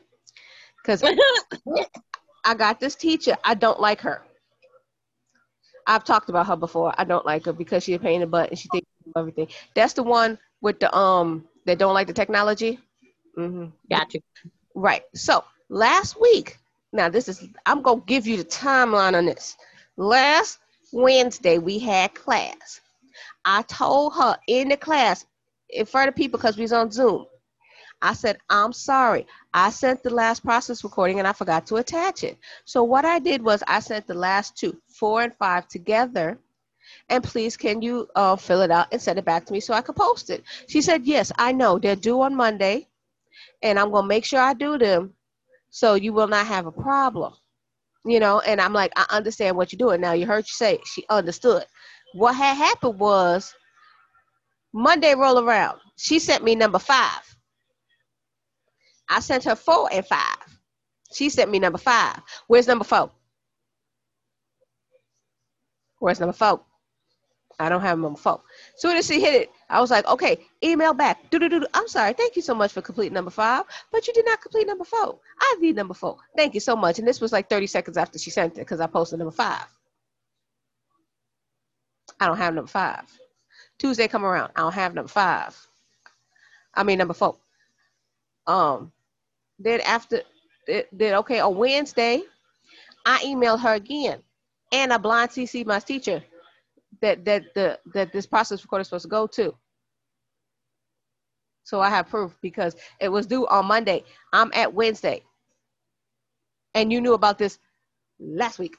Cause 0.85 1.05
I 2.45 2.55
got 2.55 2.81
this 2.81 2.95
teacher. 2.95 3.37
I 3.45 3.55
don't 3.55 3.81
like 3.81 4.01
her. 4.01 4.23
I've 5.91 6.05
talked 6.05 6.31
about 6.31 6.47
her 6.47 6.57
before. 6.57 6.95
I 6.99 7.05
don't 7.05 7.27
like 7.27 7.47
her 7.47 7.53
because 7.53 7.85
she's 7.85 7.97
a 7.97 8.01
pain 8.01 8.17
in 8.17 8.21
the 8.23 8.27
butt 8.29 8.51
and 8.51 8.59
she 8.59 8.69
thinks 8.69 8.89
everything. 9.17 9.49
That's 9.75 9.95
the 9.95 10.03
one 10.05 10.39
with 10.63 10.81
the 10.81 10.95
um 10.97 11.47
that 11.67 11.79
don't 11.79 11.95
like 11.95 12.07
the 12.07 12.13
technology. 12.15 12.79
hmm 13.37 13.67
Got 13.91 14.15
you. 14.15 14.21
Right. 14.75 15.03
So 15.15 15.45
last 15.69 16.21
week, 16.21 16.59
now 16.93 17.09
this 17.09 17.29
is 17.29 17.47
I'm 17.67 17.83
gonna 17.83 18.03
give 18.07 18.27
you 18.27 18.39
the 18.39 18.45
timeline 18.45 19.17
on 19.17 19.27
this. 19.27 19.57
Last 19.97 20.59
Wednesday 20.93 21.59
we 21.59 21.79
had 21.79 22.15
class. 22.15 22.81
I 23.45 23.63
told 23.63 24.15
her 24.15 24.37
in 24.49 24.69
the 24.71 24.77
class 24.77 25.27
in 25.71 25.87
front 25.87 26.09
of 26.09 26.17
people 26.17 26.39
because 26.39 26.57
we 26.57 26.63
was 26.63 26.73
on 26.73 26.91
Zoom. 26.91 27.27
I 28.03 28.15
said, 28.15 28.39
I'm 28.49 28.73
sorry. 28.73 29.27
I 29.53 29.71
sent 29.71 30.03
the 30.03 30.11
last 30.11 30.43
process 30.43 30.85
recording 30.85 31.19
and 31.19 31.29
I 31.29 31.33
forgot 31.33 31.67
to 31.67 31.77
attach 31.77 32.25
it. 32.25 32.39
So 32.65 32.83
what 32.83 33.05
I 33.05 33.19
did 33.19 33.43
was 33.43 33.63
I 33.67 33.81
sent 33.81 34.07
the 34.07 34.15
last 34.15 34.57
two, 34.57 34.81
four 34.89 35.23
and 35.23 35.35
five 35.35 35.69
together. 35.69 36.39
And 37.09 37.23
please, 37.23 37.57
can 37.57 37.83
you 37.83 38.09
uh, 38.17 38.37
fill 38.37 38.63
it 38.63 38.71
out 38.71 38.89
and 38.93 39.01
send 39.01 39.19
it 39.19 39.25
back 39.25 39.45
to 39.47 39.53
me 39.53 39.61
so 39.61 39.75
I 39.75 39.83
can 39.83 39.95
post 39.95 40.31
it? 40.31 40.45
She 40.69 40.81
said, 40.81 41.05
Yes, 41.05 41.31
I 41.39 41.53
know. 41.53 41.79
They're 41.79 41.97
due 41.97 42.23
on 42.23 42.35
Monday 42.35 42.89
and 43.63 43.79
I'm 43.79 43.91
gonna 43.91 44.07
make 44.07 44.25
sure 44.25 44.41
I 44.41 44.55
do 44.55 44.79
them 44.79 45.15
so 45.71 45.95
you 45.95 46.13
will 46.13 46.29
not 46.29 46.47
have 46.47 46.67
a 46.67 46.73
problem. 46.73 47.35
You 48.05 48.19
know, 48.19 48.41
and 48.41 48.61
I'm 48.61 48.73
like, 48.73 48.93
I 48.97 49.05
understand 49.11 49.57
what 49.57 49.73
you're 49.73 49.79
doing. 49.79 50.01
Now 50.01 50.13
you 50.13 50.27
heard 50.27 50.47
you 50.47 50.53
say 50.53 50.79
she 50.87 51.05
understood. 51.11 51.65
What 52.15 52.35
had 52.35 52.55
happened 52.55 52.99
was 52.99 53.55
Monday 54.73 55.15
roll 55.15 55.39
around. 55.39 55.81
She 55.97 56.19
sent 56.19 56.43
me 56.43 56.55
number 56.55 56.79
five. 56.79 57.21
I 59.11 59.21
sent 59.21 59.45
her 59.45 59.57
four 59.57 59.89
and 59.93 60.07
five. 60.07 60.59
She 61.13 61.29
sent 61.29 61.51
me 61.51 61.59
number 61.59 61.79
five. 61.79 62.21
Where's 62.47 62.69
number 62.69 62.85
four? 62.85 63.11
Where's 65.99 66.21
number 66.21 66.33
four? 66.33 66.61
I 67.59 67.69
don't 67.69 67.83
have 67.83 67.99
number 67.99 68.19
four. 68.19 68.41
Soon 68.77 68.97
as 68.97 69.07
she 69.07 69.21
hit 69.21 69.35
it, 69.35 69.51
I 69.69 69.81
was 69.81 69.91
like, 69.91 70.07
okay, 70.07 70.39
email 70.65 70.95
back. 70.95 71.29
Do-do-do-do. 71.31 71.67
I'm 71.75 71.89
sorry. 71.89 72.15
Thank 72.15 72.37
you 72.37 72.41
so 72.41 72.55
much 72.55 72.73
for 72.73 72.81
completing 72.81 73.13
number 73.13 73.31
five, 73.31 73.65
but 73.93 74.07
you 74.07 74.15
did 74.15 74.25
not 74.25 74.41
complete 74.41 74.67
number 74.67 74.85
four. 74.85 75.19
I 75.39 75.57
need 75.61 75.77
number 75.77 75.93
four. 75.93 76.17
Thank 76.37 76.55
you 76.55 76.61
so 76.61 76.75
much. 76.75 76.99
And 76.99 77.07
this 77.07 77.21
was 77.21 77.33
like 77.33 77.51
30 77.51 77.67
seconds 77.67 77.99
after 77.99 78.19
she 78.19 78.31
sent 78.31 78.55
it 78.55 78.61
because 78.61 78.81
I 78.81 78.87
posted 78.87 79.19
number 79.19 79.33
five. 79.33 79.67
I 82.19 82.27
don't 82.27 82.39
have 82.39 82.55
number 82.55 82.71
five. 82.71 83.05
Tuesday 83.79 84.09
come 84.09 84.25
around. 84.25 84.53
I 84.57 84.61
don't 84.61 84.73
have 84.75 84.95
number 84.95 85.09
five. 85.09 85.57
I 86.75 86.83
mean 86.83 86.99
number 86.99 87.15
four. 87.15 87.37
Um, 88.47 88.93
then 89.61 89.81
after 89.83 90.23
then 90.67 91.15
okay 91.15 91.41
on 91.41 91.57
Wednesday, 91.57 92.23
I 93.07 93.19
emailed 93.25 93.61
her 93.61 93.75
again, 93.75 94.21
and 94.73 94.93
I 94.93 94.97
blind 94.97 95.31
CC 95.31 95.65
my 95.65 95.79
teacher 95.79 96.23
that 97.03 97.25
that 97.25 97.55
the 97.55 97.79
that 97.95 98.13
this 98.13 98.27
process 98.27 98.63
recorder 98.63 98.83
is 98.83 98.89
supposed 98.89 99.05
to 99.05 99.09
go 99.09 99.27
to. 99.29 99.55
So 101.65 101.81
I 101.81 101.89
have 101.89 102.09
proof 102.09 102.37
because 102.43 102.75
it 103.01 103.09
was 103.09 103.27
due 103.27 103.47
on 103.47 103.67
Monday. 103.67 104.03
I'm 104.33 104.51
at 104.55 104.75
Wednesday. 104.75 105.23
And 106.75 106.93
you 106.93 107.01
knew 107.01 107.15
about 107.15 107.39
this 107.39 107.59
last 108.19 108.59
week. 108.59 108.77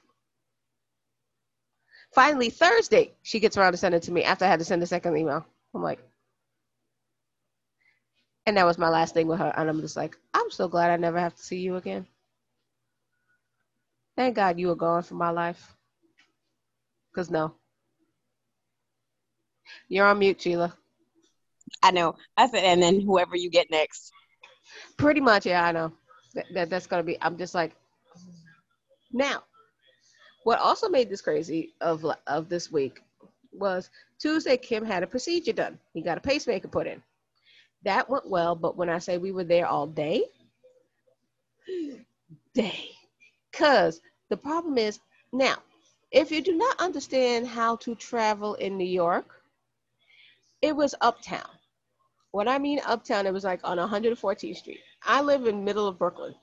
Finally, 2.13 2.49
Thursday, 2.49 3.13
she 3.21 3.39
gets 3.39 3.55
around 3.55 3.71
to 3.71 3.77
send 3.77 3.95
it 3.95 4.03
to 4.03 4.11
me 4.11 4.23
after 4.23 4.43
I 4.43 4.49
had 4.49 4.59
to 4.59 4.65
send 4.65 4.81
the 4.81 4.87
second 4.87 5.15
email. 5.15 5.45
I'm 5.73 5.81
like, 5.81 5.99
and 8.45 8.57
that 8.57 8.65
was 8.65 8.77
my 8.77 8.89
last 8.89 9.13
thing 9.13 9.27
with 9.27 9.39
her. 9.39 9.53
And 9.55 9.69
I'm 9.69 9.81
just 9.81 9.95
like, 9.95 10.17
I'm 10.33 10.49
so 10.49 10.67
glad 10.67 10.89
I 10.89 10.97
never 10.97 11.19
have 11.19 11.35
to 11.35 11.43
see 11.43 11.59
you 11.59 11.75
again. 11.75 12.05
Thank 14.15 14.35
God 14.35 14.59
you 14.59 14.67
were 14.67 14.75
gone 14.75 15.03
from 15.03 15.17
my 15.17 15.29
life. 15.29 15.75
Because 17.11 17.29
no. 17.29 17.53
You're 19.89 20.07
on 20.07 20.19
mute, 20.19 20.41
Sheila. 20.41 20.75
I 21.83 21.91
know. 21.91 22.15
I 22.37 22.47
said, 22.47 22.63
and 22.63 22.81
then 22.81 23.01
whoever 23.01 23.35
you 23.35 23.49
get 23.49 23.71
next. 23.71 24.11
Pretty 24.97 25.21
much, 25.21 25.45
yeah, 25.45 25.65
I 25.65 25.71
know. 25.71 25.93
That, 26.33 26.45
that 26.53 26.69
that's 26.69 26.87
gonna 26.87 27.03
be. 27.03 27.17
I'm 27.21 27.37
just 27.37 27.55
like. 27.55 27.73
Now, 29.11 29.43
what 30.43 30.59
also 30.59 30.87
made 30.87 31.09
this 31.09 31.21
crazy 31.21 31.73
of 31.81 32.05
of 32.27 32.49
this 32.49 32.71
week 32.71 33.01
was 33.51 33.89
Tuesday. 34.19 34.57
Kim 34.57 34.85
had 34.85 35.03
a 35.03 35.07
procedure 35.07 35.53
done. 35.53 35.77
He 35.93 36.01
got 36.01 36.17
a 36.17 36.21
pacemaker 36.21 36.67
put 36.67 36.87
in. 36.87 37.01
That 37.83 38.09
went 38.09 38.29
well, 38.29 38.55
but 38.55 38.77
when 38.77 38.89
I 38.89 38.99
say 38.99 39.17
we 39.17 39.31
were 39.31 39.43
there 39.43 39.67
all 39.67 39.87
day, 39.87 40.23
day, 42.53 42.89
cause 43.53 44.01
the 44.29 44.37
problem 44.37 44.77
is 44.77 44.99
now, 45.33 45.57
if 46.11 46.31
you 46.31 46.41
do 46.41 46.55
not 46.55 46.79
understand 46.79 47.47
how 47.47 47.77
to 47.77 47.95
travel 47.95 48.55
in 48.55 48.77
New 48.77 48.85
York, 48.85 49.41
it 50.61 50.75
was 50.75 50.93
uptown. 51.01 51.47
When 52.31 52.47
I 52.47 52.59
mean 52.59 52.79
uptown, 52.85 53.25
it 53.25 53.33
was 53.33 53.43
like 53.43 53.61
on 53.63 53.77
114th 53.77 54.57
Street. 54.57 54.79
I 55.03 55.21
live 55.21 55.47
in 55.47 55.63
middle 55.63 55.87
of 55.87 55.97
Brooklyn. 55.97 56.35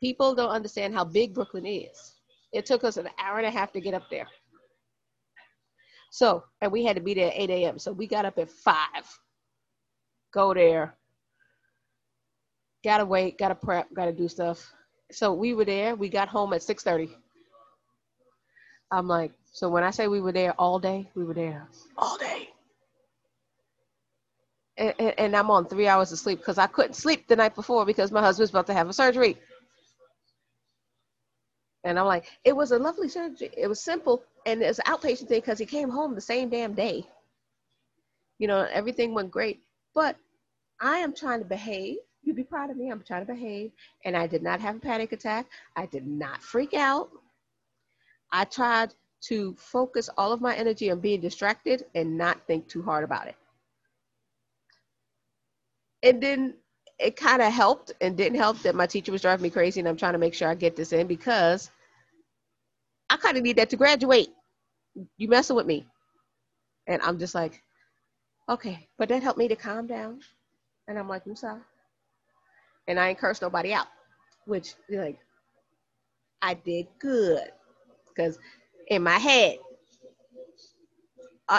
People 0.00 0.34
don't 0.34 0.50
understand 0.50 0.94
how 0.94 1.04
big 1.04 1.34
Brooklyn 1.34 1.66
is. 1.66 2.14
It 2.52 2.66
took 2.66 2.84
us 2.84 2.96
an 2.96 3.08
hour 3.18 3.38
and 3.38 3.46
a 3.46 3.50
half 3.50 3.72
to 3.72 3.80
get 3.80 3.94
up 3.94 4.08
there. 4.10 4.28
So, 6.10 6.44
and 6.60 6.70
we 6.70 6.84
had 6.84 6.96
to 6.96 7.02
be 7.02 7.14
there 7.14 7.28
at 7.28 7.36
8 7.36 7.50
a.m. 7.50 7.78
So 7.78 7.92
we 7.92 8.06
got 8.06 8.24
up 8.24 8.38
at 8.38 8.50
5. 8.50 8.76
Go 10.34 10.52
there. 10.52 10.96
Gotta 12.82 13.06
wait, 13.06 13.38
gotta 13.38 13.54
prep, 13.54 13.86
gotta 13.94 14.12
do 14.12 14.28
stuff. 14.28 14.72
So 15.12 15.32
we 15.32 15.54
were 15.54 15.64
there. 15.64 15.94
We 15.94 16.08
got 16.08 16.28
home 16.28 16.52
at 16.52 16.60
6:30. 16.60 17.08
I'm 18.90 19.06
like, 19.06 19.32
so 19.52 19.68
when 19.70 19.84
I 19.84 19.90
say 19.90 20.08
we 20.08 20.20
were 20.20 20.32
there 20.32 20.52
all 20.58 20.80
day, 20.80 21.08
we 21.14 21.24
were 21.24 21.34
there 21.34 21.68
all 21.96 22.18
day. 22.18 22.48
And, 24.76 24.94
and, 24.98 25.14
and 25.18 25.36
I'm 25.36 25.50
on 25.50 25.66
three 25.66 25.86
hours 25.86 26.10
of 26.10 26.18
sleep 26.18 26.40
because 26.40 26.58
I 26.58 26.66
couldn't 26.66 26.94
sleep 26.94 27.28
the 27.28 27.36
night 27.36 27.54
before 27.54 27.86
because 27.86 28.10
my 28.10 28.20
husband's 28.20 28.50
about 28.50 28.66
to 28.66 28.74
have 28.74 28.88
a 28.88 28.92
surgery. 28.92 29.36
And 31.84 31.98
I'm 31.98 32.06
like, 32.06 32.26
it 32.44 32.56
was 32.56 32.72
a 32.72 32.78
lovely 32.78 33.08
surgery. 33.08 33.50
It 33.56 33.68
was 33.68 33.80
simple 33.80 34.24
and 34.46 34.62
it's 34.62 34.80
an 34.80 34.92
outpatient 34.92 35.28
thing 35.28 35.40
because 35.40 35.60
he 35.60 35.66
came 35.66 35.90
home 35.90 36.14
the 36.16 36.20
same 36.20 36.48
damn 36.48 36.74
day. 36.74 37.06
You 38.38 38.48
know, 38.48 38.66
everything 38.72 39.14
went 39.14 39.30
great. 39.30 39.62
But 39.94 40.16
I 40.84 40.98
am 40.98 41.14
trying 41.14 41.38
to 41.38 41.46
behave. 41.46 41.96
You'd 42.22 42.36
be 42.36 42.44
proud 42.44 42.70
of 42.70 42.76
me. 42.76 42.90
I'm 42.90 43.02
trying 43.02 43.26
to 43.26 43.32
behave. 43.32 43.72
And 44.04 44.14
I 44.14 44.26
did 44.26 44.42
not 44.42 44.60
have 44.60 44.76
a 44.76 44.80
panic 44.80 45.12
attack. 45.12 45.46
I 45.74 45.86
did 45.86 46.06
not 46.06 46.42
freak 46.42 46.74
out. 46.74 47.10
I 48.30 48.44
tried 48.44 48.92
to 49.22 49.54
focus 49.58 50.10
all 50.18 50.30
of 50.30 50.42
my 50.42 50.54
energy 50.54 50.90
on 50.90 51.00
being 51.00 51.22
distracted 51.22 51.86
and 51.94 52.18
not 52.18 52.46
think 52.46 52.68
too 52.68 52.82
hard 52.82 53.02
about 53.02 53.28
it. 53.28 53.36
And 56.02 56.22
then 56.22 56.54
it 56.98 57.16
kind 57.16 57.40
of 57.40 57.50
helped 57.50 57.92
and 58.02 58.14
didn't 58.14 58.38
help 58.38 58.58
that 58.60 58.74
my 58.74 58.86
teacher 58.86 59.10
was 59.10 59.22
driving 59.22 59.42
me 59.42 59.50
crazy 59.50 59.80
and 59.80 59.88
I'm 59.88 59.96
trying 59.96 60.12
to 60.12 60.18
make 60.18 60.34
sure 60.34 60.48
I 60.48 60.54
get 60.54 60.76
this 60.76 60.92
in 60.92 61.06
because 61.06 61.70
I 63.08 63.16
kind 63.16 63.38
of 63.38 63.42
need 63.42 63.56
that 63.56 63.70
to 63.70 63.76
graduate. 63.76 64.28
You 65.16 65.28
messing 65.28 65.56
with 65.56 65.66
me. 65.66 65.86
And 66.86 67.00
I'm 67.00 67.18
just 67.18 67.34
like, 67.34 67.62
okay, 68.50 68.86
but 68.98 69.08
that 69.08 69.22
helped 69.22 69.38
me 69.38 69.48
to 69.48 69.56
calm 69.56 69.86
down. 69.86 70.20
And 70.88 70.98
I'm 70.98 71.08
like, 71.08 71.22
sorry. 71.36 71.60
And 72.88 73.00
I 73.00 73.10
ain't 73.10 73.18
cursed 73.18 73.42
nobody 73.42 73.72
out, 73.72 73.86
which 74.46 74.74
like 74.90 75.18
I 76.42 76.54
did 76.54 76.86
good 77.00 77.50
because 78.08 78.38
in 78.88 79.02
my 79.02 79.18
head, 79.18 79.58
I, 81.48 81.58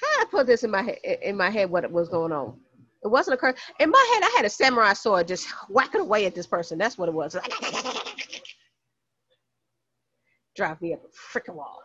how 0.00 0.22
I 0.22 0.24
put 0.30 0.46
this 0.46 0.64
in 0.64 0.70
my 0.70 0.82
head, 0.82 0.98
in 1.22 1.36
my 1.36 1.50
head 1.50 1.70
what 1.70 1.90
was 1.90 2.08
going 2.08 2.32
on. 2.32 2.58
It 3.04 3.08
wasn't 3.08 3.34
a 3.34 3.38
curse. 3.38 3.58
In 3.80 3.90
my 3.90 4.10
head, 4.14 4.24
I 4.24 4.34
had 4.36 4.46
a 4.46 4.50
samurai 4.50 4.92
sword 4.94 5.28
just 5.28 5.48
whacking 5.68 6.00
away 6.02 6.26
at 6.26 6.34
this 6.34 6.46
person. 6.46 6.78
That's 6.78 6.98
what 6.98 7.08
it 7.08 7.14
was. 7.14 7.36
Drive 10.56 10.80
me 10.82 10.94
up 10.94 11.02
a 11.04 11.38
freaking 11.38 11.54
wall. 11.56 11.82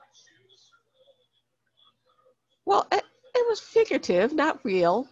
Well, 2.66 2.88
it, 2.92 3.04
it 3.36 3.48
was 3.50 3.60
figurative, 3.60 4.34
not 4.34 4.60
real. 4.66 5.08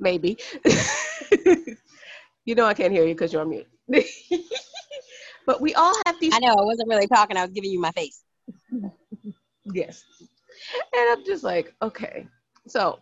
Maybe. 0.00 0.38
you 2.44 2.54
know 2.54 2.64
I 2.64 2.74
can't 2.74 2.92
hear 2.92 3.06
you 3.06 3.14
because 3.14 3.32
you're 3.32 3.42
on 3.42 3.50
mute. 3.50 3.66
but 5.46 5.60
we 5.60 5.74
all 5.74 5.94
have 6.06 6.20
these. 6.20 6.34
I 6.34 6.38
know 6.38 6.54
I 6.54 6.64
wasn't 6.64 6.88
really 6.88 7.06
talking. 7.06 7.36
I 7.36 7.42
was 7.42 7.52
giving 7.52 7.70
you 7.70 7.80
my 7.80 7.92
face. 7.92 8.22
yes. 9.72 10.04
And 10.94 11.10
I'm 11.10 11.24
just 11.24 11.44
like, 11.44 11.74
okay. 11.82 12.26
So, 12.66 13.00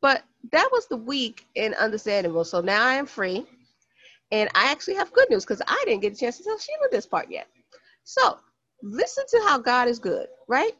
but 0.00 0.22
that 0.52 0.68
was 0.72 0.86
the 0.86 0.96
week 0.96 1.46
in 1.54 1.74
Understandable. 1.74 2.44
So 2.44 2.60
now 2.60 2.84
I 2.84 2.94
am 2.94 3.06
free. 3.06 3.46
And 4.30 4.50
I 4.54 4.70
actually 4.70 4.96
have 4.96 5.12
good 5.12 5.30
news 5.30 5.44
because 5.44 5.62
I 5.66 5.82
didn't 5.86 6.02
get 6.02 6.12
a 6.12 6.16
chance 6.16 6.36
to 6.38 6.44
tell 6.44 6.58
Sheila 6.58 6.88
this 6.90 7.06
part 7.06 7.30
yet. 7.30 7.46
So 8.04 8.38
listen 8.82 9.24
to 9.28 9.40
how 9.46 9.58
God 9.58 9.88
is 9.88 9.98
good, 9.98 10.28
right? 10.48 10.72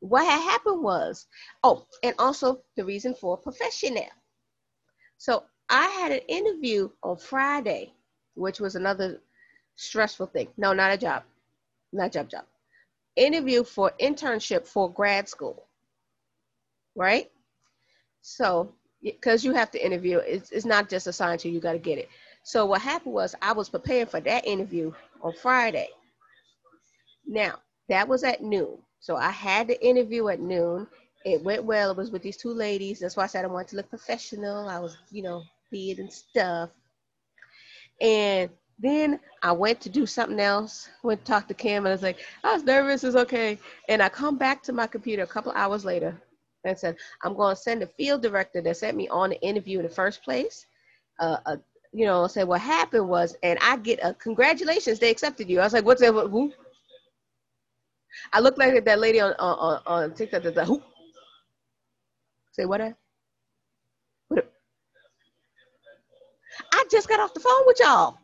What 0.00 0.24
had 0.24 0.40
happened 0.40 0.82
was, 0.82 1.26
oh, 1.62 1.86
and 2.02 2.14
also 2.18 2.60
the 2.76 2.84
reason 2.84 3.14
for 3.14 3.36
professional. 3.36 4.06
So 5.22 5.44
I 5.70 5.86
had 5.86 6.10
an 6.10 6.18
interview 6.26 6.90
on 7.04 7.16
Friday, 7.16 7.92
which 8.34 8.58
was 8.58 8.74
another 8.74 9.20
stressful 9.76 10.26
thing. 10.26 10.48
No, 10.56 10.72
not 10.72 10.90
a 10.92 10.96
job, 10.96 11.22
not 11.92 12.08
a 12.08 12.10
job, 12.10 12.28
job. 12.28 12.44
Interview 13.14 13.62
for 13.62 13.92
internship 14.00 14.66
for 14.66 14.90
grad 14.90 15.28
school, 15.28 15.68
right? 16.96 17.30
So, 18.22 18.74
because 19.00 19.44
you 19.44 19.52
have 19.52 19.70
to 19.70 19.86
interview, 19.86 20.18
it's, 20.18 20.50
it's 20.50 20.66
not 20.66 20.88
just 20.88 21.06
assigned 21.06 21.38
to 21.40 21.48
you, 21.48 21.54
you 21.54 21.60
got 21.60 21.74
to 21.74 21.78
get 21.78 21.98
it. 21.98 22.08
So, 22.42 22.66
what 22.66 22.80
happened 22.80 23.14
was 23.14 23.36
I 23.40 23.52
was 23.52 23.68
preparing 23.68 24.06
for 24.06 24.18
that 24.18 24.44
interview 24.44 24.92
on 25.22 25.34
Friday. 25.40 25.90
Now, 27.28 27.60
that 27.88 28.08
was 28.08 28.24
at 28.24 28.42
noon. 28.42 28.78
So, 28.98 29.14
I 29.14 29.30
had 29.30 29.68
the 29.68 29.80
interview 29.86 30.26
at 30.30 30.40
noon. 30.40 30.88
It 31.24 31.42
went 31.42 31.64
well. 31.64 31.90
It 31.90 31.96
was 31.96 32.10
with 32.10 32.22
these 32.22 32.36
two 32.36 32.52
ladies. 32.52 33.00
That's 33.00 33.16
why 33.16 33.24
I 33.24 33.28
said 33.28 33.44
I 33.44 33.48
wanted 33.48 33.68
to 33.68 33.76
look 33.76 33.90
professional. 33.90 34.68
I 34.68 34.78
was, 34.78 34.96
you 35.10 35.22
know, 35.22 35.42
beard 35.70 35.98
and 35.98 36.12
stuff. 36.12 36.70
And 38.00 38.50
then 38.78 39.20
I 39.42 39.52
went 39.52 39.80
to 39.82 39.88
do 39.88 40.06
something 40.06 40.40
else, 40.40 40.88
went 41.02 41.24
to 41.24 41.26
talk 41.26 41.46
to 41.48 41.54
Kim, 41.54 41.84
and 41.84 41.88
I 41.88 41.92
was 41.92 42.02
like, 42.02 42.18
I 42.42 42.52
was 42.52 42.64
nervous, 42.64 43.04
it's 43.04 43.16
okay. 43.16 43.58
And 43.88 44.02
I 44.02 44.08
come 44.08 44.36
back 44.36 44.62
to 44.64 44.72
my 44.72 44.86
computer 44.88 45.22
a 45.22 45.26
couple 45.26 45.52
hours 45.52 45.84
later 45.84 46.20
and 46.64 46.76
said, 46.76 46.96
I'm 47.22 47.34
going 47.34 47.54
to 47.54 47.60
send 47.60 47.82
the 47.82 47.86
field 47.86 48.22
director 48.22 48.60
that 48.60 48.76
sent 48.76 48.96
me 48.96 49.08
on 49.08 49.30
the 49.30 49.40
interview 49.40 49.78
in 49.78 49.84
the 49.84 49.90
first 49.90 50.22
place. 50.24 50.66
Uh, 51.20 51.36
uh, 51.46 51.56
you 51.92 52.06
know, 52.06 52.26
said 52.26 52.48
what 52.48 52.60
happened 52.60 53.08
was, 53.08 53.36
and 53.42 53.58
I 53.60 53.76
get 53.76 54.00
a 54.02 54.14
congratulations, 54.14 54.98
they 54.98 55.10
accepted 55.10 55.48
you. 55.48 55.60
I 55.60 55.64
was 55.64 55.74
like, 55.74 55.84
what's 55.84 56.00
that? 56.00 56.12
Who? 56.12 56.52
I 58.32 58.40
looked 58.40 58.58
like 58.58 58.84
that 58.84 58.98
lady 58.98 59.20
on 59.20 59.34
on, 59.38 59.80
on 59.86 60.14
TikTok. 60.14 60.42
That 60.42 60.66
who? 60.66 60.82
Say 62.52 62.64
what? 62.66 62.80
I, 62.80 62.94
what? 64.28 64.52
I 66.72 66.84
just 66.90 67.08
got 67.08 67.20
off 67.20 67.34
the 67.34 67.40
phone 67.40 67.62
with 67.66 67.78
y'all. 67.80 68.18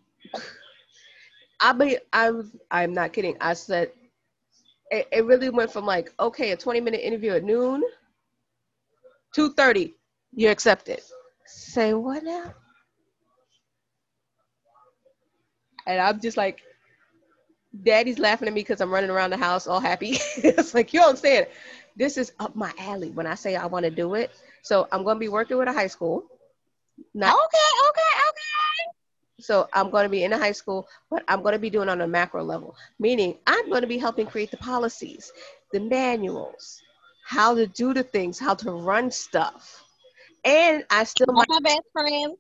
I 1.61 1.73
be 1.73 1.99
I'm 2.13 2.53
I'm 2.71 2.93
not 2.93 3.13
kidding. 3.13 3.37
I 3.41 3.55
said 3.55 3.91
it, 4.91 5.09
it 5.13 5.25
really 5.25 5.51
went 5.51 5.73
from 5.73 5.87
like 5.87 6.13
okay, 6.21 6.53
a 6.53 6.57
20 6.57 6.81
minute 6.81 7.01
interview 7.01 7.33
at 7.33 7.45
noon, 7.45 7.83
2:30, 9.37 9.95
you're 10.33 10.53
accepted. 10.53 11.01
Say 11.47 11.95
what 11.95 12.23
now? 12.23 12.55
And 15.87 16.01
I'm 16.01 16.21
just 16.21 16.37
like, 16.37 16.61
Daddy's 17.83 18.19
laughing 18.19 18.49
at 18.49 18.55
me 18.55 18.61
because 18.61 18.81
I'm 18.81 18.93
running 18.93 19.11
around 19.11 19.31
the 19.31 19.37
house 19.39 19.67
all 19.67 19.81
happy. 19.81 20.19
it's 20.37 20.75
like 20.75 20.93
you 20.93 21.01
don't 21.01 21.11
understand. 21.11 21.47
This 21.99 22.17
is 22.17 22.33
up 22.39 22.55
my 22.55 22.73
alley 22.79 23.11
when 23.11 23.27
I 23.27 23.35
say 23.35 23.57
I 23.57 23.67
want 23.67 23.85
to 23.85 23.91
do 23.91 24.15
it. 24.15 24.31
So 24.63 24.87
I'm 24.93 25.03
going 25.03 25.17
to 25.17 25.21
be 25.21 25.29
working 25.29 25.59
with 25.59 25.67
a 25.67 25.73
high 25.73 25.89
school. 25.89 26.25
Not, 27.13 27.35
okay, 27.35 27.89
okay, 27.89 28.29
okay. 28.29 28.99
So 29.41 29.69
I'm 29.73 29.91
going 29.91 30.05
to 30.05 30.09
be 30.09 30.23
in 30.23 30.33
a 30.33 30.39
high 30.39 30.53
school, 30.53 30.89
but 31.11 31.25
I'm 31.27 31.43
going 31.43 31.55
to 31.55 31.59
be 31.59 31.71
doing 31.71 31.89
on 31.89 32.01
a 32.01 32.07
macro 32.07 32.45
level, 32.45 32.77
meaning 33.01 33.37
I'm 33.47 33.69
going 33.69 33.83
to 33.83 33.89
be 33.89 33.99
helping 33.99 34.27
create 34.27 34.51
the 34.53 34.57
policies, 34.59 35.33
the 35.73 35.81
manuals, 35.81 36.81
how 37.27 37.55
to 37.55 37.67
do 37.67 37.93
the 37.93 38.05
things, 38.05 38.39
how 38.39 38.55
to 38.55 38.71
run 38.71 39.11
stuff. 39.11 39.85
And 40.45 40.85
I 40.91 41.03
still 41.05 41.27
my 41.29 41.45
best 41.63 41.83
friend. 41.93 42.37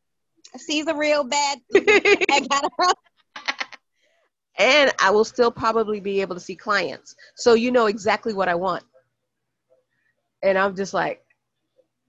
She's 0.66 0.86
a 0.86 0.94
real 0.94 1.24
bad. 1.24 1.58
I 1.74 2.46
got 2.48 2.72
her 2.78 2.92
and 4.58 4.92
I 4.98 5.10
will 5.10 5.24
still 5.24 5.50
probably 5.50 6.00
be 6.00 6.20
able 6.20 6.34
to 6.34 6.40
see 6.40 6.56
clients. 6.56 7.14
So 7.36 7.54
you 7.54 7.70
know 7.70 7.86
exactly 7.86 8.34
what 8.34 8.48
I 8.48 8.56
want. 8.56 8.82
And 10.42 10.56
I'm 10.56 10.76
just 10.76 10.94
like, 10.94 11.24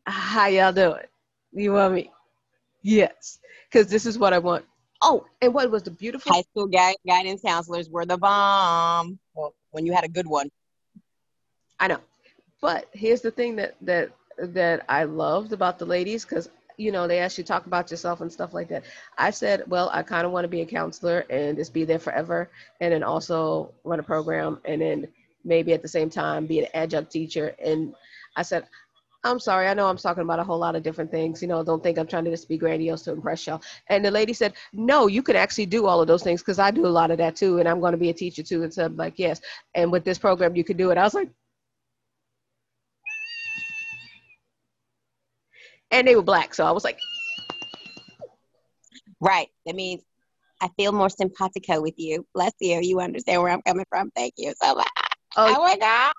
how 0.06 0.48
y'all 0.48 0.72
doing? 0.72 1.04
You 1.52 1.74
want 1.74 1.94
me? 1.94 2.12
Yes, 2.82 3.40
because 3.70 3.90
this 3.90 4.06
is 4.06 4.18
what 4.18 4.34
I 4.34 4.40
want. 4.40 4.66
Oh, 5.02 5.26
and 5.42 5.54
what 5.54 5.72
was 5.72 5.84
the 5.84 5.92
beautiful 5.92 6.34
high 6.34 6.42
school 6.42 6.68
guy, 6.68 6.96
guidance 7.08 7.42
counselors 7.42 7.90
were 7.90 8.06
the 8.06 8.18
bomb. 8.18 9.20
Well, 9.34 9.54
when 9.72 9.86
you 9.86 9.94
had 9.94 10.04
a 10.04 10.10
good 10.10 10.28
one. 10.28 10.50
I 11.80 11.88
know, 11.88 12.00
but 12.62 12.88
here's 12.92 13.22
the 13.22 13.32
thing 13.32 13.56
that 13.58 13.76
that 13.82 14.12
that 14.38 14.86
I 14.90 15.04
loved 15.04 15.54
about 15.54 15.80
the 15.80 15.86
ladies 15.86 16.26
because 16.26 16.50
you 16.80 16.94
know, 16.94 17.08
they 17.08 17.28
to 17.28 17.44
talk 17.44 17.66
about 17.66 17.92
yourself 17.92 18.22
and 18.22 18.32
stuff 18.32 18.54
like 18.54 18.70
that. 18.70 18.86
I 19.18 19.32
said, 19.32 19.64
well, 19.68 19.90
I 19.92 20.02
kind 20.02 20.26
of 20.26 20.32
want 20.32 20.46
to 20.46 20.50
be 20.50 20.62
a 20.62 20.66
counselor 20.66 21.26
and 21.30 21.58
just 21.58 21.74
be 21.74 21.84
there 21.84 22.00
forever, 22.00 22.50
and 22.80 22.94
then 22.94 23.04
also 23.04 23.74
run 23.84 24.00
a 24.00 24.04
program, 24.04 24.60
and 24.64 24.82
then 24.82 25.08
maybe 25.44 25.74
at 25.74 25.82
the 25.82 25.88
same 25.90 26.10
time 26.10 26.46
be 26.46 26.60
an 26.60 26.68
adjunct 26.74 27.12
teacher. 27.12 27.54
And 27.64 27.94
I 28.36 28.42
said, 28.42 28.68
I'm 29.24 29.40
sorry, 29.40 29.68
I 29.68 29.74
know 29.74 29.88
I'm 29.88 29.98
talking 29.98 30.24
about 30.24 30.40
a 30.40 30.44
whole 30.44 30.58
lot 30.58 30.76
of 30.76 30.84
different 30.84 31.12
things. 31.12 31.42
You 31.42 31.50
know, 31.50 31.62
don't 31.62 31.84
think 31.84 31.98
I'm 31.98 32.08
trying 32.08 32.24
to 32.24 32.32
just 32.32 32.48
be 32.48 32.58
grandiose 32.58 33.02
to 33.04 33.12
impress 33.12 33.46
y'all. 33.46 33.62
And 33.88 34.04
the 34.04 34.12
lady 34.12 34.32
said, 34.32 34.54
No, 34.72 35.08
you 35.08 35.22
can 35.22 35.36
actually 35.36 35.66
do 35.66 35.88
all 35.88 36.00
of 36.00 36.08
those 36.08 36.24
things 36.24 36.42
because 36.42 36.58
I 36.58 36.72
do 36.72 36.86
a 36.86 36.88
lot 36.88 37.12
of 37.12 37.18
that 37.18 37.36
too, 37.36 37.60
and 37.60 37.68
I'm 37.68 37.82
going 37.82 37.92
to 37.92 37.98
be 37.98 38.10
a 38.10 38.14
teacher 38.14 38.44
too. 38.44 38.64
And 38.64 38.74
so 38.74 38.86
I'm 38.86 38.96
like, 38.96 39.16
Yes. 39.18 39.42
And 39.76 39.92
with 39.92 40.06
this 40.06 40.18
program, 40.18 40.56
you 40.56 40.64
could 40.64 40.78
do 40.78 40.92
it. 40.92 40.98
I 40.98 41.04
was 41.04 41.14
like, 41.14 41.30
and 45.92 46.08
they 46.08 46.16
were 46.16 46.22
black. 46.22 46.54
So 46.54 46.66
I 46.66 46.72
was 46.72 46.84
like, 46.86 47.00
right. 49.20 49.50
That 49.66 49.76
means 49.76 50.02
I 50.62 50.70
feel 50.78 50.92
more 50.92 51.10
simpatico 51.10 51.82
with 51.82 51.96
you. 51.98 52.26
Bless 52.34 52.54
you. 52.62 52.80
You 52.82 53.00
understand 53.02 53.42
where 53.42 53.52
I'm 53.52 53.62
coming 53.64 53.86
from. 53.90 54.12
Thank 54.12 54.36
you 54.38 54.54
so 54.62 54.76
much. 54.76 54.88
Oh, 55.36 55.56
oh 55.58 55.64
my 55.64 55.78
God. 55.78 56.14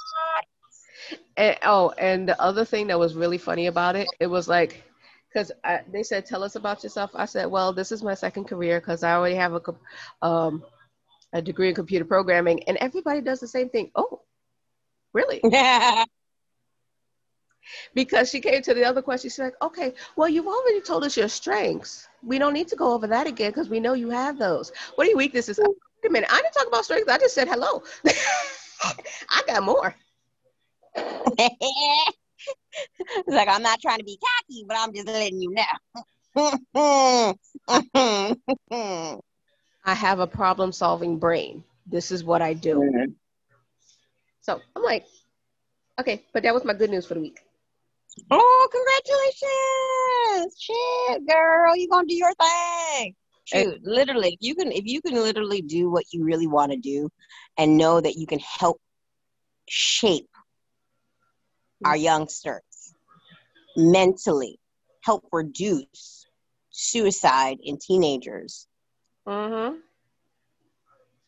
And, 1.37 1.57
oh, 1.63 1.91
and 1.99 2.29
the 2.29 2.41
other 2.41 2.65
thing 2.65 2.89
that 2.89 2.99
was 2.99 3.15
really 3.15 3.39
funny 3.39 3.67
about 3.67 3.97
it, 3.97 4.09
it 4.21 4.27
was 4.27 4.49
like, 4.49 4.83
because 5.29 5.53
they 5.93 6.03
said, 6.03 6.27
tell 6.27 6.43
us 6.43 6.57
about 6.57 6.83
yourself. 6.83 7.11
I 7.15 7.25
said, 7.25 7.47
well, 7.47 7.73
this 7.73 7.93
is 7.93 8.03
my 8.03 8.15
second 8.15 8.45
career 8.45 8.81
because 8.81 9.03
I 9.03 9.13
already 9.15 9.37
have 9.37 9.55
a, 9.55 10.27
um, 10.27 10.65
a 11.33 11.41
degree 11.41 11.69
in 11.69 11.75
computer 11.75 12.05
programming. 12.05 12.65
And 12.65 12.77
everybody 12.79 13.21
does 13.21 13.41
the 13.41 13.49
same 13.49 13.69
thing. 13.69 13.91
Oh, 13.95 14.23
really? 15.13 15.41
Yeah. 15.45 16.05
because 17.95 18.31
she 18.31 18.41
came 18.41 18.63
to 18.63 18.75
the 18.75 18.85
other 18.85 19.03
question. 19.03 19.31
She's 19.31 19.39
like, 19.39 19.55
okay, 19.63 19.95
well, 20.17 20.29
you've 20.29 20.47
already 20.47 20.81
told 20.81 21.05
us 21.05 21.17
your 21.17 21.29
strengths. 21.29 22.09
We 22.23 22.39
don't 22.39 22.53
need 22.53 22.69
to 22.69 22.77
go 22.77 22.93
over 22.93 23.07
that 23.07 23.27
again 23.27 23.51
because 23.51 23.69
we 23.69 23.81
know 23.81 23.95
you 23.95 24.11
have 24.11 24.39
those. 24.39 24.73
What 24.95 25.07
are 25.07 25.11
your 25.11 25.19
weaknesses? 25.19 25.59
Wait 25.59 26.09
a 26.09 26.13
minute, 26.13 26.33
I 26.33 26.41
didn't 26.41 26.55
talk 26.55 26.67
about 26.67 26.85
strengths. 26.85 27.11
I 27.11 27.19
just 27.19 27.35
said 27.35 27.49
hello. 27.49 27.83
I 29.31 29.43
got 29.47 29.63
more. 29.63 29.95
It's 30.97 32.37
like 33.29 33.49
I'm 33.49 33.63
not 33.63 33.81
trying 33.81 33.99
to 33.99 34.05
be 34.05 34.19
cocky, 34.19 34.65
but 34.67 34.77
I'm 34.79 34.93
just 34.95 35.07
letting 35.07 35.41
you 35.41 35.55
know. 35.55 35.65
I 39.85 39.95
have 39.95 40.21
a 40.21 40.27
problem 40.27 40.73
solving 40.73 41.19
brain. 41.19 41.65
This 41.87 42.11
is 42.11 42.23
what 42.25 42.43
I 42.43 42.55
do. 42.55 42.77
Mm-hmm. 42.77 43.13
So 44.41 44.61
I'm 44.77 44.83
like, 44.83 45.07
okay, 45.99 46.25
but 46.33 46.43
that 46.43 46.55
was 46.55 46.65
my 46.65 46.75
good 46.75 46.91
news 46.91 47.07
for 47.07 47.15
the 47.15 47.21
week. 47.21 47.41
Oh, 48.31 48.69
congratulations! 50.41 50.57
Shit, 50.61 51.27
girl, 51.27 51.77
you 51.77 51.89
gonna 51.89 52.07
do 52.07 52.15
your 52.15 52.35
thing. 52.35 53.15
Shoot, 53.45 53.81
literally, 53.83 54.35
if 54.35 54.39
you 54.41 54.55
can, 54.55 54.71
if 54.73 54.85
you 54.85 55.01
can 55.01 55.15
literally 55.15 55.63
do 55.63 55.91
what 55.91 56.05
you 56.13 56.25
really 56.25 56.47
want 56.47 56.73
to 56.73 56.79
do, 56.79 57.09
and 57.57 57.77
know 57.77 58.01
that 58.01 58.17
you 58.17 58.27
can 58.27 58.39
help 58.41 58.81
shape 59.69 60.29
our 61.85 61.97
youngsters 61.97 62.95
mentally, 63.77 64.59
help 65.03 65.25
reduce 65.33 66.27
suicide 66.71 67.59
in 67.63 67.79
teenagers. 67.79 68.67
Mm-hmm. 69.27 69.77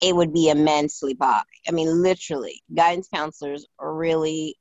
It 0.00 0.16
would 0.16 0.32
be 0.32 0.48
immensely 0.48 1.14
bad. 1.14 1.44
I 1.68 1.70
mean, 1.70 2.02
literally, 2.02 2.62
guidance 2.74 3.08
counselors 3.12 3.66
are 3.78 3.94
really 3.94 4.56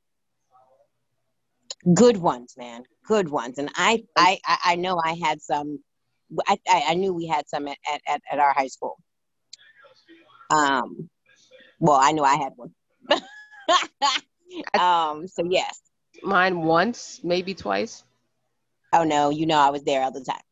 good 1.94 2.16
ones, 2.16 2.54
man, 2.56 2.84
good 3.06 3.28
ones. 3.28 3.58
And 3.58 3.68
I, 3.74 4.04
I, 4.16 4.38
I 4.46 4.76
know 4.76 5.00
I 5.02 5.18
had 5.22 5.42
some. 5.42 5.80
I, 6.48 6.56
I 6.66 6.94
knew 6.94 7.12
we 7.12 7.26
had 7.26 7.46
some 7.48 7.68
at, 7.68 7.76
at, 8.08 8.22
at 8.30 8.38
our 8.38 8.54
high 8.54 8.68
school. 8.68 8.96
Um, 10.50 11.10
well, 11.78 11.98
I 12.00 12.12
knew 12.12 12.22
I 12.22 12.36
had 12.36 12.52
one. 12.56 12.72
um, 14.78 15.26
so 15.28 15.44
yes, 15.48 15.80
mine 16.22 16.62
once, 16.62 17.20
maybe 17.22 17.54
twice. 17.54 18.04
Oh 18.92 19.04
no, 19.04 19.30
you 19.30 19.46
know 19.46 19.58
I 19.58 19.70
was 19.70 19.82
there 19.84 20.02
all 20.02 20.12
the 20.12 20.24
time. 20.24 20.42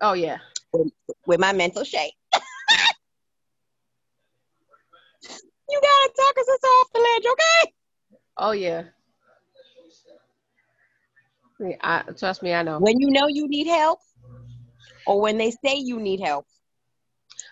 Oh 0.00 0.14
yeah, 0.14 0.38
with, 0.72 0.92
with 1.26 1.40
my 1.40 1.52
mental 1.52 1.84
shape. 1.84 2.14
you 2.34 2.40
gotta 5.80 6.12
talk 6.16 6.38
us 6.38 6.58
off 6.64 6.92
the 6.92 7.00
ledge, 7.00 7.26
okay? 7.32 7.72
Oh 8.36 8.52
yeah. 8.52 8.82
I, 11.80 12.02
trust 12.18 12.42
me, 12.42 12.52
I 12.52 12.62
know. 12.62 12.78
When 12.78 12.98
you 12.98 13.10
know 13.10 13.28
you 13.28 13.46
need 13.48 13.68
help, 13.68 14.00
or 15.06 15.20
when 15.20 15.38
they 15.38 15.50
say 15.50 15.76
you 15.76 16.00
need 16.00 16.20
help, 16.20 16.46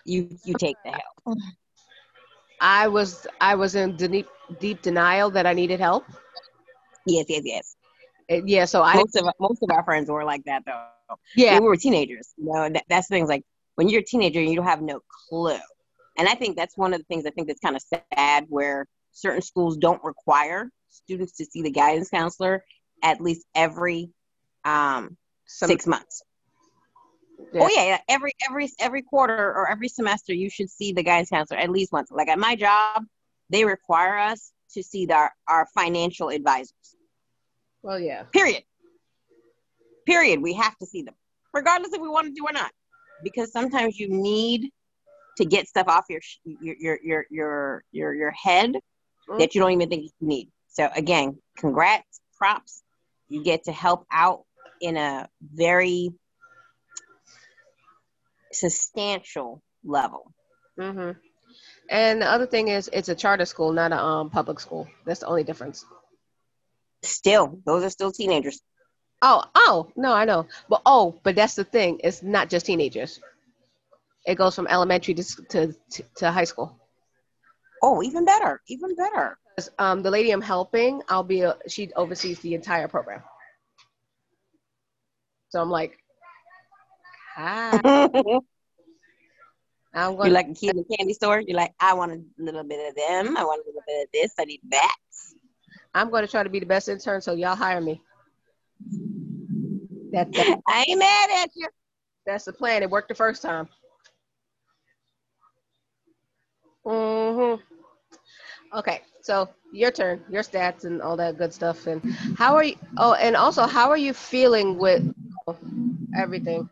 you 0.05 0.37
you 0.43 0.53
take 0.55 0.75
the 0.83 0.91
help. 0.91 1.37
I 2.61 2.87
was 2.87 3.27
I 3.41 3.55
was 3.55 3.75
in 3.75 3.97
deep 3.97 4.27
deep 4.59 4.81
denial 4.81 5.31
that 5.31 5.45
I 5.45 5.53
needed 5.53 5.79
help. 5.79 6.05
Yes, 7.05 7.25
yes, 7.27 7.41
yes. 7.43 7.75
Uh, 8.31 8.41
yeah, 8.45 8.65
so 8.65 8.83
I 8.83 8.95
most 8.95 9.15
of 9.15 9.25
most 9.39 9.63
of 9.63 9.69
our 9.71 9.83
friends 9.83 10.09
were 10.09 10.23
like 10.23 10.43
that 10.45 10.63
though. 10.65 11.15
Yeah, 11.35 11.59
we 11.59 11.65
were 11.65 11.75
teenagers. 11.75 12.29
You 12.37 12.53
know, 12.53 12.69
that, 12.69 12.83
that's 12.87 13.07
things 13.07 13.27
like 13.27 13.43
when 13.75 13.89
you're 13.89 14.01
a 14.01 14.05
teenager 14.05 14.39
you 14.39 14.55
don't 14.55 14.65
have 14.65 14.81
no 14.81 15.01
clue. 15.29 15.57
And 16.17 16.27
I 16.29 16.35
think 16.35 16.55
that's 16.55 16.77
one 16.77 16.93
of 16.93 16.99
the 16.99 17.05
things 17.05 17.25
I 17.25 17.31
think 17.31 17.47
that's 17.47 17.59
kind 17.59 17.75
of 17.75 17.83
sad 18.17 18.45
where 18.49 18.85
certain 19.11 19.41
schools 19.41 19.77
don't 19.77 20.03
require 20.03 20.69
students 20.89 21.33
to 21.37 21.45
see 21.45 21.61
the 21.63 21.71
guidance 21.71 22.09
counselor 22.09 22.63
at 23.01 23.21
least 23.21 23.45
every 23.55 24.11
um, 24.65 25.17
Some, 25.45 25.67
six 25.67 25.87
months. 25.87 26.21
Yeah. 27.53 27.61
Oh 27.63 27.69
yeah, 27.69 27.97
every 28.07 28.33
every 28.49 28.69
every 28.79 29.01
quarter 29.01 29.35
or 29.35 29.69
every 29.69 29.87
semester 29.87 30.33
you 30.33 30.49
should 30.49 30.69
see 30.69 30.93
the 30.93 31.03
guidance 31.03 31.29
counselor 31.29 31.59
at 31.59 31.69
least 31.69 31.91
once. 31.91 32.11
Like 32.11 32.29
at 32.29 32.39
my 32.39 32.55
job, 32.55 33.03
they 33.49 33.65
require 33.65 34.17
us 34.17 34.51
to 34.73 34.83
see 34.83 35.05
the, 35.05 35.13
our, 35.13 35.31
our 35.47 35.67
financial 35.75 36.29
advisors. 36.29 36.95
Well, 37.83 37.99
yeah. 37.99 38.23
Period. 38.31 38.63
Period. 40.05 40.41
We 40.41 40.53
have 40.53 40.77
to 40.77 40.85
see 40.85 41.03
them, 41.03 41.15
regardless 41.53 41.93
if 41.93 42.01
we 42.01 42.07
want 42.07 42.27
to 42.27 42.33
do 42.33 42.45
or 42.47 42.53
not, 42.53 42.71
because 43.23 43.51
sometimes 43.51 43.99
you 43.99 44.07
need 44.09 44.69
to 45.37 45.45
get 45.45 45.67
stuff 45.67 45.87
off 45.87 46.05
your 46.09 46.21
your 46.43 46.75
your 46.79 46.99
your 47.03 47.25
your 47.29 47.83
your, 47.91 48.13
your 48.13 48.31
head 48.31 48.71
mm-hmm. 48.71 49.39
that 49.39 49.55
you 49.55 49.61
don't 49.61 49.71
even 49.71 49.89
think 49.89 50.03
you 50.03 50.27
need. 50.27 50.49
So 50.67 50.89
again, 50.95 51.37
congrats, 51.57 52.21
props. 52.37 52.83
You 53.29 53.43
get 53.43 53.65
to 53.65 53.71
help 53.71 54.05
out 54.11 54.45
in 54.81 54.97
a 54.97 55.29
very 55.41 56.11
substantial 58.51 59.61
level. 59.83 60.33
Mm-hmm. 60.79 61.11
And 61.89 62.21
the 62.21 62.25
other 62.25 62.45
thing 62.45 62.69
is, 62.69 62.89
it's 62.93 63.09
a 63.09 63.15
charter 63.15 63.45
school, 63.45 63.73
not 63.73 63.91
a 63.91 64.01
um, 64.01 64.29
public 64.29 64.59
school. 64.59 64.87
That's 65.05 65.21
the 65.21 65.27
only 65.27 65.43
difference. 65.43 65.85
Still, 67.03 67.59
those 67.65 67.83
are 67.83 67.89
still 67.89 68.11
teenagers. 68.11 68.61
Oh, 69.21 69.43
oh, 69.53 69.91
no, 69.95 70.13
I 70.13 70.25
know. 70.25 70.47
But 70.69 70.81
oh, 70.85 71.19
but 71.23 71.35
that's 71.35 71.55
the 71.55 71.63
thing. 71.63 71.99
It's 72.03 72.23
not 72.23 72.49
just 72.49 72.65
teenagers. 72.65 73.19
It 74.25 74.35
goes 74.35 74.55
from 74.55 74.67
elementary 74.67 75.13
to 75.15 75.23
to, 75.49 75.75
to 76.17 76.31
high 76.31 76.45
school. 76.45 76.79
Oh, 77.83 78.03
even 78.03 78.25
better, 78.25 78.61
even 78.67 78.95
better. 78.95 79.37
Um, 79.77 80.01
the 80.01 80.11
lady 80.11 80.31
I'm 80.31 80.41
helping, 80.41 81.01
I'll 81.09 81.23
be 81.23 81.41
a, 81.41 81.57
she 81.67 81.91
oversees 81.95 82.39
the 82.39 82.53
entire 82.53 82.87
program. 82.87 83.21
So 85.49 85.61
I'm 85.61 85.69
like, 85.69 85.97
hi. 87.35 87.79
I'm 89.93 90.15
going. 90.15 90.27
You 90.27 90.33
like 90.33 90.49
a 90.49 90.53
kid 90.53 90.69
in 90.71 90.77
the 90.77 90.95
candy 90.97 91.13
store? 91.13 91.41
You're 91.41 91.57
like, 91.57 91.73
I 91.79 91.93
want 91.93 92.13
a 92.13 92.21
little 92.37 92.63
bit 92.63 92.89
of 92.89 92.95
them. 92.95 93.35
I 93.37 93.43
want 93.43 93.61
a 93.63 93.67
little 93.67 93.83
bit 93.85 94.03
of 94.03 94.09
this. 94.13 94.33
I 94.39 94.45
need 94.45 94.61
that. 94.69 94.95
I'm 95.93 96.09
going 96.09 96.25
to 96.25 96.31
try 96.31 96.43
to 96.43 96.49
be 96.49 96.59
the 96.59 96.65
best 96.65 96.87
intern, 96.87 97.21
so 97.21 97.33
y'all 97.33 97.55
hire 97.55 97.81
me. 97.81 98.01
That, 100.13 100.31
that, 100.31 100.61
I 100.67 100.85
ain't 100.87 100.99
mad 100.99 101.29
at 101.43 101.49
you. 101.55 101.67
That's 102.25 102.45
the 102.45 102.53
plan. 102.53 102.83
It 102.83 102.89
worked 102.89 103.09
the 103.09 103.15
first 103.15 103.41
time. 103.41 103.67
Mm-hmm. 106.85 107.61
Okay, 108.73 109.01
so 109.21 109.49
your 109.73 109.91
turn, 109.91 110.23
your 110.29 110.43
stats 110.43 110.85
and 110.85 111.01
all 111.01 111.17
that 111.17 111.37
good 111.37 111.53
stuff. 111.53 111.87
And 111.87 112.01
how 112.37 112.55
are 112.55 112.63
you? 112.63 112.75
Oh, 112.97 113.13
and 113.13 113.35
also, 113.35 113.67
how 113.67 113.89
are 113.89 113.97
you 113.97 114.13
feeling 114.13 114.77
with 114.77 115.13
everything? 116.17 116.69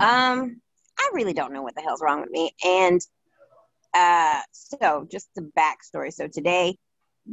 Um, 0.00 0.60
I 0.98 1.10
really 1.14 1.32
don't 1.32 1.52
know 1.52 1.62
what 1.62 1.74
the 1.74 1.82
hell's 1.82 2.02
wrong 2.02 2.20
with 2.20 2.30
me. 2.30 2.52
And 2.64 3.00
uh, 3.94 4.40
so 4.52 5.06
just 5.10 5.28
the 5.34 5.50
backstory. 5.56 6.12
So 6.12 6.28
today, 6.28 6.76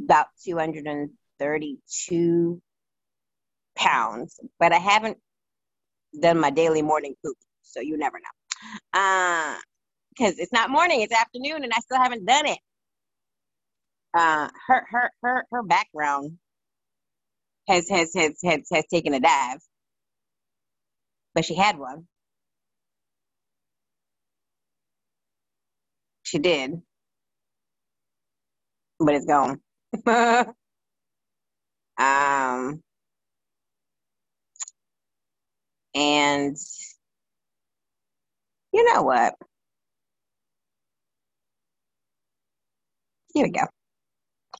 about 0.04 0.26
232 0.44 2.62
pounds, 3.76 4.40
but 4.58 4.72
I 4.72 4.78
haven't 4.78 5.18
done 6.18 6.38
my 6.38 6.50
daily 6.50 6.82
morning 6.82 7.14
poop, 7.24 7.36
so 7.62 7.80
you 7.80 7.98
never 7.98 8.18
know. 8.18 9.00
Uh, 9.00 9.56
because 10.10 10.38
it's 10.38 10.52
not 10.52 10.70
morning, 10.70 11.00
it's 11.00 11.12
afternoon, 11.12 11.64
and 11.64 11.72
I 11.74 11.80
still 11.80 11.98
haven't 11.98 12.24
done 12.24 12.46
it. 12.46 12.58
Uh, 14.14 14.48
her 14.68 14.86
her 14.90 15.10
her 15.22 15.44
her 15.50 15.62
background 15.64 16.38
has 17.68 17.88
has 17.88 18.14
has 18.14 18.38
has, 18.44 18.60
has 18.72 18.86
taken 18.86 19.12
a 19.12 19.20
dive, 19.20 19.58
but 21.34 21.44
she 21.44 21.56
had 21.56 21.78
one. 21.78 22.06
She 26.34 26.40
did, 26.40 26.82
but 28.98 29.14
it's 29.14 29.24
gone. 29.24 29.60
um, 31.96 32.82
and 35.94 36.56
you 38.72 38.92
know 38.92 39.02
what? 39.02 39.36
Here 43.32 43.44
we 43.44 43.50
go. 43.50 43.60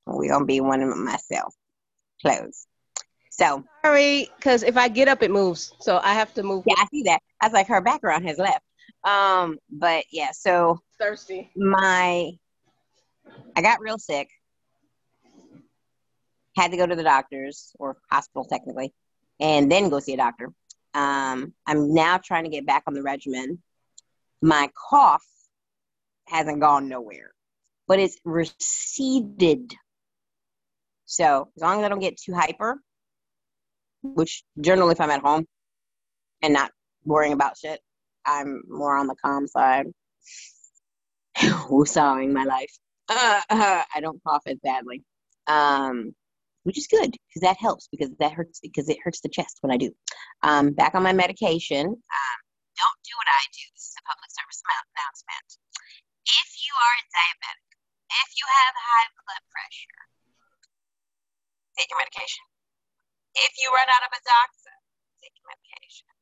We're 0.07 0.29
gonna 0.31 0.45
be 0.45 0.61
one 0.61 0.81
of 0.81 0.97
myself. 0.97 1.57
Close. 2.23 2.69
So 3.31 3.65
sorry, 3.85 4.29
because 4.37 4.63
if 4.63 4.77
I 4.77 4.87
get 4.87 5.09
up, 5.09 5.25
it 5.25 5.33
moves. 5.33 5.73
So 5.81 5.99
I 6.05 6.15
have 6.15 6.33
to 6.35 6.45
move. 6.45 6.63
Yeah, 6.69 6.77
I 6.79 6.87
see 6.93 7.03
that. 7.03 7.19
I 7.41 7.47
was 7.47 7.53
like, 7.53 7.67
her 7.67 7.81
background 7.81 8.29
has 8.29 8.39
left. 8.39 8.63
Um, 9.05 9.59
but 9.71 10.05
yeah, 10.11 10.31
so 10.33 10.81
thirsty. 10.99 11.51
My 11.57 12.31
I 13.57 13.63
got 13.63 13.81
real 13.81 13.99
sick. 13.99 14.29
Had 16.57 16.71
to 16.71 16.77
go 16.77 16.87
to 16.87 16.97
the 16.97 17.03
doctors 17.03 17.75
or 17.79 17.97
hospital 18.11 18.45
technically, 18.45 18.93
and 19.41 19.71
then 19.71 19.89
go 19.89 19.99
see 19.99 20.15
a 20.15 20.17
doctor. 20.17 20.53
Um, 20.95 21.53
I'm 21.67 21.93
now 21.93 22.19
trying 22.19 22.45
to 22.45 22.51
get 22.51 22.67
back 22.67 22.85
on 22.87 22.95
the 22.95 23.03
regimen. 23.03 23.61
My 24.41 24.71
cough 24.89 25.25
hasn't 26.29 26.61
gone 26.61 26.89
nowhere, 26.89 27.33
but 27.89 27.99
it's 27.99 28.19
receded. 28.25 29.75
So 31.07 31.49
as 31.57 31.63
long 31.63 31.81
as 31.81 31.85
I 31.85 31.89
don't 31.89 32.01
get 32.01 32.17
too 32.17 32.35
hyper, 32.35 32.81
which 34.03 34.45
generally 34.61 34.93
if 34.93 35.01
I'm 35.01 35.11
at 35.11 35.21
home 35.21 35.47
and 36.43 36.53
not 36.55 36.71
worrying 37.05 37.33
about 37.33 37.59
shit, 37.59 37.81
I'm 38.27 38.63
more 38.69 38.97
on 38.97 39.07
the 39.07 39.17
calm 39.25 39.47
side. 39.47 39.87
Woosawing 41.39 42.33
my 42.33 42.45
life. 42.45 42.73
Uh, 43.09 43.41
uh, 43.51 43.83
I 43.95 44.01
don't 44.01 44.23
cough 44.25 44.43
as 44.47 44.59
badly. 44.63 45.03
Um, 45.47 46.15
which 46.65 46.79
is 46.81 46.89
good 46.89 47.13
because 47.13 47.45
that 47.45 47.61
helps 47.61 47.89
because 47.93 48.09
that 48.19 48.33
hurts 48.33 48.61
because 48.61 48.89
it 48.89 48.97
hurts 49.05 49.21
the 49.21 49.29
chest 49.29 49.59
when 49.61 49.71
I 49.71 49.77
do. 49.77 49.93
Um, 50.43 50.73
back 50.73 50.95
on 50.97 51.05
my 51.05 51.13
medication. 51.13 51.85
Um, 51.85 52.39
don't 52.75 53.01
do 53.05 53.15
what 53.21 53.29
I 53.29 53.43
do. 53.53 53.65
This 53.77 53.93
is 53.93 53.97
a 54.01 54.05
public 54.09 54.33
service 54.33 54.65
announcement. 54.65 55.49
If 56.25 56.49
you 56.65 56.73
are 56.73 56.97
diabetic, 57.13 57.69
if 58.25 58.29
you 58.41 58.47
have 58.49 58.73
high 58.73 59.09
blood 59.13 59.45
pressure, 59.53 60.01
take 61.77 61.93
your 61.93 62.01
medication. 62.01 62.45
If 63.37 63.53
you 63.61 63.69
run 63.69 63.87
out 63.91 64.09
of 64.09 64.11
a 64.17 64.21
Azoxa, 64.25 64.75
take 65.21 65.37
your 65.37 65.47
medication. 65.53 66.14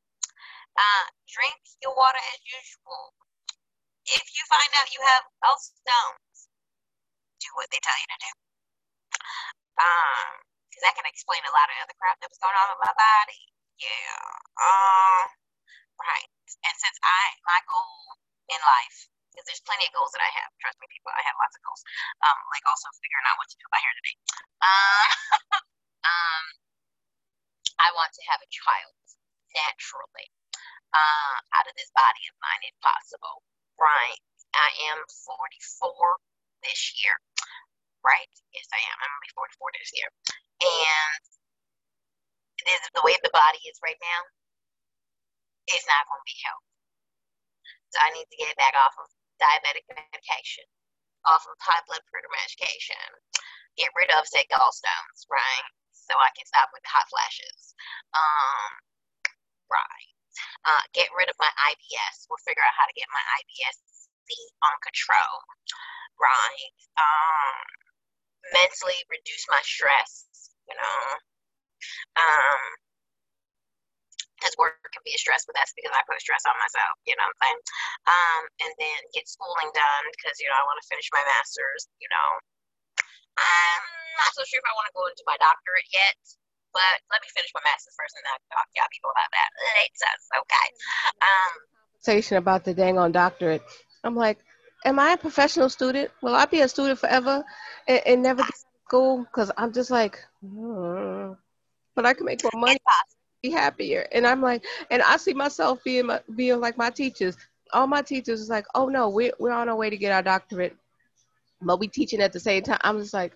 Uh, 0.73 1.05
drink 1.29 1.61
your 1.85 1.93
water 1.93 2.21
as 2.33 2.41
usual. 2.49 3.13
If 4.09 4.25
you 4.33 4.43
find 4.49 4.71
out 4.81 4.89
you 4.93 5.03
have 5.05 5.25
gallstones, 5.45 6.49
do 7.39 7.49
what 7.55 7.69
they 7.69 7.81
tell 7.85 7.99
you 7.99 8.09
to 8.09 8.19
do. 8.19 8.33
Um, 9.79 10.33
because 10.69 10.83
that 10.89 10.97
can 10.97 11.05
explain 11.05 11.45
a 11.45 11.53
lot 11.53 11.69
of 11.69 11.77
other 11.85 11.97
crap 12.01 12.17
that 12.25 12.33
was 12.33 12.41
going 12.41 12.57
on 12.57 12.73
with 12.73 12.83
my 12.89 12.95
body. 12.97 13.43
Yeah. 13.77 14.25
Um, 14.57 15.29
right. 16.01 16.29
And 16.65 16.75
since 16.81 16.97
I, 17.05 17.23
my 17.45 17.61
goal 17.69 18.17
in 18.49 18.61
life, 18.65 19.13
because 19.33 19.49
there's 19.49 19.65
plenty 19.65 19.89
of 19.89 19.93
goals 19.97 20.13
that 20.17 20.25
I 20.25 20.33
have. 20.41 20.53
Trust 20.61 20.81
me, 20.81 20.89
people, 20.93 21.13
I 21.13 21.25
have 21.25 21.37
lots 21.41 21.57
of 21.57 21.63
goals. 21.65 21.85
Um, 22.25 22.41
like 22.53 22.65
also 22.69 22.89
figuring 23.01 23.27
out 23.29 23.37
what 23.41 23.49
to 23.53 23.57
do 23.61 23.69
by 23.69 23.81
here 23.81 23.97
today. 24.01 24.17
Uh, 24.61 25.07
um, 26.13 26.45
I 27.81 27.89
want 27.97 28.13
to 28.13 28.23
have 28.29 28.41
a 28.41 28.49
child 28.49 28.97
naturally 29.53 30.29
uh, 30.95 31.37
out 31.57 31.69
of 31.69 31.75
this 31.77 31.91
body 31.97 32.25
of 32.31 32.37
mine, 32.41 32.63
if 32.69 32.77
possible. 32.85 33.43
Right. 33.81 34.21
I 34.55 34.69
am 34.93 35.01
44 35.09 35.91
this 36.65 36.81
year 37.03 37.17
right? 38.05 38.31
Yes, 38.55 38.69
I 38.75 38.81
am. 38.83 38.97
I'm 39.01 39.11
gonna 39.11 39.27
be 39.27 39.35
44 39.35 39.73
this 39.79 39.93
year, 39.95 40.09
and 40.63 41.23
this, 42.67 42.81
is 42.83 42.93
the 42.95 43.05
way 43.07 43.17
the 43.23 43.35
body 43.35 43.63
is 43.71 43.79
right 43.83 43.99
now, 44.03 44.21
it's 45.71 45.87
not 45.89 46.07
gonna 46.11 46.27
be 46.27 46.39
healthy. 46.43 46.73
So 47.95 47.99
I 48.03 48.11
need 48.15 48.29
to 48.29 48.39
get 48.41 48.57
back 48.59 48.75
off 48.79 48.95
of 48.99 49.09
diabetic 49.39 49.87
medication, 49.91 50.67
off 51.27 51.47
of 51.47 51.57
high 51.63 51.83
blood 51.89 52.03
pressure 52.11 52.31
medication, 52.35 53.09
get 53.79 53.93
rid 53.99 54.11
of 54.15 54.27
say 54.29 54.45
gallstones, 54.51 55.27
right? 55.31 55.67
So 55.95 56.15
I 56.19 56.31
can 56.37 56.47
stop 56.49 56.71
with 56.75 56.83
the 56.85 56.93
hot 56.93 57.09
flashes. 57.11 57.75
Um, 58.15 58.71
right. 59.71 60.12
Uh, 60.65 60.85
get 60.93 61.09
rid 61.17 61.29
of 61.29 61.37
my 61.39 61.51
IBS. 61.73 62.27
We'll 62.29 62.43
figure 62.47 62.65
out 62.65 62.77
how 62.77 62.87
to 62.87 62.97
get 62.97 63.09
my 63.13 63.25
IBS 63.43 63.77
on 64.65 64.77
control. 64.81 65.35
Right. 66.17 66.73
Um, 66.97 67.67
mentally 68.55 69.01
reduce 69.11 69.45
my 69.51 69.61
stress, 69.65 70.27
you 70.69 70.77
know. 70.77 71.01
Um, 72.17 72.63
because 74.43 74.59
work 74.59 74.75
can 74.91 75.07
be 75.07 75.15
a 75.15 75.23
stress, 75.23 75.47
but 75.47 75.55
that's 75.55 75.71
because 75.79 75.95
I 75.95 76.03
put 76.03 76.19
stress 76.19 76.43
on 76.51 76.59
myself, 76.59 76.99
you 77.07 77.15
know 77.15 77.23
what 77.23 77.39
I'm 77.39 77.43
saying? 77.47 77.63
Um, 78.11 78.43
and 78.67 78.73
then 78.75 79.01
get 79.15 79.31
schooling 79.31 79.71
done 79.71 80.05
because, 80.19 80.35
you 80.43 80.51
know, 80.51 80.59
I 80.59 80.67
want 80.67 80.83
to 80.83 80.91
finish 80.91 81.07
my 81.15 81.23
master's, 81.31 81.87
you 82.03 82.11
know. 82.11 82.29
I'm 83.39 83.85
not 84.19 84.35
so 84.35 84.43
sure 84.43 84.59
if 84.59 84.67
I 84.67 84.75
want 84.75 84.91
to 84.91 84.99
go 84.99 85.07
into 85.07 85.23
my 85.31 85.39
doctorate 85.39 85.87
yet, 85.95 86.19
but 86.73 86.95
let 87.13 87.21
me 87.21 87.29
finish 87.33 87.53
my 87.55 87.61
master's 87.65 87.95
first 87.95 88.17
and 88.17 88.25
then 88.25 88.33
I'll 88.33 88.57
talk 88.57 88.67
to 88.69 88.77
y'all 88.77 88.93
people 88.93 89.13
about 89.13 89.31
that 89.33 89.51
later. 89.77 90.13
Okay. 90.43 90.67
Um, 91.21 91.53
Conversation 92.01 92.37
about 92.39 92.65
the 92.65 92.75
dang 92.75 92.99
on 92.99 93.13
doctorate. 93.13 93.63
I'm 94.05 94.17
like, 94.17 94.39
am 94.85 94.99
I 94.99 95.13
a 95.13 95.17
professional 95.17 95.69
student? 95.69 96.11
Will 96.23 96.35
I 96.35 96.47
be 96.47 96.61
a 96.61 96.69
student 96.69 96.99
forever 96.99 97.45
and, 97.87 98.01
and 98.07 98.23
never 98.23 98.43
get 98.43 98.55
school? 98.87 99.25
Because 99.25 99.51
I'm 99.57 99.73
just 99.73 99.91
like, 99.91 100.19
mm. 100.45 101.37
but 101.95 102.07
I 102.07 102.15
can 102.15 102.27
make 102.27 102.43
more 102.43 102.61
money, 102.61 102.79
be 103.43 103.51
happier. 103.51 104.07
And 104.13 104.27
I'm 104.27 104.43
like, 104.43 104.65
and 104.91 105.03
I 105.03 105.17
see 105.17 105.35
myself 105.35 105.83
being 105.85 106.07
my, 106.07 106.21
being 106.35 106.61
like 106.61 106.77
my 106.77 106.91
teachers. 106.91 107.37
All 107.73 107.87
my 107.87 108.03
teachers 108.03 108.41
is 108.41 108.51
like, 108.51 108.67
oh 108.75 108.89
no, 108.89 109.09
we're 109.09 109.33
we're 109.39 109.53
on 109.53 109.69
our 109.69 109.77
way 109.77 109.89
to 109.89 109.97
get 109.97 110.13
our 110.13 110.23
doctorate, 110.23 110.77
but 111.61 111.81
we 111.81 111.89
teaching 111.89 112.21
at 112.21 112.33
the 112.33 112.41
same 112.41 112.63
time. 112.63 112.79
I'm 112.83 112.99
just 112.99 113.15
like, 113.15 113.33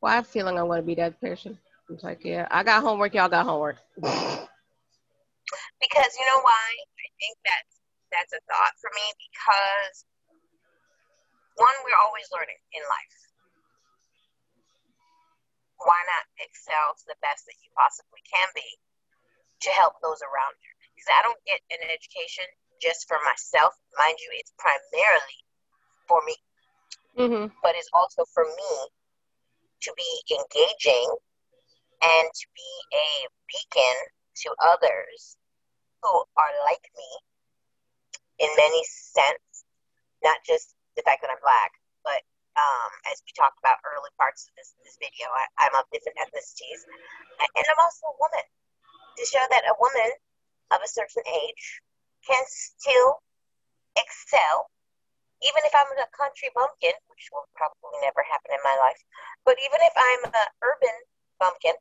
well, 0.00 0.16
I'm 0.16 0.24
feeling 0.24 0.58
I 0.58 0.62
want 0.62 0.80
to 0.80 0.86
be 0.86 0.96
that 0.96 1.20
person. 1.20 1.58
It's 1.90 2.02
like, 2.04 2.24
yeah, 2.24 2.46
I 2.50 2.62
got 2.64 2.82
homework, 2.82 3.14
y'all 3.14 3.28
got 3.28 3.46
homework. 3.46 3.76
because 4.00 4.48
you 6.18 6.26
know 6.26 6.40
why? 6.44 6.66
I 7.00 7.08
think 7.20 7.36
that's 7.44 7.74
that's 8.12 8.32
a 8.32 8.40
thought 8.48 8.72
for 8.80 8.90
me 8.94 9.02
because 9.20 10.04
one, 11.56 11.74
we're 11.84 11.98
always 12.04 12.28
learning 12.32 12.56
in 12.72 12.82
life. 12.86 13.18
why 15.82 15.98
not 16.10 16.26
excel 16.42 16.94
to 16.98 17.04
the 17.06 17.18
best 17.22 17.46
that 17.46 17.58
you 17.62 17.70
possibly 17.74 18.22
can 18.26 18.48
be 18.54 18.66
to 19.62 19.70
help 19.78 19.98
those 20.02 20.22
around 20.22 20.54
you? 20.62 20.70
Because 20.94 21.10
I 21.14 21.20
don't 21.22 21.38
get 21.46 21.62
an 21.70 21.86
education 21.90 22.46
just 22.82 23.06
for 23.06 23.18
myself. 23.22 23.74
Mind 23.98 24.18
you, 24.18 24.30
it's 24.38 24.54
primarily 24.58 25.38
for 26.10 26.20
me, 26.26 26.36
Mm-hmm. 27.18 27.50
but 27.62 27.74
it's 27.74 27.90
also 27.94 28.22
for 28.34 28.46
me 28.46 28.72
to 29.86 29.90
be 29.94 30.10
engaging 30.34 31.06
and 32.02 32.26
to 32.30 32.46
be 32.54 32.72
a 32.94 33.08
beacon 33.50 33.96
to 34.44 34.48
others 34.62 35.36
who 36.02 36.12
are 36.38 36.54
like 36.70 36.86
me 36.94 37.10
in 38.38 38.50
many 38.54 38.82
sense, 38.86 39.66
not 40.22 40.38
just 40.46 40.74
the 40.94 41.02
fact 41.02 41.22
that 41.22 41.30
I'm 41.30 41.42
black, 41.42 41.74
but 42.06 42.22
um, 42.54 42.90
as 43.10 43.22
we 43.22 43.34
talked 43.34 43.58
about 43.58 43.82
early 43.86 44.10
parts 44.18 44.46
of 44.46 44.54
this, 44.54 44.74
this 44.82 44.98
video, 44.98 45.26
I, 45.30 45.46
I'm 45.66 45.74
of 45.78 45.86
different 45.90 46.18
ethnicities, 46.18 46.86
and 47.42 47.64
I'm 47.66 47.82
also 47.82 48.14
a 48.14 48.18
woman. 48.18 48.46
To 49.18 49.26
show 49.26 49.42
that 49.50 49.66
a 49.66 49.74
woman 49.82 50.10
of 50.70 50.78
a 50.78 50.90
certain 50.90 51.26
age 51.26 51.82
can 52.22 52.42
still 52.46 53.18
excel, 53.98 54.70
even 55.42 55.62
if 55.66 55.74
I'm 55.74 55.90
a 55.98 56.06
country 56.14 56.54
bumpkin, 56.54 56.94
which 57.10 57.26
will 57.34 57.46
probably 57.58 57.98
never 58.06 58.22
happen 58.22 58.54
in 58.54 58.62
my 58.62 58.78
life, 58.78 59.02
but 59.42 59.58
even 59.58 59.82
if 59.82 59.94
I'm 59.98 60.22
an 60.30 60.48
urban 60.62 60.96
bumpkin, 61.42 61.74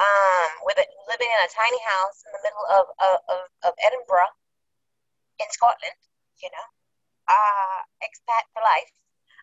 um, 0.00 0.50
with 0.64 0.80
a, 0.80 0.86
living 1.12 1.28
in 1.28 1.40
a 1.44 1.50
tiny 1.52 1.80
house 1.84 2.24
in 2.24 2.32
the 2.32 2.42
middle 2.42 2.64
of, 2.72 2.84
of, 3.04 3.44
of, 3.68 3.72
Edinburgh 3.84 4.32
in 5.36 5.48
Scotland, 5.52 6.00
you 6.40 6.48
know, 6.48 6.66
uh, 7.28 7.80
expat 8.00 8.48
for 8.56 8.64
life, 8.64 8.92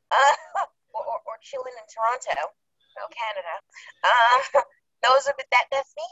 uh, 0.17 0.65
or, 0.97 1.21
or, 1.21 1.37
chilling 1.45 1.77
in 1.77 1.85
Toronto, 1.85 2.49
no 2.97 3.05
Canada. 3.13 3.53
Um, 4.01 4.65
those 5.05 5.29
are 5.29 5.37
that. 5.37 5.69
That's 5.69 5.93
me 5.93 6.09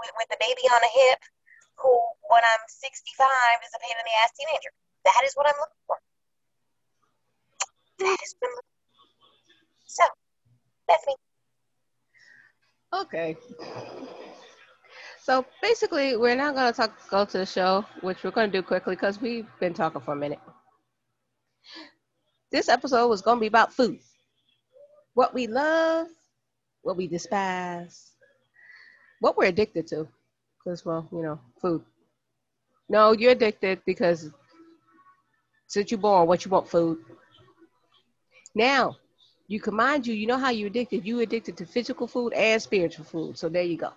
with, 0.00 0.12
with 0.16 0.28
the 0.32 0.40
baby 0.40 0.64
on 0.72 0.80
a 0.80 0.88
hip, 0.88 1.20
who 1.76 1.92
when 2.32 2.40
I'm 2.40 2.64
65 2.64 2.88
is 3.68 3.74
a 3.76 3.80
pain 3.84 3.96
in 4.00 4.06
the 4.06 4.16
ass 4.24 4.32
teenager. 4.32 4.72
That 5.04 5.20
is 5.28 5.36
what 5.36 5.44
I'm 5.44 5.58
looking 5.60 5.84
for. 5.84 5.98
That 8.00 8.18
is 8.24 8.32
what 8.40 8.48
I'm 8.48 8.56
looking 8.56 8.80
for. 8.80 9.28
So 9.84 10.04
that's 10.88 11.04
me. 11.04 11.20
Okay. 12.94 13.36
So 15.22 15.44
basically, 15.62 16.16
we're 16.16 16.36
now 16.36 16.52
going 16.52 16.72
to 16.72 16.76
talk 16.76 16.92
go 17.10 17.24
to 17.24 17.38
the 17.38 17.46
show, 17.46 17.84
which 18.02 18.22
we're 18.22 18.30
going 18.30 18.50
to 18.50 18.58
do 18.58 18.62
quickly 18.62 18.94
because 18.94 19.20
we've 19.20 19.48
been 19.58 19.74
talking 19.74 20.00
for 20.00 20.12
a 20.12 20.16
minute. 20.16 20.38
This 22.52 22.68
episode 22.68 23.08
was 23.08 23.22
going 23.22 23.38
to 23.38 23.40
be 23.40 23.48
about 23.48 23.72
food, 23.72 23.98
what 25.14 25.34
we 25.34 25.46
love, 25.48 26.06
what 26.82 26.96
we 26.96 27.08
despise, 27.08 28.12
what 29.20 29.36
we're 29.36 29.46
addicted 29.46 29.88
to. 29.88 30.06
Because, 30.62 30.84
well, 30.84 31.08
you 31.10 31.22
know, 31.22 31.40
food. 31.60 31.82
No, 32.88 33.12
you're 33.12 33.32
addicted 33.32 33.80
because 33.86 34.30
since 35.66 35.90
you're 35.90 35.98
born, 35.98 36.28
what 36.28 36.44
you 36.44 36.50
want 36.50 36.68
food. 36.68 36.98
Now, 38.54 38.96
you 39.46 39.60
can 39.60 39.74
mind 39.76 40.06
you, 40.06 40.14
you 40.14 40.26
know 40.26 40.38
how 40.38 40.50
you 40.50 40.66
addicted. 40.66 41.06
You 41.06 41.20
addicted 41.20 41.56
to 41.58 41.66
physical 41.66 42.06
food 42.06 42.32
and 42.32 42.60
spiritual 42.60 43.04
food. 43.04 43.38
So 43.38 43.48
there 43.48 43.62
you 43.62 43.76
go. 43.76 43.90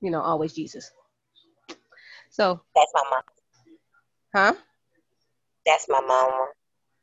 You 0.00 0.10
know, 0.10 0.20
always 0.20 0.52
Jesus. 0.54 0.90
So, 2.30 2.60
That's 2.74 2.90
my 2.94 3.02
mom. 3.10 3.22
huh? 4.34 4.54
That's 5.66 5.86
my 5.88 6.00
mama. 6.00 6.48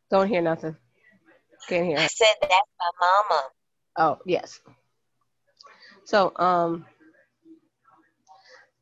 Don't 0.09 0.27
hear 0.27 0.41
nothing. 0.41 0.75
Can't 1.67 1.85
hear. 1.85 1.97
I 1.99 2.07
said 2.07 2.27
that's 2.41 2.51
my 2.79 2.91
mama. 2.99 3.43
Oh, 3.97 4.19
yes. 4.25 4.59
So, 6.05 6.33
um, 6.35 6.85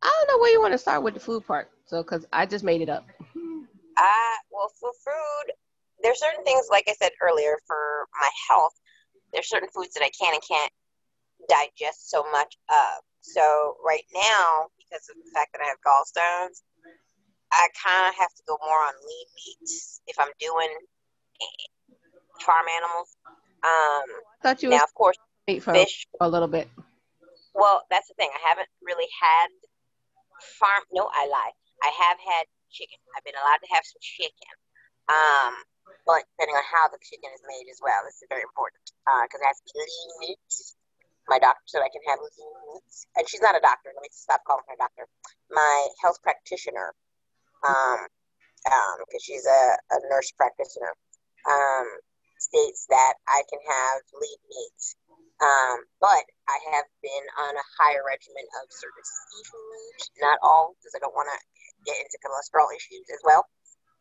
I 0.02 0.08
don't 0.20 0.28
know 0.36 0.42
where 0.42 0.52
you 0.52 0.62
want 0.62 0.74
to 0.74 0.78
start 0.78 1.04
with 1.04 1.14
the 1.14 1.20
food 1.20 1.46
part. 1.46 1.70
So, 1.86 2.02
because 2.02 2.26
I 2.32 2.46
just 2.46 2.64
made 2.64 2.82
it 2.82 2.90
up. 2.90 3.06
Uh, 3.98 4.36
well, 4.52 4.72
for 4.80 4.92
food, 5.06 5.54
there's 6.04 6.20
certain 6.20 6.44
things, 6.44 6.68
like 6.70 6.86
I 6.88 6.94
said 6.94 7.12
earlier, 7.22 7.58
for 7.68 8.08
my 8.20 8.30
health, 8.50 8.74
there's 9.34 9.50
certain 9.50 9.70
foods 9.74 9.94
that 9.94 10.04
I 10.04 10.12
can 10.16 10.34
and 10.34 10.44
can't 10.44 10.72
digest 11.48 12.10
so 12.10 12.24
much 12.32 12.56
of. 12.70 13.04
So 13.22 13.76
right 13.86 14.06
now, 14.14 14.72
because 14.78 15.06
of 15.10 15.16
the 15.20 15.32
fact 15.34 15.52
that 15.54 15.62
I 15.62 15.68
have 15.68 15.80
gallstones, 15.84 16.64
I 17.52 17.68
kind 17.76 18.08
of 18.10 18.16
have 18.16 18.34
to 18.36 18.44
go 18.48 18.58
more 18.64 18.80
on 18.80 18.94
lean 19.06 19.28
meats 19.36 20.02
if 20.08 20.20
I'm 20.20 20.32
doing 20.40 20.70
farm 22.46 22.66
animals. 22.78 23.16
Um, 23.64 24.08
I 24.40 24.44
thought 24.44 24.64
you 24.64 24.70
now, 24.70 24.84
of 24.84 24.94
course, 24.94 25.18
meat 25.48 25.64
for 25.64 25.74
fish. 25.74 26.08
a 26.22 26.30
little 26.30 26.48
bit. 26.48 26.70
Well, 27.54 27.84
that's 27.90 28.08
the 28.08 28.14
thing. 28.14 28.30
I 28.32 28.50
haven't 28.50 28.70
really 28.82 29.10
had 29.20 29.50
farm. 30.60 30.84
No, 30.94 31.10
I 31.12 31.28
lie. 31.28 31.52
I 31.84 31.92
have 32.08 32.18
had 32.20 32.46
chicken. 32.72 33.00
I've 33.18 33.24
been 33.24 33.36
allowed 33.36 33.60
to 33.60 33.74
have 33.74 33.84
some 33.84 34.00
chicken. 34.00 34.54
Um, 35.10 35.54
but 36.06 36.26
depending 36.36 36.58
on 36.58 36.66
how 36.66 36.90
the 36.90 37.02
chicken 37.02 37.30
is 37.34 37.44
made 37.46 37.68
as 37.70 37.80
well, 37.82 38.02
this 38.06 38.22
is 38.22 38.30
very 38.30 38.44
important 38.44 38.82
because 39.26 39.40
it 39.42 39.48
has 39.48 39.60
to 39.62 39.66
be 39.66 39.74
lean 39.78 40.10
meat. 40.22 40.40
My 41.30 41.38
doctor 41.38 41.62
said 41.70 41.86
I 41.86 41.94
can 41.94 42.02
have 42.10 42.18
lean 42.22 42.54
meat, 42.74 42.90
and 43.18 43.24
she's 43.30 43.44
not 43.44 43.54
a 43.54 43.62
doctor. 43.62 43.94
Let 43.94 44.02
me 44.02 44.10
stop 44.10 44.42
calling 44.46 44.66
her 44.70 44.80
doctor. 44.80 45.06
My 45.54 45.78
health 46.02 46.18
practitioner, 46.26 46.94
um, 47.62 48.00
um, 48.70 48.96
because 49.06 49.22
she's 49.22 49.46
a, 49.46 49.62
a 49.94 49.98
nurse 50.10 50.34
practitioner, 50.34 50.94
um, 51.46 51.88
states 52.40 52.88
that 52.90 53.14
I 53.30 53.46
can 53.46 53.62
have 53.62 54.02
lean 54.18 54.42
meat. 54.50 54.82
Um, 55.40 55.88
but 56.04 56.26
I 56.52 56.58
have 56.76 56.88
been 57.00 57.26
on 57.48 57.56
a 57.56 57.66
higher 57.80 58.04
regimen 58.04 58.44
of 58.60 58.68
certain 58.76 59.06
seafood, 59.08 60.20
not 60.20 60.36
all, 60.44 60.76
because 60.76 60.92
I 60.98 61.00
don't 61.00 61.16
want 61.16 61.32
to 61.32 61.40
get 61.88 61.96
into 61.96 62.20
cholesterol 62.20 62.68
issues 62.76 63.08
as 63.08 63.24
well. 63.24 63.48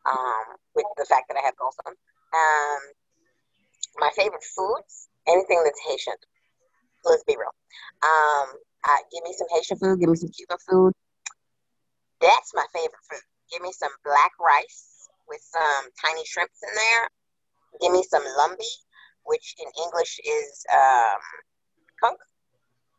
Um, 0.08 0.56
with 0.74 0.86
the 0.96 1.04
fact 1.04 1.28
that 1.28 1.36
I 1.36 1.44
have 1.44 1.54
gallstone. 1.54 1.92
Um, 2.32 2.80
my 3.98 4.10
favorite 4.16 4.44
foods, 4.56 5.08
anything 5.26 5.60
that's 5.64 5.80
Haitian. 5.88 6.14
Let's 7.04 7.24
be 7.24 7.36
real. 7.36 7.52
Um, 8.02 8.56
give 9.12 9.24
me 9.24 9.34
some 9.36 9.48
Haitian 9.50 9.78
food. 9.78 10.00
Give 10.00 10.08
me 10.08 10.16
some 10.16 10.30
Cuban 10.30 10.58
food. 10.68 10.92
That's 12.20 12.52
my 12.54 12.64
favorite 12.72 13.04
food. 13.10 13.22
Give 13.52 13.62
me 13.62 13.72
some 13.72 13.90
black 14.04 14.32
rice 14.40 15.08
with 15.28 15.40
some 15.42 15.90
tiny 16.04 16.24
shrimps 16.24 16.60
in 16.62 16.74
there. 16.74 17.08
Give 17.80 17.92
me 17.92 18.02
some 18.02 18.22
lambi, 18.22 18.72
which 19.24 19.54
in 19.60 19.68
English 19.84 20.20
is 20.24 20.66
um, 20.72 21.20
conch, 22.02 22.18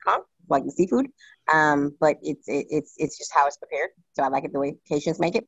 conch, 0.06 0.26
like 0.48 0.66
the 0.66 0.72
seafood. 0.72 1.08
Um, 1.52 1.96
but 2.00 2.18
it's 2.22 2.48
it, 2.48 2.68
it's 2.70 2.94
it's 2.98 3.18
just 3.18 3.34
how 3.34 3.48
it's 3.48 3.58
prepared. 3.58 3.90
So 4.14 4.24
I 4.24 4.30
like 4.30 4.46
it 4.46 4.54
the 4.54 4.60
way 4.60 4.78
Haitians 4.88 5.20
make 5.20 5.36
it. 5.36 5.48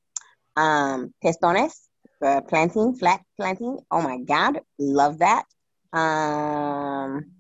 Um, 0.56 1.14
pestones, 1.24 1.74
uh, 2.22 2.42
plantain, 2.42 2.96
flat 2.96 3.22
planting. 3.38 3.80
Oh 3.90 4.02
my 4.02 4.18
God, 4.20 4.60
love 4.78 5.20
that. 5.20 5.46
Um, 5.94 7.32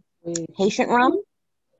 Haitian 0.57 0.89
rum, 0.89 1.20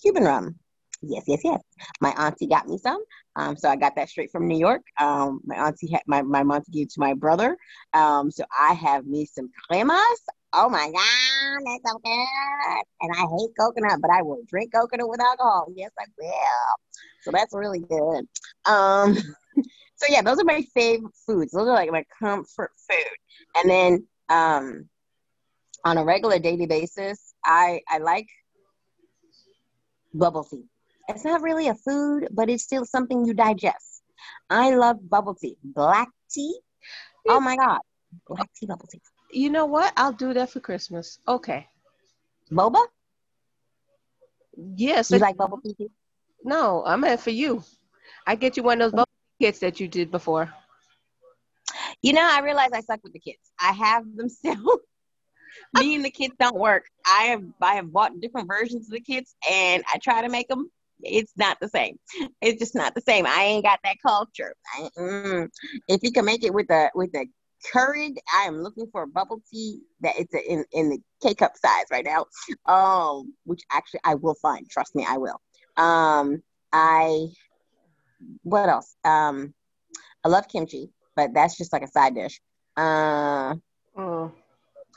Cuban 0.02 0.24
rum. 0.24 0.56
Yes, 1.02 1.24
yes, 1.28 1.42
yes. 1.44 1.62
My 2.00 2.12
auntie 2.12 2.48
got 2.48 2.68
me 2.68 2.78
some. 2.78 3.04
Um, 3.36 3.56
so 3.56 3.70
I 3.70 3.76
got 3.76 3.96
that 3.96 4.10
straight 4.10 4.32
from 4.32 4.48
New 4.48 4.58
York. 4.58 4.82
Um, 5.00 5.42
my 5.46 5.56
auntie 5.56 5.92
had 5.92 6.02
my, 6.06 6.22
my 6.22 6.42
auntie 6.42 6.72
gave 6.72 6.84
it 6.88 6.92
to 6.92 7.00
my 7.00 7.14
brother. 7.14 7.58
Um, 7.94 8.30
so 8.30 8.44
I 8.58 8.74
have 8.74 9.06
me 9.06 9.26
some 9.26 9.50
cremas. 9.70 10.18
Oh 10.54 10.70
my 10.70 10.86
God, 10.92 11.64
that's 11.66 11.92
so 11.92 11.98
good. 12.04 12.84
And 13.02 13.12
I 13.16 13.22
hate 13.22 13.52
coconut, 13.58 14.00
but 14.02 14.12
I 14.12 14.22
will 14.22 14.44
drink 14.48 14.74
coconut 14.74 15.10
with 15.10 15.22
alcohol. 15.22 15.72
Yes, 15.76 15.92
I 15.98 16.04
will. 16.20 16.76
So 17.22 17.32
that's 17.32 17.54
really 17.54 17.80
good. 17.80 18.28
Um, 18.66 19.18
so 20.02 20.08
yeah, 20.10 20.24
those 20.24 20.40
are 20.40 20.46
my 20.46 20.64
favorite 20.74 21.14
foods. 21.28 21.52
Those 21.52 21.68
are 21.68 21.76
like 21.76 21.92
my 21.92 22.04
comfort 22.20 22.72
food. 22.90 23.16
And 23.56 23.70
then 23.70 24.08
um, 24.30 24.90
on 25.86 25.98
a 25.98 26.04
regular 26.04 26.40
daily 26.40 26.66
basis, 26.66 27.36
I 27.46 27.82
I 27.88 28.00
like 28.00 28.28
bubble 30.14 30.44
tea. 30.44 30.64
It's 31.08 31.24
not 31.24 31.42
really 31.42 31.68
a 31.68 31.76
food, 31.76 32.30
but 32.32 32.50
it's 32.50 32.64
still 32.64 32.86
something 32.86 33.26
you 33.26 33.36
digest. 33.36 34.02
I 34.50 34.74
love 34.76 34.98
bubble 35.08 35.36
tea. 35.36 35.58
Black 35.64 36.10
tea. 36.32 36.60
Oh 37.30 37.40
my 37.40 37.56
god. 37.56 37.82
Black 38.28 38.50
tea 38.56 38.66
bubble 38.66 38.88
tea. 38.92 39.02
You 39.32 39.52
know 39.52 39.68
what? 39.68 39.94
I'll 39.98 40.14
do 40.14 40.34
that 40.34 40.50
for 40.50 40.62
Christmas. 40.62 41.20
Okay. 41.28 41.68
Boba? 42.52 42.82
Yes. 44.76 45.12
You 45.12 45.20
like 45.20 45.38
bubble 45.38 45.62
tea 45.62 45.92
no, 46.44 46.84
I'm 46.86 47.04
in 47.04 47.18
for 47.18 47.30
you. 47.30 47.64
I 48.26 48.36
get 48.36 48.58
you 48.58 48.64
one 48.64 48.82
of 48.82 48.92
those 48.92 49.06
kits 49.42 49.60
that 49.60 49.80
you 49.80 49.88
did 49.88 50.12
before. 50.12 50.54
You 52.04 52.14
know, 52.14 52.28
I 52.30 52.42
realize 52.42 52.70
I 52.74 52.82
suck 52.82 53.00
with 53.04 53.14
the 53.14 53.20
kids. 53.20 53.40
I 53.60 53.72
have 53.72 54.06
them 54.16 54.30
still. 54.30 54.80
Me 55.74 55.96
and 55.96 56.06
the 56.06 56.12
kids 56.12 56.36
don't 56.40 56.60
work. 56.60 56.86
I 57.06 57.24
have 57.24 57.44
I 57.60 57.76
have 57.76 57.92
bought 57.92 58.20
different 58.22 58.48
versions 58.48 58.88
of 58.88 58.94
the 58.94 59.02
kids, 59.02 59.36
and 59.50 59.84
I 59.92 59.98
try 59.98 60.22
to 60.22 60.30
make 60.30 60.48
them. 60.48 60.70
It's 61.04 61.34
not 61.36 61.58
the 61.60 61.68
same. 61.68 61.98
It's 62.42 62.60
just 62.60 62.76
not 62.76 62.94
the 62.94 63.02
same. 63.02 63.26
I 63.26 63.44
ain't 63.44 63.66
got 63.66 63.80
that 63.84 63.98
culture. 64.06 64.54
I, 64.76 64.90
mm. 64.98 65.50
If 65.88 66.04
you 66.04 66.12
can 66.12 66.26
make 66.26 66.44
it 66.44 66.54
with 66.54 66.68
the 66.68 66.92
with 66.94 67.12
the 67.12 67.26
Keurig. 67.74 68.16
I 68.34 68.44
am 68.44 68.62
looking 68.62 68.88
for 68.92 69.04
a 69.04 69.08
bubble 69.08 69.42
tea 69.52 69.82
that 70.02 70.16
it's 70.18 70.34
a, 70.34 70.52
in 70.52 70.66
in 70.72 70.90
the 70.90 71.00
K 71.22 71.36
cup 71.36 71.54
size 71.58 71.86
right 71.92 72.06
now. 72.06 72.26
Um, 72.66 73.34
which 73.46 73.62
actually 73.72 74.02
I 74.04 74.16
will 74.16 74.36
find. 74.36 74.70
Trust 74.70 74.96
me, 74.96 75.06
I 75.08 75.18
will. 75.18 75.40
Um, 75.78 76.42
I 76.74 77.28
what 78.44 78.70
else? 78.70 78.96
Um, 79.04 79.54
I 80.24 80.30
love 80.30 80.48
kimchi, 80.48 80.92
but 81.16 81.34
that's 81.34 81.58
just 81.58 81.72
like 81.74 81.84
a 81.84 81.88
side 81.88 82.16
dish. 82.16 82.40
Uh, 82.78 83.56
Mm. 83.98 84.32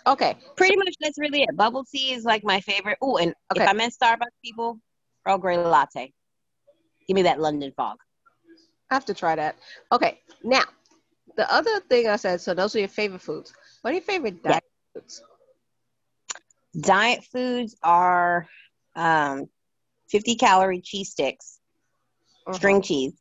Okay. 0.07 0.37
pretty 0.57 0.77
much 0.77 0.95
that's 1.01 1.19
really 1.19 1.43
it. 1.43 1.57
Bubble 1.57 1.85
tea 1.85 2.13
is 2.13 2.25
like 2.25 2.45
my 2.45 2.61
favorite. 2.61 2.99
Oh, 3.01 3.17
and 3.17 3.35
Okay. 3.53 3.65
if 3.65 3.69
I'm 3.71 3.81
in 3.81 3.91
Starbucks, 3.91 4.37
people, 4.45 4.79
Earl 5.27 5.39
Grey 5.39 5.57
latte. 5.59 6.13
Give 7.07 7.15
me 7.15 7.23
that 7.23 7.41
London 7.41 7.73
fog. 7.77 7.97
I 8.91 8.95
have 8.95 9.05
to 9.07 9.15
try 9.15 9.35
that. 9.37 9.57
Okay. 9.93 10.21
Now, 10.43 10.63
the 11.37 11.53
other 11.53 11.81
thing 11.81 12.09
I 12.09 12.17
said, 12.17 12.41
so 12.41 12.55
those 12.55 12.75
are 12.77 12.79
your 12.81 12.89
favorite 12.89 13.23
foods. 13.23 13.53
What 13.83 13.91
are 13.91 13.95
your 13.95 14.03
favorite 14.03 14.43
Yeah. 14.45 14.53
diet 14.53 14.65
foods? 14.95 15.23
Diet 16.81 17.25
foods 17.25 17.77
are 17.83 18.47
um, 18.97 19.47
50 20.11 20.37
calorie 20.37 20.81
cheese 20.83 21.11
sticks, 21.11 21.59
Mhm. 22.47 22.55
string 22.55 22.83
cheese, 22.83 23.15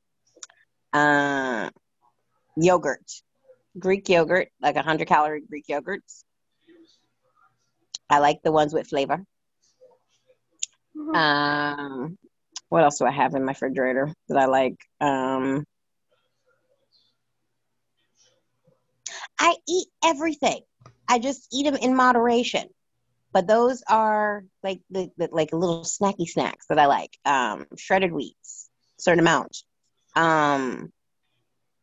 uh, 0.94 1.70
yogurt, 2.56 3.10
Greek 3.78 4.08
yogurt, 4.10 4.50
like 4.62 4.76
100 4.76 5.08
calorie 5.08 5.42
Greek 5.42 5.66
yogurts. 5.68 6.24
I 8.10 8.20
like 8.20 8.42
the 8.44 8.52
ones 8.52 8.74
with 8.74 8.88
flavor. 8.88 9.26
Mhm. 10.96 11.16
Um, 11.16 12.18
what 12.70 12.84
else 12.84 13.00
do 13.00 13.06
I 13.06 13.12
have 13.12 13.34
in 13.34 13.46
my 13.46 13.52
refrigerator 13.52 14.14
that 14.28 14.38
I 14.38 14.46
like? 14.46 14.78
Um, 15.00 15.66
I 19.40 19.56
eat 19.68 19.88
everything. 20.04 20.62
I 21.08 21.20
just 21.20 21.48
eat 21.52 21.64
them 21.64 21.76
in 21.76 21.96
moderation. 21.96 22.70
But 23.32 23.48
those 23.48 23.84
are 23.90 24.44
like 24.62 24.82
the, 24.92 25.10
the 25.18 25.28
like 25.32 25.52
little 25.52 25.84
snacky 25.84 26.28
snacks 26.28 26.68
that 26.68 26.78
I 26.78 26.86
like. 26.86 27.18
Um, 27.26 27.66
shredded 27.78 28.12
wheats, 28.12 28.70
certain 29.00 29.20
amount. 29.20 29.58
Um, 30.16 30.92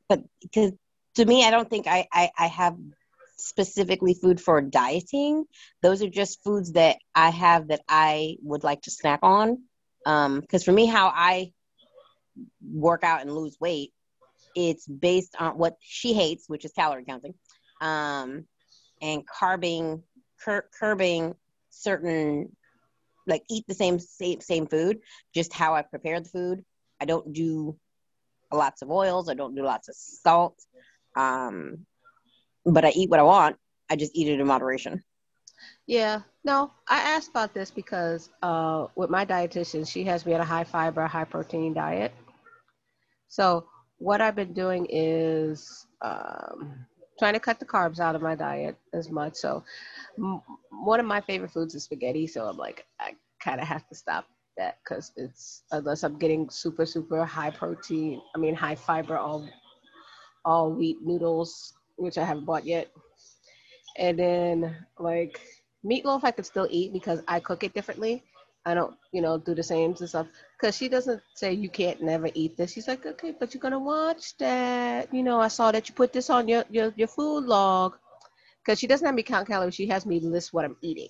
but 0.08 0.22
because 0.42 0.72
to 1.16 1.24
me, 1.24 1.44
I 1.44 1.50
don't 1.50 1.68
think 1.68 1.86
I, 1.86 2.06
I 2.12 2.30
I 2.38 2.46
have 2.46 2.76
specifically 3.36 4.14
food 4.14 4.40
for 4.40 4.60
dieting. 4.60 5.44
Those 5.82 6.02
are 6.02 6.08
just 6.10 6.42
foods 6.44 6.72
that 6.72 6.98
I 7.14 7.30
have 7.30 7.68
that 7.68 7.80
I 7.88 8.36
would 8.42 8.64
like 8.64 8.82
to 8.82 8.90
snack 8.90 9.20
on. 9.22 9.62
Um, 10.06 10.40
because 10.40 10.64
for 10.64 10.72
me, 10.72 10.86
how 10.86 11.12
I 11.14 11.52
work 12.72 13.04
out 13.04 13.22
and 13.22 13.34
lose 13.34 13.56
weight, 13.60 13.92
it's 14.54 14.86
based 14.86 15.36
on 15.38 15.58
what 15.58 15.76
she 15.80 16.12
hates, 16.12 16.48
which 16.48 16.64
is 16.64 16.72
calorie 16.72 17.04
counting, 17.04 17.34
um, 17.80 18.44
and 19.02 19.26
carbing, 19.26 20.02
cur- 20.44 20.68
curbing 20.78 21.34
certain, 21.70 22.54
like 23.26 23.42
eat 23.48 23.64
the 23.68 23.74
same 23.74 23.98
same 23.98 24.40
same 24.40 24.66
food, 24.66 25.00
just 25.34 25.52
how 25.52 25.74
I 25.74 25.82
prepare 25.82 26.20
the 26.20 26.28
food. 26.28 26.64
I 27.00 27.04
don't 27.04 27.32
do 27.32 27.76
lots 28.52 28.82
of 28.82 28.90
oils. 28.90 29.28
I 29.28 29.34
don't 29.34 29.54
do 29.54 29.62
lots 29.62 29.88
of 29.88 29.94
salt. 29.94 30.56
Um, 31.16 31.86
but 32.64 32.84
I 32.84 32.90
eat 32.90 33.10
what 33.10 33.20
I 33.20 33.24
want. 33.24 33.56
I 33.88 33.96
just 33.96 34.14
eat 34.14 34.28
it 34.28 34.40
in 34.40 34.46
moderation. 34.46 35.02
Yeah, 35.86 36.20
no, 36.44 36.70
I 36.88 37.00
asked 37.00 37.30
about 37.30 37.52
this 37.52 37.70
because 37.70 38.30
uh, 38.42 38.86
with 38.94 39.10
my 39.10 39.26
dietitian, 39.26 39.88
she 39.88 40.04
has 40.04 40.24
me 40.24 40.34
on 40.34 40.40
a 40.40 40.44
high 40.44 40.64
fiber, 40.64 41.06
high 41.06 41.24
protein 41.24 41.74
diet. 41.74 42.12
So 43.28 43.66
what 43.98 44.20
I've 44.20 44.36
been 44.36 44.52
doing 44.52 44.86
is 44.88 45.86
um, 46.02 46.86
trying 47.18 47.34
to 47.34 47.40
cut 47.40 47.58
the 47.58 47.66
carbs 47.66 47.98
out 47.98 48.14
of 48.14 48.22
my 48.22 48.34
diet 48.34 48.76
as 48.92 49.10
much. 49.10 49.34
So 49.34 49.64
m- 50.18 50.42
one 50.70 51.00
of 51.00 51.06
my 51.06 51.20
favorite 51.20 51.50
foods 51.50 51.74
is 51.74 51.84
spaghetti. 51.84 52.26
So 52.26 52.46
I'm 52.46 52.56
like, 52.56 52.86
I 52.98 53.14
kind 53.42 53.60
of 53.60 53.66
have 53.66 53.86
to 53.88 53.94
stop 53.94 54.26
that 54.60 54.78
because 54.84 55.12
it's 55.16 55.62
unless 55.72 56.04
I'm 56.04 56.18
getting 56.18 56.48
super 56.50 56.84
super 56.84 57.24
high 57.24 57.50
protein. 57.50 58.20
I 58.34 58.38
mean 58.38 58.54
high 58.54 58.76
fiber 58.76 59.16
all 59.16 59.48
all 60.44 60.70
wheat 60.72 60.98
noodles, 61.02 61.72
which 61.96 62.18
I 62.18 62.24
haven't 62.24 62.44
bought 62.44 62.66
yet. 62.66 62.88
And 63.98 64.18
then 64.18 64.76
like 64.98 65.40
meatloaf 65.84 66.24
I 66.24 66.30
could 66.30 66.46
still 66.46 66.68
eat 66.70 66.92
because 66.92 67.22
I 67.26 67.40
cook 67.40 67.64
it 67.64 67.74
differently. 67.74 68.22
I 68.66 68.74
don't, 68.74 68.94
you 69.12 69.22
know, 69.22 69.38
do 69.38 69.54
the 69.54 69.62
same 69.62 69.94
and 69.98 70.08
stuff. 70.08 70.28
Cause 70.60 70.76
she 70.76 70.88
doesn't 70.90 71.22
say 71.34 71.54
you 71.54 71.70
can't 71.70 72.02
never 72.02 72.28
eat 72.34 72.58
this. 72.58 72.72
She's 72.72 72.88
like, 72.88 73.06
okay, 73.06 73.32
but 73.40 73.54
you're 73.54 73.64
gonna 73.66 73.78
watch 73.80 74.36
that. 74.36 75.12
You 75.14 75.22
know, 75.22 75.40
I 75.40 75.48
saw 75.48 75.72
that 75.72 75.88
you 75.88 75.94
put 75.94 76.12
this 76.12 76.28
on 76.28 76.46
your 76.46 76.64
your, 76.68 76.92
your 76.96 77.08
food 77.08 77.44
log. 77.46 77.96
Cause 78.66 78.78
she 78.78 78.86
doesn't 78.86 79.06
have 79.06 79.14
me 79.14 79.22
count 79.22 79.48
calories. 79.48 79.74
She 79.74 79.86
has 79.86 80.04
me 80.04 80.20
list 80.20 80.52
what 80.52 80.66
I'm 80.66 80.76
eating. 80.82 81.08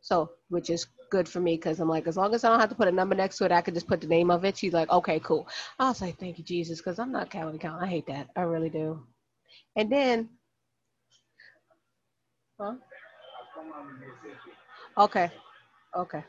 So, 0.00 0.30
which 0.48 0.70
is 0.70 0.86
good 1.10 1.28
for 1.28 1.40
me 1.40 1.56
because 1.56 1.80
I'm 1.80 1.88
like, 1.88 2.06
as 2.06 2.16
long 2.16 2.34
as 2.34 2.44
I 2.44 2.48
don't 2.48 2.60
have 2.60 2.68
to 2.70 2.74
put 2.74 2.88
a 2.88 2.92
number 2.92 3.14
next 3.14 3.38
to 3.38 3.44
it, 3.44 3.52
I 3.52 3.60
can 3.60 3.74
just 3.74 3.88
put 3.88 4.00
the 4.00 4.06
name 4.06 4.30
of 4.30 4.44
it. 4.44 4.56
She's 4.56 4.72
like, 4.72 4.90
okay, 4.90 5.20
cool. 5.20 5.48
I 5.78 5.88
was 5.88 6.00
like, 6.00 6.18
thank 6.18 6.38
you, 6.38 6.44
Jesus, 6.44 6.78
because 6.78 6.98
I'm 6.98 7.12
not 7.12 7.30
counting. 7.30 7.60
I 7.68 7.86
hate 7.86 8.06
that. 8.06 8.28
I 8.36 8.42
really 8.42 8.70
do. 8.70 9.02
And 9.76 9.90
then, 9.90 10.28
huh? 12.60 12.74
Okay. 14.98 15.30
Okay. 15.96 16.24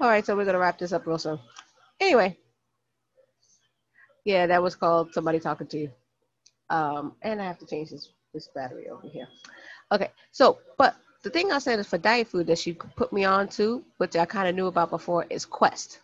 All 0.00 0.08
right, 0.08 0.24
so 0.26 0.36
we're 0.36 0.44
gonna 0.44 0.58
wrap 0.58 0.78
this 0.78 0.92
up 0.92 1.06
real 1.06 1.18
soon. 1.18 1.38
Anyway, 2.00 2.36
yeah, 4.24 4.46
that 4.46 4.62
was 4.62 4.74
called 4.74 5.14
somebody 5.14 5.38
talking 5.38 5.66
to 5.68 5.78
you. 5.78 5.90
Um, 6.70 7.14
and 7.22 7.40
I 7.40 7.44
have 7.44 7.58
to 7.58 7.66
change 7.66 7.90
this 7.90 8.10
this 8.34 8.48
battery 8.54 8.88
over 8.88 9.06
here. 9.06 9.28
Okay, 9.92 10.10
so 10.32 10.58
but 10.78 10.96
the 11.22 11.30
thing 11.30 11.52
I 11.52 11.58
said 11.58 11.78
is 11.78 11.86
for 11.86 11.98
diet 11.98 12.28
food 12.28 12.46
that 12.48 12.58
she 12.58 12.72
put 12.72 13.12
me 13.12 13.24
on 13.24 13.48
to, 13.50 13.84
which 13.98 14.16
I 14.16 14.24
kind 14.24 14.48
of 14.48 14.54
knew 14.54 14.66
about 14.66 14.90
before, 14.90 15.24
is 15.30 15.44
Quest. 15.44 16.00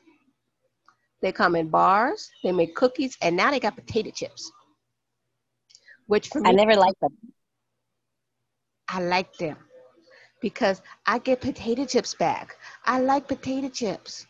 They 1.20 1.32
come 1.32 1.56
in 1.56 1.68
bars, 1.68 2.30
they 2.44 2.52
make 2.52 2.76
cookies, 2.76 3.16
and 3.20 3.36
now 3.36 3.50
they 3.50 3.58
got 3.58 3.74
potato 3.74 4.10
chips. 4.10 4.50
Which 6.06 6.28
for 6.28 6.40
me, 6.40 6.50
I 6.50 6.52
never 6.52 6.76
liked 6.76 7.00
them. 7.00 7.16
I 8.88 9.02
like 9.02 9.36
them 9.36 9.56
because 10.40 10.80
I 11.04 11.18
get 11.18 11.40
potato 11.40 11.84
chips 11.84 12.14
back. 12.14 12.56
I 12.84 13.00
like 13.00 13.26
potato 13.26 13.68
chips, 13.68 14.26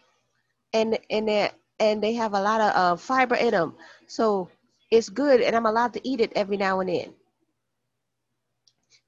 and 0.72 0.99
and 1.11 1.28
they 1.28 1.51
and 1.78 2.03
they 2.03 2.14
have 2.14 2.33
a 2.33 2.41
lot 2.41 2.61
of 2.61 2.75
uh, 2.75 2.96
fiber 2.96 3.34
in 3.34 3.50
them, 3.50 3.75
so 4.07 4.49
it's 4.91 5.11
good, 5.11 5.42
and 5.42 5.54
I'm 5.54 5.67
allowed 5.67 5.92
to 5.92 6.08
eat 6.08 6.21
it 6.21 6.33
every 6.34 6.57
now 6.57 6.80
and 6.80 6.88
then. 6.88 7.14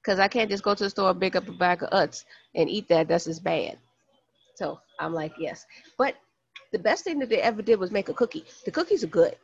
Cause 0.03 0.19
I 0.19 0.27
can't 0.27 0.49
just 0.49 0.63
go 0.63 0.73
to 0.73 0.83
the 0.83 0.89
store 0.89 1.11
and 1.11 1.21
pick 1.21 1.35
up 1.35 1.47
a 1.47 1.51
bag 1.51 1.83
of 1.83 1.89
Utz 1.91 2.25
and 2.55 2.69
eat 2.69 2.87
that. 2.89 3.07
That's 3.07 3.25
just 3.25 3.43
bad. 3.43 3.77
So 4.55 4.79
I'm 4.99 5.13
like, 5.13 5.33
yes. 5.37 5.65
But 5.97 6.15
the 6.71 6.79
best 6.79 7.03
thing 7.03 7.19
that 7.19 7.29
they 7.29 7.41
ever 7.41 7.61
did 7.61 7.79
was 7.79 7.91
make 7.91 8.09
a 8.09 8.13
cookie. 8.13 8.45
The 8.65 8.71
cookies 8.71 9.03
are 9.03 9.07
good. 9.07 9.35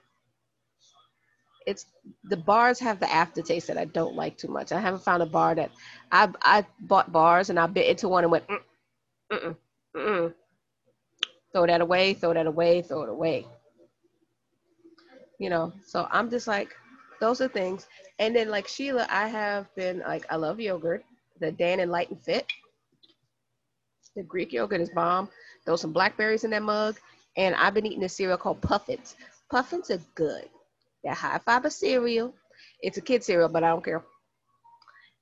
It's 1.65 1.85
the 2.23 2.37
bars 2.37 2.79
have 2.79 2.99
the 2.99 3.11
aftertaste 3.13 3.67
that 3.67 3.77
I 3.77 3.85
don't 3.85 4.15
like 4.15 4.37
too 4.37 4.47
much. 4.47 4.71
I 4.71 4.79
haven't 4.79 5.03
found 5.03 5.21
a 5.21 5.25
bar 5.25 5.53
that 5.55 5.71
I 6.11 6.29
I 6.43 6.65
bought 6.79 7.11
bars 7.11 7.49
and 7.49 7.59
I 7.59 7.67
bit 7.67 7.87
into 7.87 8.07
one 8.07 8.23
and 8.23 8.31
went, 8.31 8.47
mm, 8.47 8.59
mm, 9.31 9.55
mm, 9.95 10.33
throw 11.51 11.67
that 11.67 11.81
away, 11.81 12.13
throw 12.13 12.33
that 12.33 12.47
away, 12.47 12.81
throw 12.81 13.03
it 13.03 13.09
away. 13.09 13.45
You 15.39 15.49
know, 15.49 15.73
so 15.85 16.07
I'm 16.09 16.29
just 16.29 16.47
like, 16.47 16.73
those 17.19 17.41
are 17.41 17.47
things. 17.47 17.87
And 18.19 18.35
then 18.35 18.49
like 18.49 18.67
Sheila, 18.67 19.07
I 19.09 19.27
have 19.27 19.73
been 19.75 19.99
like, 19.99 20.25
I 20.29 20.35
love 20.35 20.59
yogurt, 20.59 21.03
the 21.39 21.51
Dannon 21.51 21.89
Light 21.89 22.09
and 22.09 22.23
Fit. 22.23 22.45
The 24.15 24.23
Greek 24.23 24.51
yogurt 24.51 24.81
is 24.81 24.89
bomb. 24.89 25.29
Throw 25.65 25.75
some 25.75 25.93
blackberries 25.93 26.43
in 26.43 26.51
that 26.51 26.63
mug. 26.63 26.97
And 27.35 27.53
I've 27.55 27.73
been 27.75 27.85
eating 27.85 28.03
a 28.03 28.09
cereal 28.09 28.37
called 28.37 28.61
Puffins. 28.61 29.15
Puffins 29.51 29.91
are 29.91 30.01
good. 30.15 30.49
They're 31.03 31.13
high 31.13 31.39
fiber 31.45 31.69
cereal. 31.69 32.33
It's 32.81 32.97
a 32.97 33.01
kid 33.01 33.23
cereal, 33.23 33.49
but 33.49 33.63
I 33.63 33.69
don't 33.69 33.83
care. 33.83 34.03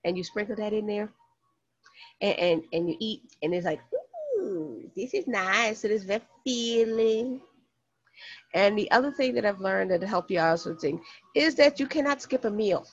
And 0.04 0.18
you 0.18 0.24
sprinkle 0.24 0.56
that 0.56 0.74
in 0.74 0.88
there, 0.88 1.10
and 2.22 2.38
and, 2.38 2.64
and 2.74 2.90
you 2.90 2.96
eat, 3.00 3.22
and 3.42 3.54
it's 3.54 3.66
like, 3.66 3.82
ooh, 4.40 4.90
this 4.96 5.14
is 5.14 5.28
nice. 5.28 5.84
It 5.84 5.92
is 5.92 6.04
very 6.04 6.22
feeling. 6.44 7.42
And 8.54 8.78
the 8.78 8.90
other 8.92 9.12
thing 9.12 9.34
that 9.36 9.46
I've 9.46 9.60
learned 9.60 9.92
that 9.92 10.04
help 10.04 10.32
you 10.32 10.42
with 10.42 10.82
thing 10.82 11.02
is 11.36 11.56
that 11.56 11.80
you 11.80 11.88
cannot 11.88 12.22
skip 12.22 12.46
a 12.46 12.50
meal. 12.50 12.86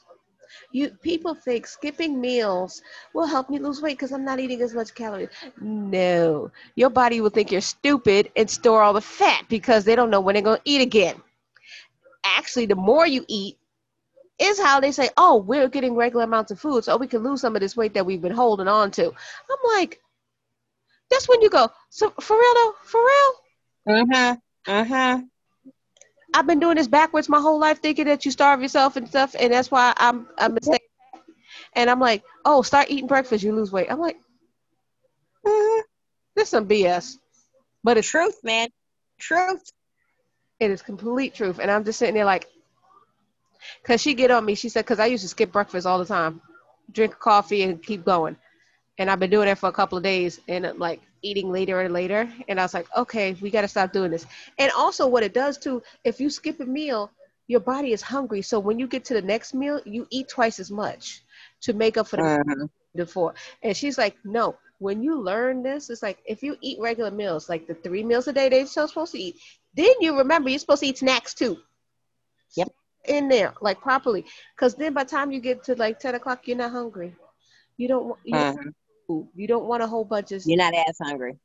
You 0.71 0.91
people 0.91 1.35
think 1.35 1.67
skipping 1.67 2.21
meals 2.21 2.83
will 3.15 3.27
help 3.27 3.49
me 3.49 3.59
lose 3.59 3.81
weight 3.81 3.99
because 3.99 4.13
I'm 4.13 4.25
not 4.25 4.41
eating 4.41 4.61
as 4.63 4.75
much 4.75 4.95
calories. 4.95 5.31
No, 5.61 6.51
your 6.75 6.91
body 6.91 7.21
will 7.21 7.31
think 7.31 7.51
you're 7.51 7.61
stupid 7.61 8.31
and 8.37 8.51
store 8.51 8.83
all 8.83 8.93
the 8.93 9.01
fat 9.01 9.45
because 9.49 9.85
they 9.85 9.97
don't 9.97 10.11
know 10.11 10.21
when 10.21 10.35
they're 10.35 10.43
gonna 10.43 10.61
eat 10.65 10.81
again. 10.83 11.21
Actually, 12.25 12.67
the 12.67 12.75
more 12.75 13.07
you 13.07 13.25
eat, 13.29 13.59
is 14.39 14.59
how 14.59 14.81
they 14.81 14.93
say, 14.93 15.09
oh, 15.17 15.37
we're 15.37 15.69
getting 15.69 15.95
regular 15.95 16.25
amounts 16.25 16.51
of 16.51 16.59
food, 16.59 16.85
so 16.85 16.97
we 16.97 17.07
can 17.07 17.23
lose 17.23 17.41
some 17.41 17.55
of 17.55 17.61
this 17.61 17.77
weight 17.77 17.95
that 17.95 18.05
we've 18.05 18.23
been 18.23 18.33
holding 18.33 18.69
on 18.69 18.91
to. 18.93 19.07
I'm 19.07 19.79
like, 19.79 20.01
that's 21.11 21.29
when 21.29 21.43
you 21.43 21.51
go, 21.51 21.69
so 21.91 22.11
for 22.21 22.37
real 22.37 22.55
though, 22.55 22.75
for 22.83 23.01
real. 23.01 23.33
Mm-hmm. 23.89 24.35
Uh-huh. 24.67 24.95
Uh-huh. 24.95 25.23
I've 26.35 26.47
been 26.47 26.61
doing 26.61 26.77
this 26.77 26.89
backwards 26.89 27.29
my 27.29 27.41
whole 27.41 27.59
life, 27.61 27.81
thinking 27.81 28.07
that 28.07 28.25
you 28.25 28.31
starve 28.31 28.63
yourself 28.63 28.97
and 28.97 29.09
stuff, 29.09 29.35
and 29.39 29.53
that's 29.53 29.71
why 29.71 29.93
I'm 29.99 30.29
I'm 30.39 30.57
saying 30.63 30.81
And 31.75 31.91
I'm 31.91 32.01
like, 32.01 32.23
oh, 32.45 32.63
start 32.63 32.91
eating 32.91 33.07
breakfast, 33.07 33.45
you 33.45 33.55
lose 33.55 33.73
weight. 33.73 33.89
I'm 33.91 34.01
like, 34.01 34.19
mm, 35.47 35.83
this 36.37 36.45
is 36.45 36.51
some 36.51 36.67
BS. 36.67 37.19
But 37.85 37.99
it's 37.99 38.09
Truth, 38.09 38.41
man. 38.45 38.69
Truth. 39.21 39.71
it 40.61 40.71
is 40.71 40.83
complete 40.83 41.35
truth. 41.35 41.59
And 41.61 41.71
I'm 41.71 41.85
just 41.85 41.99
sitting 41.99 42.15
there 42.15 42.25
like, 42.25 42.47
cause 43.85 44.01
she 44.01 44.15
get 44.15 44.31
on 44.31 44.45
me. 44.45 44.55
She 44.55 44.69
said, 44.69 44.87
cause 44.87 45.01
I 45.01 45.07
used 45.07 45.23
to 45.23 45.29
skip 45.29 45.53
breakfast 45.53 45.87
all 45.87 45.99
the 45.99 46.05
time, 46.05 46.41
drink 46.93 47.19
coffee 47.19 47.63
and 47.63 47.83
keep 47.83 48.05
going. 48.05 48.37
And 48.99 49.11
I've 49.11 49.21
been 49.21 49.31
doing 49.31 49.47
that 49.47 49.59
for 49.59 49.69
a 49.69 49.73
couple 49.73 49.99
of 49.99 50.05
days 50.05 50.41
and 50.49 50.67
uh, 50.67 50.75
like 50.77 51.01
eating 51.23 51.51
later 51.51 51.81
and 51.81 51.93
later. 51.93 52.29
And 52.49 52.61
I 52.61 52.65
was 52.65 52.75
like, 52.75 52.87
okay, 52.97 53.35
we 53.41 53.51
got 53.51 53.63
to 53.63 53.69
stop 53.69 53.93
doing 53.93 54.11
this. 54.11 54.27
And 54.59 54.71
also, 54.77 55.07
what 55.07 55.23
it 55.23 55.35
does 55.35 55.59
too, 55.59 55.83
if 56.05 56.21
you 56.21 56.31
skip 56.31 56.61
a 56.61 56.65
meal, 56.65 57.11
your 57.49 57.61
body 57.61 57.93
is 57.93 58.03
hungry. 58.03 58.43
So 58.43 58.59
when 58.59 58.79
you 58.79 58.87
get 58.87 59.05
to 59.07 59.15
the 59.15 59.23
next 59.23 59.55
meal, 59.55 59.81
you 59.85 60.07
eat 60.11 60.29
twice 60.29 60.59
as 60.61 60.71
much 60.71 61.23
to 61.63 61.73
make 61.73 61.97
up 61.97 62.09
for 62.09 62.17
the 62.17 62.23
Mhm. 62.23 62.71
before. 62.95 63.35
And 63.63 63.77
she's 63.77 63.99
like, 63.99 64.17
no. 64.25 64.57
When 64.79 65.03
you 65.03 65.21
learn 65.21 65.63
this, 65.63 65.91
it's 65.91 66.03
like 66.03 66.19
if 66.25 66.43
you 66.43 66.57
eat 66.61 66.81
regular 66.81 67.11
meals, 67.13 67.49
like 67.49 67.67
the 67.69 67.75
three 67.75 68.03
meals 68.03 68.27
a 68.27 68.33
day 68.33 68.49
they're 68.49 68.67
supposed 68.67 69.13
to 69.13 69.19
eat, 69.19 69.37
then 69.75 69.93
you 70.01 70.19
remember 70.19 70.51
you're 70.51 70.59
supposed 70.59 70.81
to 70.81 70.89
eat 70.89 70.99
snacks 70.99 71.35
too. 71.35 71.57
Yep. 72.57 72.69
In 73.07 73.29
there, 73.29 73.55
like 73.61 73.81
properly. 73.81 74.25
Because 74.55 74.75
then 74.75 74.93
by 74.93 75.05
the 75.05 75.11
time 75.11 75.31
you 75.31 75.41
get 75.41 75.63
to 75.65 75.77
like 75.77 76.01
10 76.01 76.17
o'clock, 76.17 76.47
you're 76.47 76.57
not 76.57 76.73
hungry. 76.73 77.15
You 77.77 77.89
don't, 77.89 78.19
don't, 78.27 78.75
food. 79.13 79.29
you 79.35 79.47
don't 79.47 79.65
want 79.65 79.83
a 79.83 79.87
whole 79.87 80.05
bunch 80.05 80.33
of, 80.33 80.43
You're 80.47 80.59
not 80.59 80.75
as 80.75 80.99
hungry. 81.03 81.39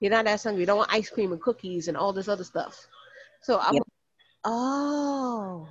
you're 0.00 0.10
not 0.10 0.26
as 0.26 0.44
hungry. 0.44 0.62
You 0.62 0.66
don't 0.66 0.78
want 0.78 0.92
ice 0.92 1.10
cream 1.10 1.32
and 1.32 1.40
cookies 1.40 1.88
and 1.88 1.96
all 1.96 2.12
this 2.12 2.28
other 2.28 2.44
stuff. 2.44 2.86
So 3.42 3.58
I'm, 3.60 3.74
Yep. 3.74 3.82
oh, 4.44 5.68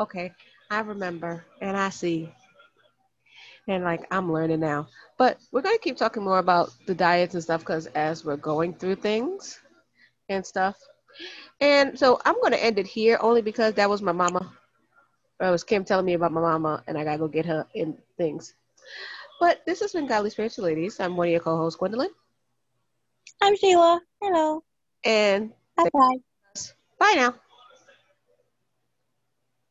okay. 0.00 0.32
I 0.70 0.80
remember 0.80 1.44
and 1.60 1.76
I 1.76 1.90
see. 1.90 2.32
And 3.68 3.84
like 3.84 4.06
I'm 4.10 4.32
learning 4.32 4.60
now. 4.60 4.88
But 5.16 5.38
we're 5.52 5.62
going 5.62 5.76
to 5.76 5.82
keep 5.82 5.96
talking 5.96 6.22
more 6.24 6.38
about 6.38 6.70
the 6.86 6.94
diets 6.94 7.34
and 7.34 7.42
stuff 7.42 7.60
because 7.60 7.86
as 7.88 8.24
we're 8.24 8.36
going 8.36 8.74
through 8.74 8.96
things 8.96 9.60
and 10.28 10.44
stuff. 10.44 10.76
And 11.60 11.98
so 11.98 12.20
I'm 12.24 12.34
going 12.40 12.52
to 12.52 12.62
end 12.62 12.78
it 12.78 12.86
here 12.86 13.18
only 13.20 13.40
because 13.42 13.74
that 13.74 13.88
was 13.88 14.02
my 14.02 14.12
mama. 14.12 14.52
It 15.40 15.50
was 15.50 15.64
Kim 15.64 15.84
telling 15.84 16.06
me 16.06 16.14
about 16.14 16.32
my 16.32 16.40
mama 16.40 16.82
and 16.86 16.98
I 16.98 17.04
got 17.04 17.12
to 17.12 17.18
go 17.18 17.28
get 17.28 17.46
her 17.46 17.66
in 17.74 17.96
things. 18.18 18.54
But 19.40 19.64
this 19.66 19.80
has 19.80 19.92
been 19.92 20.06
Godly 20.06 20.30
Spiritual 20.30 20.64
Ladies. 20.64 21.00
I'm 21.00 21.16
one 21.16 21.28
of 21.28 21.32
your 21.32 21.40
co 21.40 21.56
hosts, 21.56 21.78
Gwendolyn. 21.78 22.10
I'm 23.42 23.56
Sheila. 23.56 24.00
Hello. 24.22 24.62
And 25.04 25.52
Bye 25.76 25.90
bye. 25.92 26.16
bye 26.98 27.12
now. 27.16 27.34